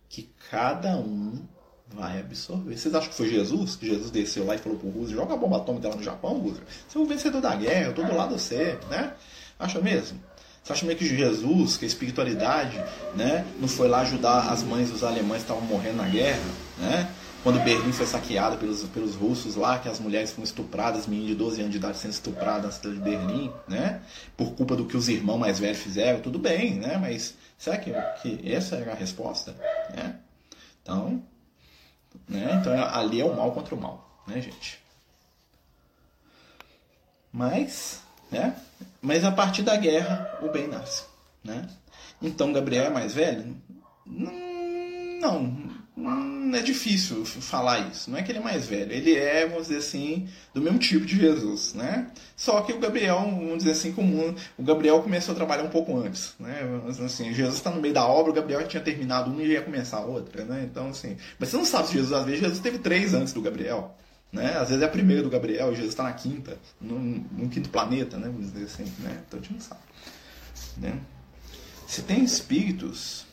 que 0.10 0.30
cada 0.50 0.98
um 0.98 1.46
vai 1.90 2.20
absorver. 2.20 2.78
Vocês 2.78 2.94
acham 2.94 3.10
que 3.10 3.16
foi 3.16 3.30
Jesus? 3.30 3.76
Que 3.76 3.88
Jesus 3.88 4.12
desceu 4.12 4.46
lá 4.46 4.56
e 4.56 4.58
falou 4.58 4.78
pro 4.78 4.90
Rússia, 4.90 5.16
joga 5.16 5.34
a 5.34 5.38
bomba 5.38 5.58
atômica 5.58 5.88
lá 5.88 5.96
no 5.96 6.04
Japão, 6.04 6.38
Rússia. 6.38 6.64
Você 6.88 6.98
é 6.98 7.02
o 7.02 7.06
vencedor 7.06 7.42
da 7.42 7.56
guerra, 7.56 7.88
eu 7.88 7.94
tô 7.94 8.04
do 8.04 8.16
lado 8.16 8.38
você, 8.38 8.78
né? 8.90 9.14
Acha 9.60 9.82
mesmo? 9.82 10.20
Você 10.64 10.74
acha 10.74 10.86
mesmo 10.86 11.00
que 11.00 11.08
Jesus, 11.08 11.78
que 11.78 11.86
a 11.86 11.88
espiritualidade, 11.88 12.78
né, 13.16 13.46
não 13.60 13.68
foi 13.68 13.88
lá 13.88 14.02
ajudar 14.02 14.52
as 14.52 14.64
mães 14.64 14.92
dos 14.92 15.04
alemães 15.04 15.44
que 15.44 15.50
estavam 15.50 15.64
morrendo 15.64 15.98
na 15.98 16.10
guerra, 16.10 16.44
né? 16.78 17.10
Quando 17.44 17.64
Berlim 17.64 17.94
foi 17.94 18.06
saqueada 18.06 18.58
pelos, 18.58 18.84
pelos 18.84 19.16
russos 19.16 19.56
lá, 19.56 19.80
que 19.80 19.88
as 19.88 20.00
mulheres 20.02 20.32
foram 20.32 20.44
estupradas, 20.44 21.08
meninas 21.08 21.30
de 21.30 21.36
12 21.36 21.62
anos 21.62 21.72
de 21.72 21.78
idade 21.78 21.98
sendo 21.98 22.12
estupradas 22.12 22.66
na 22.66 22.72
cidade 22.72 22.96
de 22.96 23.02
Berlim, 23.02 23.54
né? 23.68 24.02
Por 24.36 24.52
culpa 24.54 24.76
do 24.76 24.86
que 24.86 24.98
os 24.98 25.08
irmãos 25.08 25.38
mais 25.38 25.58
velhos 25.58 25.78
fizeram, 25.78 26.20
tudo 26.20 26.38
bem, 26.38 26.76
né? 26.76 26.98
Mas 26.98 27.36
será 27.58 27.78
que, 27.78 27.94
que 28.22 28.52
essa 28.52 28.76
era 28.76 28.92
a 28.92 28.96
resposta? 28.96 29.56
Né? 29.96 30.20
Então, 30.82 31.24
né? 32.28 32.58
Então 32.60 32.74
ali 32.94 33.22
é 33.22 33.26
o 33.26 33.34
mal 33.34 33.54
contra 33.54 33.74
o 33.74 33.80
mal, 33.80 34.24
né, 34.28 34.42
gente? 34.42 34.80
Mas, 37.32 38.02
né? 38.32 38.56
Mas 39.02 39.24
a 39.24 39.32
partir 39.32 39.64
da 39.64 39.76
guerra 39.76 40.40
o 40.42 40.50
bem 40.50 40.68
nasce, 40.68 41.04
né? 41.44 41.68
Então 42.22 42.54
Gabriel 42.54 42.86
é 42.86 42.90
mais 42.90 43.14
velho? 43.14 43.56
Não, 44.06 45.68
não 45.98 46.58
é 46.58 46.62
difícil 46.62 47.26
falar 47.26 47.90
isso. 47.90 48.10
Não 48.10 48.18
é 48.18 48.24
que 48.24 48.32
ele 48.32 48.40
é 48.40 48.42
mais 48.42 48.68
velho, 48.68 48.92
ele 48.92 49.16
é, 49.16 49.46
vamos 49.48 49.68
dizer 49.68 49.80
assim, 49.80 50.30
do 50.54 50.62
mesmo 50.62 50.80
tipo 50.80 51.06
de 51.06 51.18
Jesus, 51.18 51.74
né? 51.74 52.08
Só 52.36 52.62
que 52.62 52.72
o 52.72 52.80
Gabriel, 52.80 53.20
vamos 53.20 53.58
dizer 53.60 53.72
assim, 53.72 53.92
comum, 53.92 54.34
o 54.58 54.64
Gabriel 54.64 55.02
começou 55.02 55.34
a 55.34 55.36
trabalhar 55.36 55.64
um 55.64 55.70
pouco 55.70 55.98
antes, 55.98 56.36
né? 56.40 56.62
Assim, 57.04 57.34
Jesus 57.34 57.56
está 57.56 57.72
no 57.72 57.82
meio 57.82 57.94
da 57.94 58.08
obra, 58.08 58.32
o 58.32 58.36
Gabriel 58.36 58.62
já 58.62 58.68
tinha 58.68 58.84
terminado 58.84 59.32
uma 59.32 59.42
e 59.42 59.48
ia 59.48 59.62
começar 59.62 59.98
a 59.98 60.06
outra, 60.06 60.46
né? 60.46 60.68
Então, 60.70 60.90
assim, 60.90 61.18
mas 61.40 61.50
você 61.50 61.58
não 61.58 61.66
sabe 61.66 61.88
se 61.88 61.94
Jesus, 61.96 62.14
às 62.14 62.26
vezes, 62.26 62.42
Jesus 62.42 62.60
teve 62.60 62.78
três 62.80 63.14
antes 63.14 63.34
do 63.34 63.42
Gabriel. 63.42 63.98
Né? 64.38 64.56
Às 64.56 64.70
vezes 64.70 64.84
é 64.84 64.86
a 64.86 64.90
primeira 64.90 65.24
do 65.24 65.32
Gabriel, 65.32 65.74
Jesus 65.74 65.90
está 65.90 66.04
na 66.04 66.14
quinta, 66.14 66.60
no, 66.80 67.00
no, 67.00 67.50
quinto 67.50 67.70
planeta, 67.70 68.18
né? 68.18 68.28
Vamos 68.28 68.54
dizer 68.54 68.66
assim, 68.66 68.84
né? 69.00 69.24
Então 69.28 69.40
a 69.40 69.42
gente 69.42 69.54
não 69.54 69.60
sabe. 69.60 69.82
Né? 70.78 71.02
Se 71.88 72.04
tem 72.04 72.24
espíritos 72.24 73.26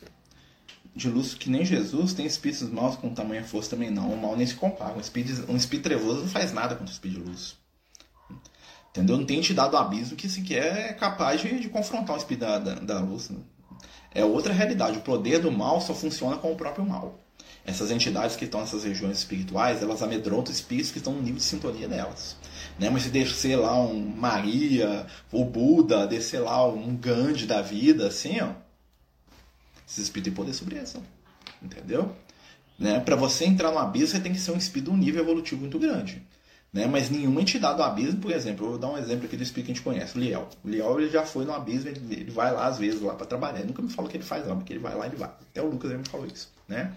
de 0.97 1.11
luz 1.11 1.35
que 1.35 1.51
nem 1.51 1.63
Jesus, 1.63 2.15
tem 2.15 2.25
espíritos 2.25 2.71
maus 2.71 2.97
com 2.97 3.13
tamanha 3.13 3.45
força 3.45 3.71
também 3.71 3.91
não. 3.91 4.11
O 4.11 4.21
mal 4.21 4.35
nem 4.35 4.47
se 4.47 4.55
compara. 4.55 4.95
Um 4.95 5.01
espírito, 5.01 5.53
um 5.53 5.57
espírito 5.57 5.85
trevoso 5.85 6.21
não 6.21 6.29
faz 6.29 6.53
nada 6.55 6.75
contra 6.75 6.91
o 6.91 6.95
espírito 6.95 7.21
de 7.21 7.29
luz. 7.29 7.57
Entendeu? 8.89 9.19
Não 9.19 9.27
tem 9.27 9.39
entidade 9.39 9.73
do 9.73 9.77
abismo 9.77 10.17
que 10.17 10.29
sequer 10.29 10.91
é 10.91 10.93
capaz 10.95 11.43
de, 11.43 11.61
de 11.61 11.69
confrontar 11.69 12.17
o 12.17 12.19
espírito 12.19 12.47
da, 12.47 12.59
da, 12.59 12.75
da 12.77 13.01
luz. 13.01 13.29
Né? 13.29 13.41
É 14.15 14.25
outra 14.25 14.55
realidade. 14.55 14.99
O 14.99 15.03
poder 15.03 15.41
do 15.41 15.53
mal 15.53 15.83
só 15.83 15.93
funciona 15.93 16.37
com 16.39 16.51
o 16.51 16.57
próprio 16.57 16.87
mal. 16.87 17.24
Essas 17.65 17.91
entidades 17.91 18.37
que 18.37 18.45
estão 18.45 18.61
nessas 18.61 18.85
regiões 18.85 19.19
espirituais, 19.19 19.83
elas 19.83 20.03
amedrontam 20.03 20.53
espíritos 20.53 20.91
que 20.91 20.99
estão 20.99 21.15
no 21.15 21.23
nível 21.23 21.39
de 21.39 21.45
sintonia 21.45 21.89
delas. 21.89 22.37
Né? 22.79 22.91
Mas 22.91 23.05
se 23.05 23.09
descer 23.09 23.57
lá 23.57 23.81
um 23.81 24.01
Maria, 24.01 25.07
o 25.33 25.45
Buda, 25.45 26.07
descer 26.07 26.41
lá 26.41 26.67
um 26.67 26.95
Gandhi 26.95 27.47
da 27.47 27.63
vida, 27.63 28.09
assim, 28.09 28.41
ó, 28.41 28.51
esses 29.87 30.05
espíritos 30.05 30.25
têm 30.25 30.35
poder 30.35 30.53
sobre 30.53 30.79
isso. 30.79 31.03
Entendeu? 31.63 32.15
Né? 32.79 33.01
Para 33.01 33.17
você 33.17 33.45
entrar 33.45 33.71
no 33.71 33.79
abismo, 33.79 34.09
você 34.09 34.21
tem 34.21 34.33
que 34.33 34.41
ser 34.41 34.51
um 34.51 34.57
espírito 34.57 34.91
de 34.91 34.97
um 34.97 35.01
nível 35.01 35.23
evolutivo 35.23 35.61
muito 35.61 35.79
grande. 35.79 36.23
Né? 36.73 36.87
Mas 36.87 37.09
nenhuma 37.09 37.41
entidade 37.41 37.77
do 37.77 37.83
abismo, 37.85 38.21
por 38.21 38.33
exemplo, 38.33 38.67
eu 38.67 38.71
vou 38.71 38.79
dar 38.79 38.89
um 38.89 38.99
exemplo 38.99 39.27
aqui 39.27 39.37
do 39.37 39.43
espírito 39.43 39.67
que 39.67 39.73
a 39.73 39.75
gente 39.77 39.85
conhece, 39.85 40.19
o 40.19 40.21
Liel. 40.21 40.49
O 40.65 40.69
Liel 40.69 41.01
ele 41.01 41.09
já 41.09 41.25
foi 41.25 41.45
no 41.45 41.55
abismo, 41.55 41.89
ele, 41.89 42.01
ele 42.15 42.31
vai 42.31 42.53
lá 42.53 42.67
às 42.67 42.79
vezes 42.79 43.01
lá 43.01 43.15
para 43.15 43.27
trabalhar. 43.27 43.61
Ele 43.61 43.69
nunca 43.69 43.81
me 43.81 43.89
falou 43.89 44.11
que 44.11 44.17
ele 44.17 44.25
faz, 44.25 44.47
não, 44.47 44.57
porque 44.57 44.73
ele 44.73 44.81
vai 44.81 44.95
lá 44.95 45.07
e 45.07 45.11
ele 45.11 45.17
vai. 45.17 45.29
Até 45.29 45.63
o 45.63 45.71
Lucas 45.71 45.91
ele 45.91 46.01
me 46.01 46.09
falou 46.09 46.27
isso. 46.27 46.53
Né? 46.69 46.93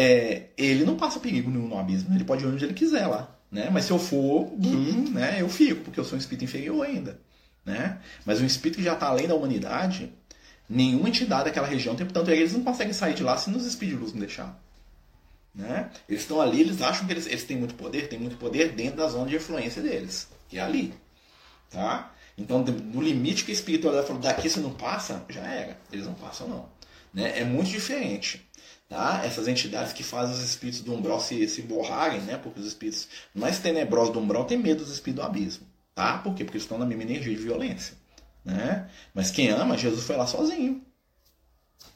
É, 0.00 0.50
ele 0.56 0.84
não 0.84 0.96
passa 0.96 1.18
perigo 1.18 1.50
nenhum 1.50 1.66
no 1.66 1.76
abismo, 1.76 2.14
ele 2.14 2.22
pode 2.22 2.44
ir 2.44 2.46
onde 2.46 2.64
ele 2.64 2.72
quiser 2.72 3.08
lá. 3.08 3.36
Né? 3.50 3.68
Mas 3.68 3.86
se 3.86 3.90
eu 3.90 3.98
for, 3.98 4.44
hum, 4.52 5.10
né, 5.10 5.40
eu 5.40 5.48
fico, 5.48 5.82
porque 5.82 5.98
eu 5.98 6.04
sou 6.04 6.14
um 6.14 6.20
espírito 6.20 6.44
inferior 6.44 6.86
ainda. 6.86 7.18
Né? 7.64 7.98
Mas 8.24 8.40
um 8.40 8.46
espírito 8.46 8.76
que 8.76 8.84
já 8.84 8.94
está 8.94 9.08
além 9.08 9.26
da 9.26 9.34
humanidade, 9.34 10.12
nenhuma 10.68 11.08
entidade 11.08 11.46
daquela 11.46 11.66
região 11.66 11.96
tem, 11.96 12.06
portanto, 12.06 12.30
eles 12.30 12.52
não 12.52 12.62
conseguem 12.62 12.92
sair 12.92 13.14
de 13.14 13.24
lá 13.24 13.36
se 13.36 13.50
nos 13.50 13.66
espíritos 13.66 13.98
de 13.98 14.04
luz 14.04 14.12
não 14.12 14.20
deixar. 14.20 14.62
Né? 15.52 15.90
Eles 16.08 16.22
estão 16.22 16.40
ali, 16.40 16.60
eles 16.60 16.80
acham 16.80 17.04
que 17.04 17.12
eles, 17.12 17.26
eles 17.26 17.42
têm 17.42 17.56
muito 17.56 17.74
poder, 17.74 18.08
têm 18.08 18.20
muito 18.20 18.36
poder 18.36 18.72
dentro 18.72 18.98
da 18.98 19.08
zona 19.08 19.26
de 19.28 19.34
influência 19.34 19.82
deles, 19.82 20.28
que 20.48 20.58
é 20.58 20.60
ali. 20.60 20.94
Tá? 21.68 22.12
Então, 22.36 22.62
no 22.62 23.02
limite 23.02 23.44
que 23.44 23.50
o 23.50 23.52
espírito 23.52 23.90
falou, 24.04 24.22
daqui 24.22 24.48
você 24.48 24.60
não 24.60 24.72
passa, 24.72 25.24
já 25.28 25.42
era. 25.42 25.76
Eles 25.90 26.06
não 26.06 26.14
passam, 26.14 26.46
não. 26.46 26.68
Né? 27.12 27.40
É 27.40 27.44
muito 27.44 27.68
diferente. 27.68 28.47
Tá? 28.88 29.22
Essas 29.24 29.46
entidades 29.46 29.92
que 29.92 30.02
fazem 30.02 30.34
os 30.34 30.42
espíritos 30.42 30.80
do 30.80 30.94
umbral 30.94 31.20
se, 31.20 31.46
se 31.46 31.60
borrarem, 31.60 32.22
né? 32.22 32.38
porque 32.38 32.58
os 32.58 32.66
espíritos 32.66 33.06
mais 33.34 33.58
tenebrosos 33.58 34.14
do 34.14 34.18
umbral 34.18 34.46
têm 34.46 34.56
medo 34.56 34.82
dos 34.82 34.92
espíritos 34.92 35.24
do 35.24 35.28
abismo. 35.28 35.66
Tá? 35.94 36.18
Por 36.18 36.34
quê? 36.34 36.44
Porque 36.44 36.56
estão 36.56 36.78
na 36.78 36.86
mesma 36.86 37.02
energia 37.02 37.34
de 37.34 37.42
violência. 37.42 37.94
Né? 38.44 38.88
Mas 39.12 39.30
quem 39.30 39.50
ama, 39.50 39.76
Jesus 39.76 40.04
foi 40.04 40.16
lá 40.16 40.26
sozinho. 40.26 40.82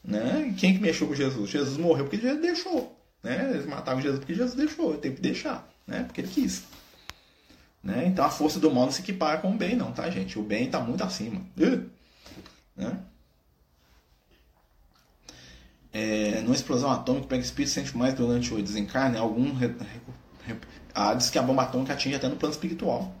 Né? 0.03 0.49
E 0.49 0.53
quem 0.53 0.75
que 0.75 0.79
mexeu 0.79 1.07
com 1.07 1.15
Jesus? 1.15 1.49
Jesus 1.49 1.77
morreu 1.77 2.05
porque 2.05 2.17
Jesus 2.17 2.41
deixou. 2.41 2.95
Né? 3.23 3.49
Eles 3.53 3.65
mataram 3.65 3.99
Jesus 3.99 4.19
porque 4.19 4.35
Jesus 4.35 4.53
deixou. 4.53 4.95
Teve 4.97 5.15
que 5.15 5.21
deixar. 5.21 5.67
Né? 5.87 6.03
Porque 6.03 6.21
ele 6.21 6.27
quis. 6.27 6.63
Né? 7.81 8.05
Então 8.05 8.23
a 8.23 8.29
força 8.29 8.59
do 8.59 8.69
mal 8.69 8.85
não 8.85 8.91
se 8.91 9.01
equipara 9.01 9.39
com 9.39 9.51
o 9.51 9.57
bem, 9.57 9.75
não, 9.75 9.91
tá, 9.91 10.09
gente? 10.11 10.37
O 10.37 10.43
bem 10.43 10.65
está 10.65 10.79
muito 10.79 11.03
acima. 11.03 11.41
Né? 12.75 12.99
É, 15.93 16.41
numa 16.41 16.55
explosão 16.55 16.91
atômica, 16.91 17.27
pega 17.27 17.43
espírito 17.43 17.71
sente 17.71 17.95
mais 17.95 18.13
durante 18.13 18.53
o 18.53 18.61
desencarne. 18.61 19.17
Algum. 19.17 19.51
Ah, 20.95 21.13
diz 21.13 21.29
que 21.29 21.39
a 21.39 21.41
bomba 21.41 21.63
atômica 21.63 21.93
atinge 21.93 22.15
até 22.15 22.27
no 22.27 22.35
plano 22.35 22.53
espiritual 22.53 23.11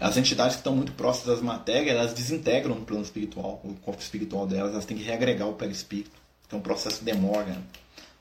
as 0.00 0.16
entidades 0.16 0.54
que 0.54 0.60
estão 0.60 0.74
muito 0.74 0.92
próximas 0.92 1.36
das 1.36 1.44
matérias, 1.44 1.94
elas 1.94 2.14
desintegram 2.14 2.74
no 2.74 2.84
plano 2.84 3.02
espiritual, 3.02 3.60
o 3.64 3.74
corpo 3.74 4.00
espiritual 4.00 4.46
delas, 4.46 4.72
elas 4.72 4.84
têm 4.84 4.96
que 4.96 5.02
reagregar 5.02 5.48
o 5.48 5.54
perispírito, 5.54 6.20
que 6.48 6.54
é 6.54 6.58
um 6.58 6.60
processo 6.60 6.98
que 6.98 7.04
demora. 7.04 7.58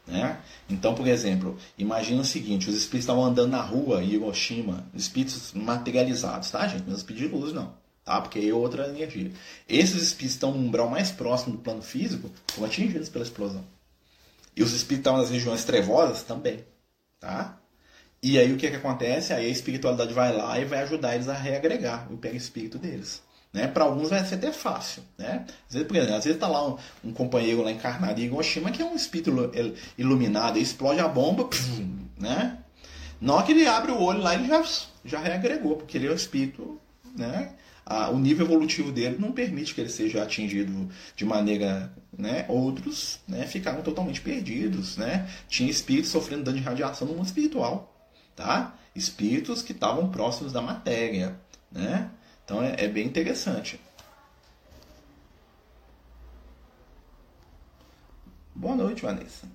Né? 0.05 0.39
Então, 0.69 0.95
por 0.95 1.05
exemplo, 1.07 1.57
imagina 1.77 2.21
o 2.21 2.25
seguinte: 2.25 2.69
os 2.69 2.75
espíritos 2.75 3.03
estavam 3.03 3.25
andando 3.25 3.51
na 3.51 3.61
rua 3.61 4.01
em 4.01 4.11
Hiroshima, 4.11 4.85
espíritos 4.93 5.51
materializados, 5.53 6.49
tá, 6.49 6.65
gente? 6.67 6.85
Não 6.85 6.93
é 6.93 6.97
espíritos 6.97 7.29
de 7.29 7.35
luz, 7.35 7.53
não, 7.53 7.73
tá? 8.07 8.21
Porque 8.21 8.39
é 8.39 8.53
outra 8.53 8.87
energia. 8.87 9.29
Esses 9.67 10.01
espíritos 10.01 10.35
estão 10.35 10.53
no 10.53 10.59
umbral 10.59 10.89
mais 10.89 11.11
próximo 11.11 11.57
do 11.57 11.61
plano 11.61 11.81
físico, 11.81 12.31
foram 12.53 12.67
atingidos 12.67 13.09
pela 13.09 13.25
explosão. 13.25 13.65
E 14.55 14.63
os 14.63 14.71
espíritos 14.71 14.99
estavam 14.99 15.19
nas 15.19 15.29
regiões 15.29 15.65
trevosas 15.65 16.23
também, 16.23 16.63
tá? 17.19 17.59
E 18.23 18.39
aí 18.39 18.51
o 18.51 18.57
que, 18.57 18.69
que 18.69 18.77
acontece? 18.77 19.33
Aí 19.33 19.45
a 19.45 19.49
espiritualidade 19.49 20.13
vai 20.13 20.35
lá 20.35 20.57
e 20.57 20.65
vai 20.65 20.79
ajudar 20.79 21.15
eles 21.15 21.27
a 21.27 21.33
reagregar 21.33 22.11
o 22.11 22.17
perispírito 22.17 22.79
deles. 22.79 23.21
Né? 23.53 23.67
Para 23.67 23.83
alguns 23.83 24.09
vai 24.09 24.23
ser 24.25 24.35
até 24.35 24.51
fácil. 24.51 25.03
Né? 25.17 25.45
Às 25.67 25.75
vezes, 25.75 26.25
está 26.25 26.47
lá 26.47 26.67
um, 26.67 26.77
um, 27.03 27.11
companheiro 27.11 27.61
lá 27.61 27.71
encarnado 27.71 28.19
em 28.19 28.25
Hiroshima 28.25 28.71
que 28.71 28.81
é 28.81 28.85
um 28.85 28.95
espírito 28.95 29.51
iluminado, 29.97 30.57
explode 30.57 30.99
a 30.99 31.07
bomba, 31.07 31.45
pum, 31.45 32.07
né? 32.17 32.57
Na 33.19 33.33
hora 33.33 33.45
que 33.45 33.51
ele 33.51 33.67
abre 33.67 33.91
o 33.91 34.01
olho 34.01 34.21
lá, 34.21 34.33
ele 34.33 34.47
já, 34.47 34.63
já 35.03 35.19
reagregou, 35.19 35.75
porque 35.75 35.97
ele 35.97 36.07
é 36.07 36.11
um 36.11 36.15
espírito, 36.15 36.79
né? 37.15 37.51
A, 37.89 38.09
o 38.09 38.19
nível 38.19 38.45
evolutivo 38.45 38.91
dele 38.91 39.17
não 39.17 39.31
permite 39.31 39.73
que 39.73 39.81
ele 39.81 39.89
seja 39.89 40.21
atingido 40.21 40.89
de 41.15 41.25
maneira. 41.25 41.91
Né? 42.17 42.45
Outros 42.49 43.19
né, 43.27 43.47
ficaram 43.47 43.81
totalmente 43.81 44.21
perdidos. 44.21 44.97
Né? 44.97 45.29
Tinha 45.47 45.69
espíritos 45.69 46.11
sofrendo 46.11 46.43
dano 46.43 46.57
de 46.57 46.63
radiação 46.63 47.07
no 47.07 47.13
mundo 47.13 47.27
espiritual 47.27 47.93
tá? 48.37 48.75
Espíritos 48.95 49.61
que 49.61 49.73
estavam 49.73 50.09
próximos 50.09 50.53
da 50.53 50.61
matéria, 50.61 51.37
né? 51.69 52.09
Então 52.45 52.63
é, 52.63 52.75
é 52.77 52.87
bem 52.87 53.05
interessante. 53.05 53.81
Boa 58.55 58.75
noite, 58.75 59.01
Vanessa. 59.01 59.47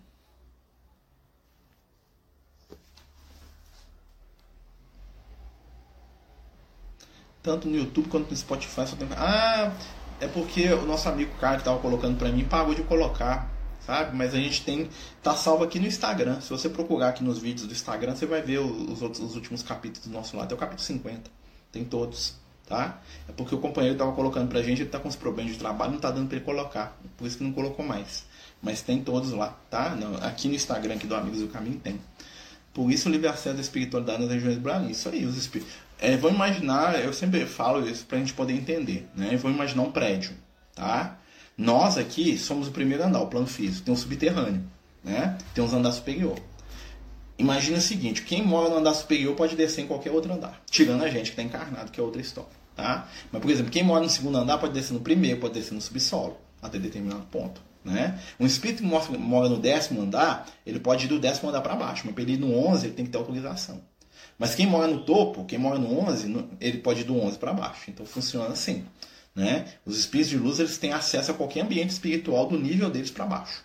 Tanto 7.43 7.69
no 7.69 7.77
YouTube 7.77 8.09
quanto 8.09 8.31
no 8.31 8.37
Spotify 8.37 8.87
só 8.87 8.97
tem. 8.97 9.09
Ah, 9.17 9.73
é 10.21 10.29
porque 10.29 10.73
o 10.73 10.87
nosso 10.87 11.09
amigo 11.09 11.33
Caio 11.41 11.57
que 11.57 11.63
estava 11.63 11.79
colocando 11.81 12.17
para 12.17 12.31
mim 12.31 12.45
parou 12.45 12.75
de 12.75 12.83
colocar 12.83 13.51
sabe? 13.87 14.17
Mas 14.17 14.35
a 14.35 14.39
gente 14.39 14.63
tem 14.63 14.89
tá 15.23 15.35
salvo 15.35 15.65
aqui 15.65 15.79
no 15.79 15.87
Instagram. 15.87 16.41
Se 16.41 16.51
você 16.51 16.69
procurar 16.69 17.09
aqui 17.09 17.23
nos 17.23 17.39
vídeos 17.39 17.67
do 17.67 17.73
Instagram, 17.73 18.15
você 18.15 18.27
vai 18.27 18.43
ver 18.43 18.59
os 18.59 19.03
outros 19.03 19.23
os 19.23 19.35
últimos 19.35 19.63
capítulos 19.63 20.07
do 20.07 20.13
nosso 20.13 20.37
lado. 20.37 20.47
Até 20.47 20.55
o 20.55 20.59
capítulo 20.59 20.85
50. 20.87 21.31
Tem 21.71 21.85
todos, 21.85 22.35
tá? 22.69 23.01
É 23.29 23.33
porque 23.33 23.55
o 23.55 23.59
companheiro 23.59 23.95
estava 23.95 24.13
colocando 24.13 24.49
pra 24.49 24.63
gente, 24.63 24.83
ele 24.83 24.91
tá 24.91 24.99
com 24.99 25.09
os 25.09 25.17
problemas 25.17 25.53
de 25.53 25.59
trabalho, 25.59 25.93
não 25.93 25.99
tá 25.99 26.11
dando 26.11 26.29
para 26.29 26.37
ele 26.37 26.45
colocar. 26.45 26.99
Por 27.17 27.27
isso 27.27 27.39
que 27.39 27.45
não 27.45 27.53
colocou 27.53 27.85
mais. 27.85 28.25
Mas 28.63 28.83
tem 28.83 29.03
todos 29.03 29.33
lá, 29.33 29.59
tá? 29.71 29.97
aqui 30.23 30.49
no 30.49 30.55
Instagram 30.55 30.95
aqui 30.95 31.07
do 31.07 31.17
Amigos 31.17 31.41
do 31.41 31.49
Caminho 31.49 31.81
tem. 31.81 32.01
Por 32.73 32.91
isso 32.91 33.09
o 33.09 33.13
livre 33.13 33.29
acesso 33.29 33.55
da 33.55 33.61
espiritualidade 33.61 34.23
nas 34.23 34.31
regiões 34.31 34.57
do 34.57 34.63
Brasil. 34.63 34.91
Isso 34.91 35.09
aí, 35.09 35.27
os 35.27 35.37
espíritos. 35.37 35.75
É, 36.03 36.17
vou 36.17 36.33
imaginar, 36.33 37.01
eu 37.01 37.13
sempre 37.13 37.47
falo 37.47 37.89
isso 37.89 38.05
pra 38.05 38.19
gente 38.19 38.33
poder 38.33 38.55
entender, 38.55 39.09
né? 39.15 39.37
Vou 39.37 39.49
imaginar 39.49 39.85
um 39.85 39.93
prédio, 39.93 40.33
tá? 40.75 41.17
Nós 41.57 41.97
aqui 41.97 42.37
somos 42.37 42.67
o 42.67 42.73
primeiro 42.73 43.05
andar, 43.05 43.21
o 43.21 43.29
plano 43.29 43.47
físico. 43.47 43.85
Tem 43.85 43.95
um 43.95 43.97
subterrâneo, 43.97 44.65
né? 45.05 45.39
Tem 45.55 45.63
uns 45.63 45.73
andares 45.73 45.99
superior. 45.99 46.37
Imagina 47.39 47.79
o 47.79 47.81
seguinte, 47.81 48.23
quem 48.23 48.45
mora 48.45 48.69
no 48.69 48.79
andar 48.79 48.95
superior 48.95 49.37
pode 49.37 49.55
descer 49.55 49.83
em 49.83 49.87
qualquer 49.87 50.11
outro 50.11 50.33
andar, 50.33 50.61
tirando 50.69 51.05
a 51.05 51.09
gente 51.09 51.31
que 51.31 51.41
está 51.41 51.43
encarnado, 51.45 51.93
que 51.93 52.01
é 52.01 52.03
outra 52.03 52.21
história, 52.21 52.51
tá? 52.75 53.09
Mas, 53.31 53.41
por 53.41 53.49
exemplo, 53.49 53.71
quem 53.71 53.85
mora 53.85 54.03
no 54.03 54.11
segundo 54.11 54.39
andar 54.39 54.59
pode 54.59 54.73
descer 54.73 54.95
no 54.95 55.01
primeiro, 55.01 55.39
pode 55.39 55.55
descer 55.55 55.73
no 55.73 55.81
subsolo, 55.81 56.37
até 56.61 56.81
determinado 56.81 57.23
ponto. 57.31 57.63
Né? 57.85 58.21
Um 58.41 58.47
espírito 58.47 58.83
que 58.83 58.89
mora, 58.89 59.05
mora 59.17 59.49
no 59.49 59.59
décimo 59.59 60.03
andar, 60.03 60.49
ele 60.67 60.81
pode 60.81 61.05
ir 61.05 61.09
do 61.09 61.21
décimo 61.21 61.49
andar 61.49 61.61
para 61.61 61.77
baixo, 61.77 62.03
mas 62.07 62.15
para 62.15 62.25
ele 62.25 62.33
ir 62.33 62.39
no 62.39 62.57
11, 62.57 62.87
ele 62.87 62.95
tem 62.95 63.05
que 63.05 63.13
ter 63.13 63.19
autorização. 63.19 63.92
Mas 64.39 64.55
quem 64.55 64.67
mora 64.67 64.87
no 64.87 65.05
topo, 65.05 65.45
quem 65.45 65.59
mora 65.59 65.79
no 65.79 65.99
11, 66.09 66.49
ele 66.61 66.79
pode 66.79 67.03
ir 67.03 67.05
do 67.05 67.19
11 67.19 67.39
para 67.39 67.53
baixo. 67.53 67.91
Então 67.91 68.05
funciona 68.05 68.49
assim. 68.53 68.85
Né? 69.35 69.67
Os 69.87 69.99
espíritos 69.99 70.31
de 70.31 70.37
luz 70.37 70.59
eles 70.59 70.77
têm 70.79 70.93
acesso 70.93 71.31
a 71.31 71.35
qualquer 71.35 71.63
ambiente 71.63 71.91
espiritual 71.91 72.47
do 72.47 72.59
nível 72.59 72.91
deles 72.91 73.11
para 73.11 73.25
baixo. 73.25 73.65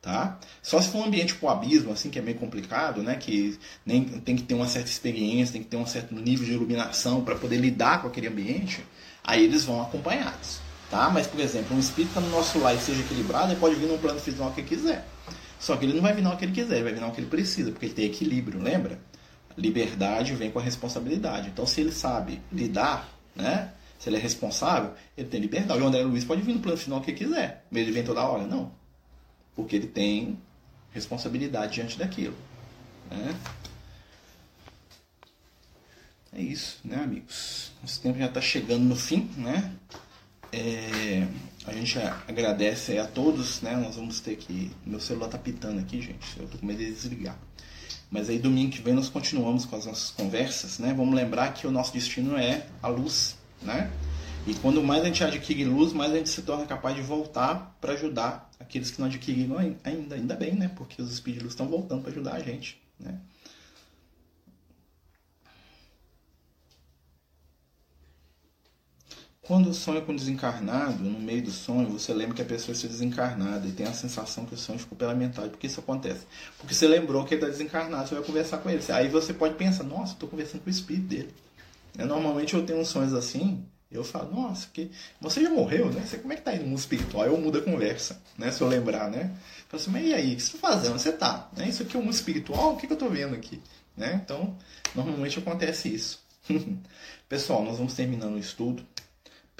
Tá? 0.00 0.38
Só 0.62 0.80
se 0.80 0.88
for 0.88 0.98
um 0.98 1.04
ambiente 1.04 1.34
com 1.34 1.48
abismo, 1.48 1.92
assim, 1.92 2.08
que 2.08 2.18
é 2.18 2.22
meio 2.22 2.38
complicado, 2.38 3.02
né? 3.02 3.16
Que 3.16 3.58
nem 3.84 4.02
tem 4.04 4.34
que 4.34 4.42
ter 4.42 4.54
uma 4.54 4.66
certa 4.66 4.88
experiência, 4.88 5.52
tem 5.52 5.62
que 5.62 5.68
ter 5.68 5.76
um 5.76 5.84
certo 5.84 6.14
nível 6.14 6.46
de 6.46 6.52
iluminação 6.52 7.22
para 7.22 7.34
poder 7.34 7.58
lidar 7.58 8.00
com 8.00 8.08
aquele 8.08 8.26
ambiente, 8.26 8.82
aí 9.22 9.44
eles 9.44 9.64
vão 9.64 9.82
acompanhados. 9.82 10.58
Tá? 10.90 11.10
Mas, 11.10 11.26
por 11.26 11.38
exemplo, 11.38 11.76
um 11.76 11.78
espírito 11.78 12.08
está 12.10 12.20
no 12.20 12.30
nosso 12.30 12.58
lar 12.58 12.74
e 12.74 12.78
seja 12.78 13.02
equilibrado, 13.02 13.52
ele 13.52 13.60
pode 13.60 13.74
vir 13.74 13.86
num 13.86 13.98
plano 13.98 14.18
físico 14.18 14.50
que 14.52 14.60
ele 14.62 14.68
quiser. 14.68 15.06
Só 15.58 15.76
que 15.76 15.84
ele 15.84 15.92
não 15.92 16.00
vai 16.00 16.14
vir 16.14 16.22
no 16.22 16.34
que 16.34 16.46
ele 16.46 16.52
quiser, 16.52 16.76
ele 16.76 16.84
vai 16.84 16.94
vir 16.94 17.00
no 17.00 17.12
que 17.12 17.20
ele 17.20 17.28
precisa, 17.28 17.70
porque 17.70 17.84
ele 17.84 17.94
tem 17.94 18.06
equilíbrio, 18.06 18.60
lembra? 18.60 18.98
Liberdade 19.60 20.34
vem 20.34 20.50
com 20.50 20.58
a 20.58 20.62
responsabilidade. 20.62 21.50
Então, 21.50 21.66
se 21.66 21.82
ele 21.82 21.92
sabe 21.92 22.40
lidar, 22.50 23.08
né? 23.36 23.72
Se 23.98 24.08
ele 24.08 24.16
é 24.16 24.20
responsável, 24.20 24.94
ele 25.16 25.28
tem 25.28 25.38
liberdade. 25.38 25.80
O 25.80 25.86
André 25.86 26.02
Luiz 26.02 26.24
pode 26.24 26.40
vir 26.40 26.54
no 26.54 26.60
plano 26.60 26.78
final 26.78 27.02
que 27.02 27.12
quiser. 27.12 27.66
Mas 27.70 27.82
ele 27.82 27.92
vem 27.92 28.02
toda 28.02 28.22
hora? 28.22 28.46
Não. 28.46 28.72
Porque 29.54 29.76
ele 29.76 29.86
tem 29.86 30.38
responsabilidade 30.90 31.74
diante 31.74 31.98
daquilo. 31.98 32.34
Né? 33.10 33.36
É 36.32 36.40
isso, 36.40 36.78
né, 36.82 36.96
amigos? 36.96 37.72
Nosso 37.82 38.00
tempo 38.00 38.18
já 38.18 38.26
está 38.26 38.40
chegando 38.40 38.84
no 38.84 38.96
fim, 38.96 39.30
né? 39.36 39.72
É, 40.52 41.26
a 41.66 41.72
gente 41.72 41.98
agradece 42.26 42.96
a 42.98 43.06
todos, 43.06 43.60
né? 43.60 43.76
Nós 43.76 43.96
vamos 43.96 44.20
ter 44.20 44.36
que. 44.36 44.70
Meu 44.86 45.00
celular 45.00 45.28
tá 45.28 45.38
pitando 45.38 45.78
aqui, 45.78 46.00
gente. 46.00 46.38
Eu 46.38 46.48
tô 46.48 46.56
com 46.56 46.66
medo 46.66 46.78
de 46.78 46.90
desligar. 46.90 47.36
Mas 48.10 48.28
aí 48.28 48.38
domingo 48.38 48.72
que 48.72 48.82
vem 48.82 48.92
nós 48.92 49.08
continuamos 49.08 49.64
com 49.64 49.76
as 49.76 49.86
nossas 49.86 50.10
conversas, 50.10 50.78
né? 50.78 50.92
Vamos 50.92 51.14
lembrar 51.14 51.54
que 51.54 51.66
o 51.66 51.70
nosso 51.70 51.92
destino 51.92 52.36
é 52.36 52.66
a 52.82 52.88
luz, 52.88 53.36
né? 53.62 53.90
E 54.46 54.54
quando 54.54 54.82
mais 54.82 55.02
a 55.02 55.06
gente 55.06 55.22
adquire 55.22 55.64
luz, 55.64 55.92
mais 55.92 56.12
a 56.12 56.16
gente 56.16 56.28
se 56.28 56.42
torna 56.42 56.66
capaz 56.66 56.96
de 56.96 57.02
voltar 57.02 57.76
para 57.80 57.92
ajudar 57.92 58.50
aqueles 58.58 58.90
que 58.90 59.00
não 59.00 59.06
adquiriram 59.06 59.58
ainda. 59.58 60.14
Ainda 60.16 60.34
bem, 60.34 60.54
né? 60.54 60.70
Porque 60.74 61.00
os 61.00 61.12
espíritos 61.12 61.50
estão 61.50 61.68
voltando 61.68 62.02
para 62.02 62.10
ajudar 62.10 62.34
a 62.34 62.40
gente, 62.40 62.80
né? 62.98 63.16
Quando 69.50 69.74
sonha 69.74 70.00
com 70.00 70.14
desencarnado, 70.14 71.02
no 71.02 71.18
meio 71.18 71.42
do 71.42 71.50
sonho, 71.50 71.88
você 71.88 72.14
lembra 72.14 72.36
que 72.36 72.42
a 72.42 72.44
pessoa 72.44 72.72
está 72.72 72.86
desencarnada 72.86 73.66
e 73.66 73.72
tem 73.72 73.84
a 73.84 73.92
sensação 73.92 74.46
que 74.46 74.54
o 74.54 74.56
sonho 74.56 74.78
ficou 74.78 74.96
pela 74.96 75.12
metade. 75.12 75.48
Por 75.48 75.58
que 75.58 75.66
isso 75.66 75.80
acontece? 75.80 76.24
Porque 76.56 76.72
você 76.72 76.86
lembrou 76.86 77.24
que 77.24 77.34
ele 77.34 77.42
está 77.42 77.50
desencarnado, 77.50 78.08
você 78.08 78.14
vai 78.14 78.22
conversar 78.22 78.58
com 78.58 78.70
ele. 78.70 78.80
Aí 78.92 79.08
você 79.08 79.34
pode 79.34 79.56
pensar, 79.56 79.82
nossa, 79.82 80.12
estou 80.12 80.28
conversando 80.28 80.60
com 80.60 80.68
o 80.68 80.70
espírito 80.70 81.08
dele. 81.08 81.34
É, 81.98 82.04
normalmente 82.04 82.54
eu 82.54 82.64
tenho 82.64 82.86
sonhos 82.86 83.12
assim, 83.12 83.66
eu 83.90 84.04
falo, 84.04 84.32
nossa, 84.32 84.68
que 84.72 84.88
você 85.20 85.42
já 85.42 85.50
morreu, 85.50 85.90
né? 85.90 86.06
Você, 86.06 86.18
como 86.18 86.32
é 86.32 86.36
que 86.36 86.42
tá 86.42 86.52
aí 86.52 86.60
no 86.60 86.68
mundo 86.68 86.78
espiritual? 86.78 87.26
Eu 87.26 87.36
mudo 87.36 87.58
a 87.58 87.62
conversa, 87.62 88.22
né? 88.38 88.52
Se 88.52 88.60
eu 88.60 88.68
lembrar, 88.68 89.10
né? 89.10 89.32
Eu 89.32 89.64
falo 89.68 89.82
assim, 89.82 89.90
mas 89.90 90.06
e 90.06 90.14
aí, 90.14 90.32
o 90.34 90.36
que 90.36 90.42
você 90.44 90.58
tá 90.58 90.68
fazendo? 90.68 90.92
Você 90.92 91.10
tá, 91.10 91.50
né? 91.56 91.68
Isso 91.68 91.82
aqui 91.82 91.96
é 91.96 91.98
o 91.98 92.04
mundo 92.04 92.14
espiritual? 92.14 92.74
O 92.74 92.76
que, 92.76 92.86
que 92.86 92.92
eu 92.92 92.96
tô 92.96 93.08
vendo 93.08 93.34
aqui? 93.34 93.60
Né? 93.96 94.20
Então, 94.24 94.56
normalmente 94.94 95.40
acontece 95.40 95.92
isso. 95.92 96.20
Pessoal, 97.28 97.64
nós 97.64 97.78
vamos 97.78 97.94
terminando 97.94 98.34
o 98.34 98.38
estudo 98.38 98.86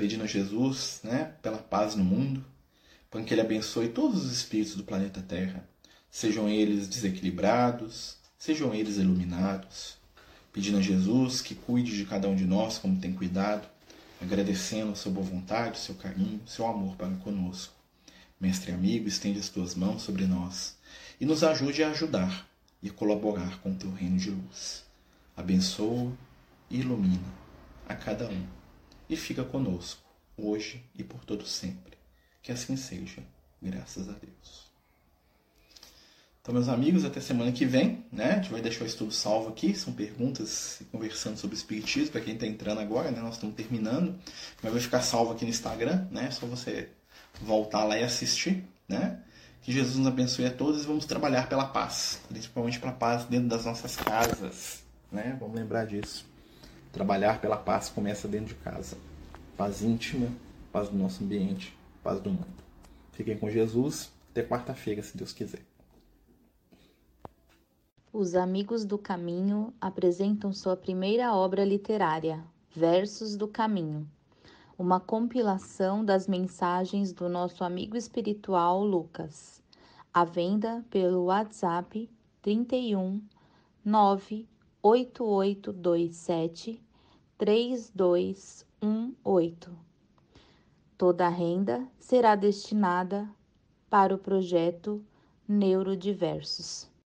pedindo 0.01 0.25
a 0.25 0.27
Jesus, 0.27 1.01
né, 1.05 1.35
pela 1.43 1.59
paz 1.59 1.95
no 1.95 2.03
mundo, 2.03 2.43
para 3.11 3.23
que 3.23 3.35
ele 3.35 3.43
abençoe 3.43 3.91
todos 3.91 4.25
os 4.25 4.33
espíritos 4.33 4.75
do 4.75 4.83
planeta 4.83 5.21
Terra, 5.21 5.63
sejam 6.11 6.49
eles 6.49 6.89
desequilibrados, 6.89 8.17
sejam 8.39 8.75
eles 8.75 8.97
iluminados, 8.97 9.99
pedindo 10.55 10.79
a 10.79 10.81
Jesus 10.81 11.43
que 11.43 11.55
cuide 11.55 11.95
de 11.95 12.07
cada 12.07 12.27
um 12.29 12.35
de 12.35 12.47
nós 12.47 12.79
como 12.79 12.99
tem 12.99 13.13
cuidado, 13.13 13.69
agradecendo 14.23 14.93
a 14.93 14.95
sua 14.95 15.13
boa 15.13 15.27
vontade, 15.27 15.79
seu 15.79 15.95
carinho, 15.95 16.41
seu 16.47 16.67
amor 16.67 16.97
para 16.97 17.15
conosco. 17.17 17.75
Mestre 18.41 18.73
amigo, 18.73 19.07
estende 19.07 19.39
as 19.39 19.51
tuas 19.51 19.75
mãos 19.75 20.01
sobre 20.01 20.25
nós 20.25 20.79
e 21.21 21.27
nos 21.27 21.45
ajude 21.45 21.85
a 21.85 21.91
ajudar 21.91 22.49
e 22.83 22.89
a 22.89 22.93
colaborar 22.93 23.61
com 23.61 23.73
o 23.73 23.77
teu 23.77 23.93
reino 23.93 24.17
de 24.17 24.31
luz. 24.31 24.83
Abençoa 25.37 26.11
e 26.71 26.79
ilumina 26.81 27.29
a 27.87 27.95
cada 27.95 28.27
um 28.27 28.60
e 29.11 29.17
fica 29.17 29.43
conosco, 29.43 30.09
hoje 30.37 30.85
e 30.97 31.03
por 31.03 31.25
todo 31.25 31.45
sempre. 31.45 31.99
Que 32.41 32.53
assim 32.53 32.77
seja, 32.77 33.23
graças 33.61 34.09
a 34.09 34.13
Deus. 34.13 34.71
Então, 36.41 36.55
meus 36.55 36.69
amigos, 36.69 37.05
até 37.05 37.21
semana 37.21 37.53
que 37.53 37.67
vem, 37.67 38.07
né? 38.11 38.33
A 38.33 38.37
gente 38.37 38.51
vai 38.51 38.63
deixar 38.63 38.85
o 38.85 38.87
estudo 38.87 39.13
salvo 39.13 39.51
aqui, 39.51 39.75
são 39.75 39.93
perguntas 39.93 40.81
conversando 40.91 41.37
sobre 41.37 41.57
espiritismo, 41.57 42.13
para 42.13 42.21
quem 42.21 42.35
está 42.35 42.47
entrando 42.47 42.81
agora, 42.81 43.11
né? 43.11 43.21
Nós 43.21 43.35
estamos 43.35 43.57
terminando, 43.57 44.19
mas 44.63 44.73
vai 44.73 44.81
ficar 44.81 45.03
salvo 45.03 45.33
aqui 45.33 45.45
no 45.45 45.51
Instagram, 45.51 46.07
né? 46.11 46.27
É 46.27 46.31
só 46.31 46.47
você 46.47 46.89
voltar 47.43 47.85
lá 47.85 47.99
e 47.99 48.05
assistir, 48.05 48.65
né? 48.89 49.21
Que 49.61 49.73
Jesus 49.73 49.97
nos 49.97 50.07
abençoe 50.07 50.47
a 50.47 50.53
todos 50.53 50.85
e 50.85 50.87
vamos 50.87 51.05
trabalhar 51.05 51.49
pela 51.49 51.67
paz, 51.67 52.21
principalmente 52.29 52.79
pela 52.79 52.93
paz 52.93 53.25
dentro 53.25 53.49
das 53.49 53.65
nossas 53.67 53.97
casas, 53.97 54.83
né? 55.13 55.37
Vamos 55.39 55.57
lembrar 55.57 55.85
disso. 55.85 56.30
Trabalhar 56.93 57.41
pela 57.41 57.57
paz 57.57 57.89
começa 57.89 58.27
dentro 58.27 58.49
de 58.49 58.55
casa. 58.57 58.97
Paz 59.57 59.83
íntima, 59.83 60.29
paz 60.73 60.89
do 60.89 60.97
nosso 60.97 61.23
ambiente, 61.23 61.77
paz 62.03 62.21
do 62.21 62.31
mundo. 62.31 62.47
Fiquem 63.13 63.39
com 63.39 63.49
Jesus. 63.49 64.13
Até 64.31 64.43
quarta-feira, 64.43 65.03
se 65.03 65.17
Deus 65.17 65.33
quiser. 65.33 65.63
Os 68.13 68.35
Amigos 68.35 68.85
do 68.85 68.99
Caminho 68.99 69.73
apresentam 69.81 70.53
sua 70.53 70.77
primeira 70.77 71.33
obra 71.33 71.65
literária, 71.65 72.43
Versos 72.75 73.37
do 73.37 73.47
Caminho, 73.47 74.09
uma 74.77 74.99
compilação 74.99 76.05
das 76.05 76.27
mensagens 76.27 77.13
do 77.13 77.29
nosso 77.29 77.63
amigo 77.63 77.97
espiritual 77.97 78.85
Lucas, 78.85 79.63
à 80.13 80.25
venda 80.25 80.85
pelo 80.91 81.27
WhatsApp 81.27 82.11
31 82.43 83.23
9 83.85 84.49
8827 84.83 86.83
3218. 87.39 89.71
Toda 90.99 91.27
a 91.27 91.31
renda 91.31 91.89
será 91.99 92.35
destinada 92.35 93.27
para 93.89 94.15
o 94.15 94.19
projeto 94.19 95.03
Neurodiversos. 95.49 96.90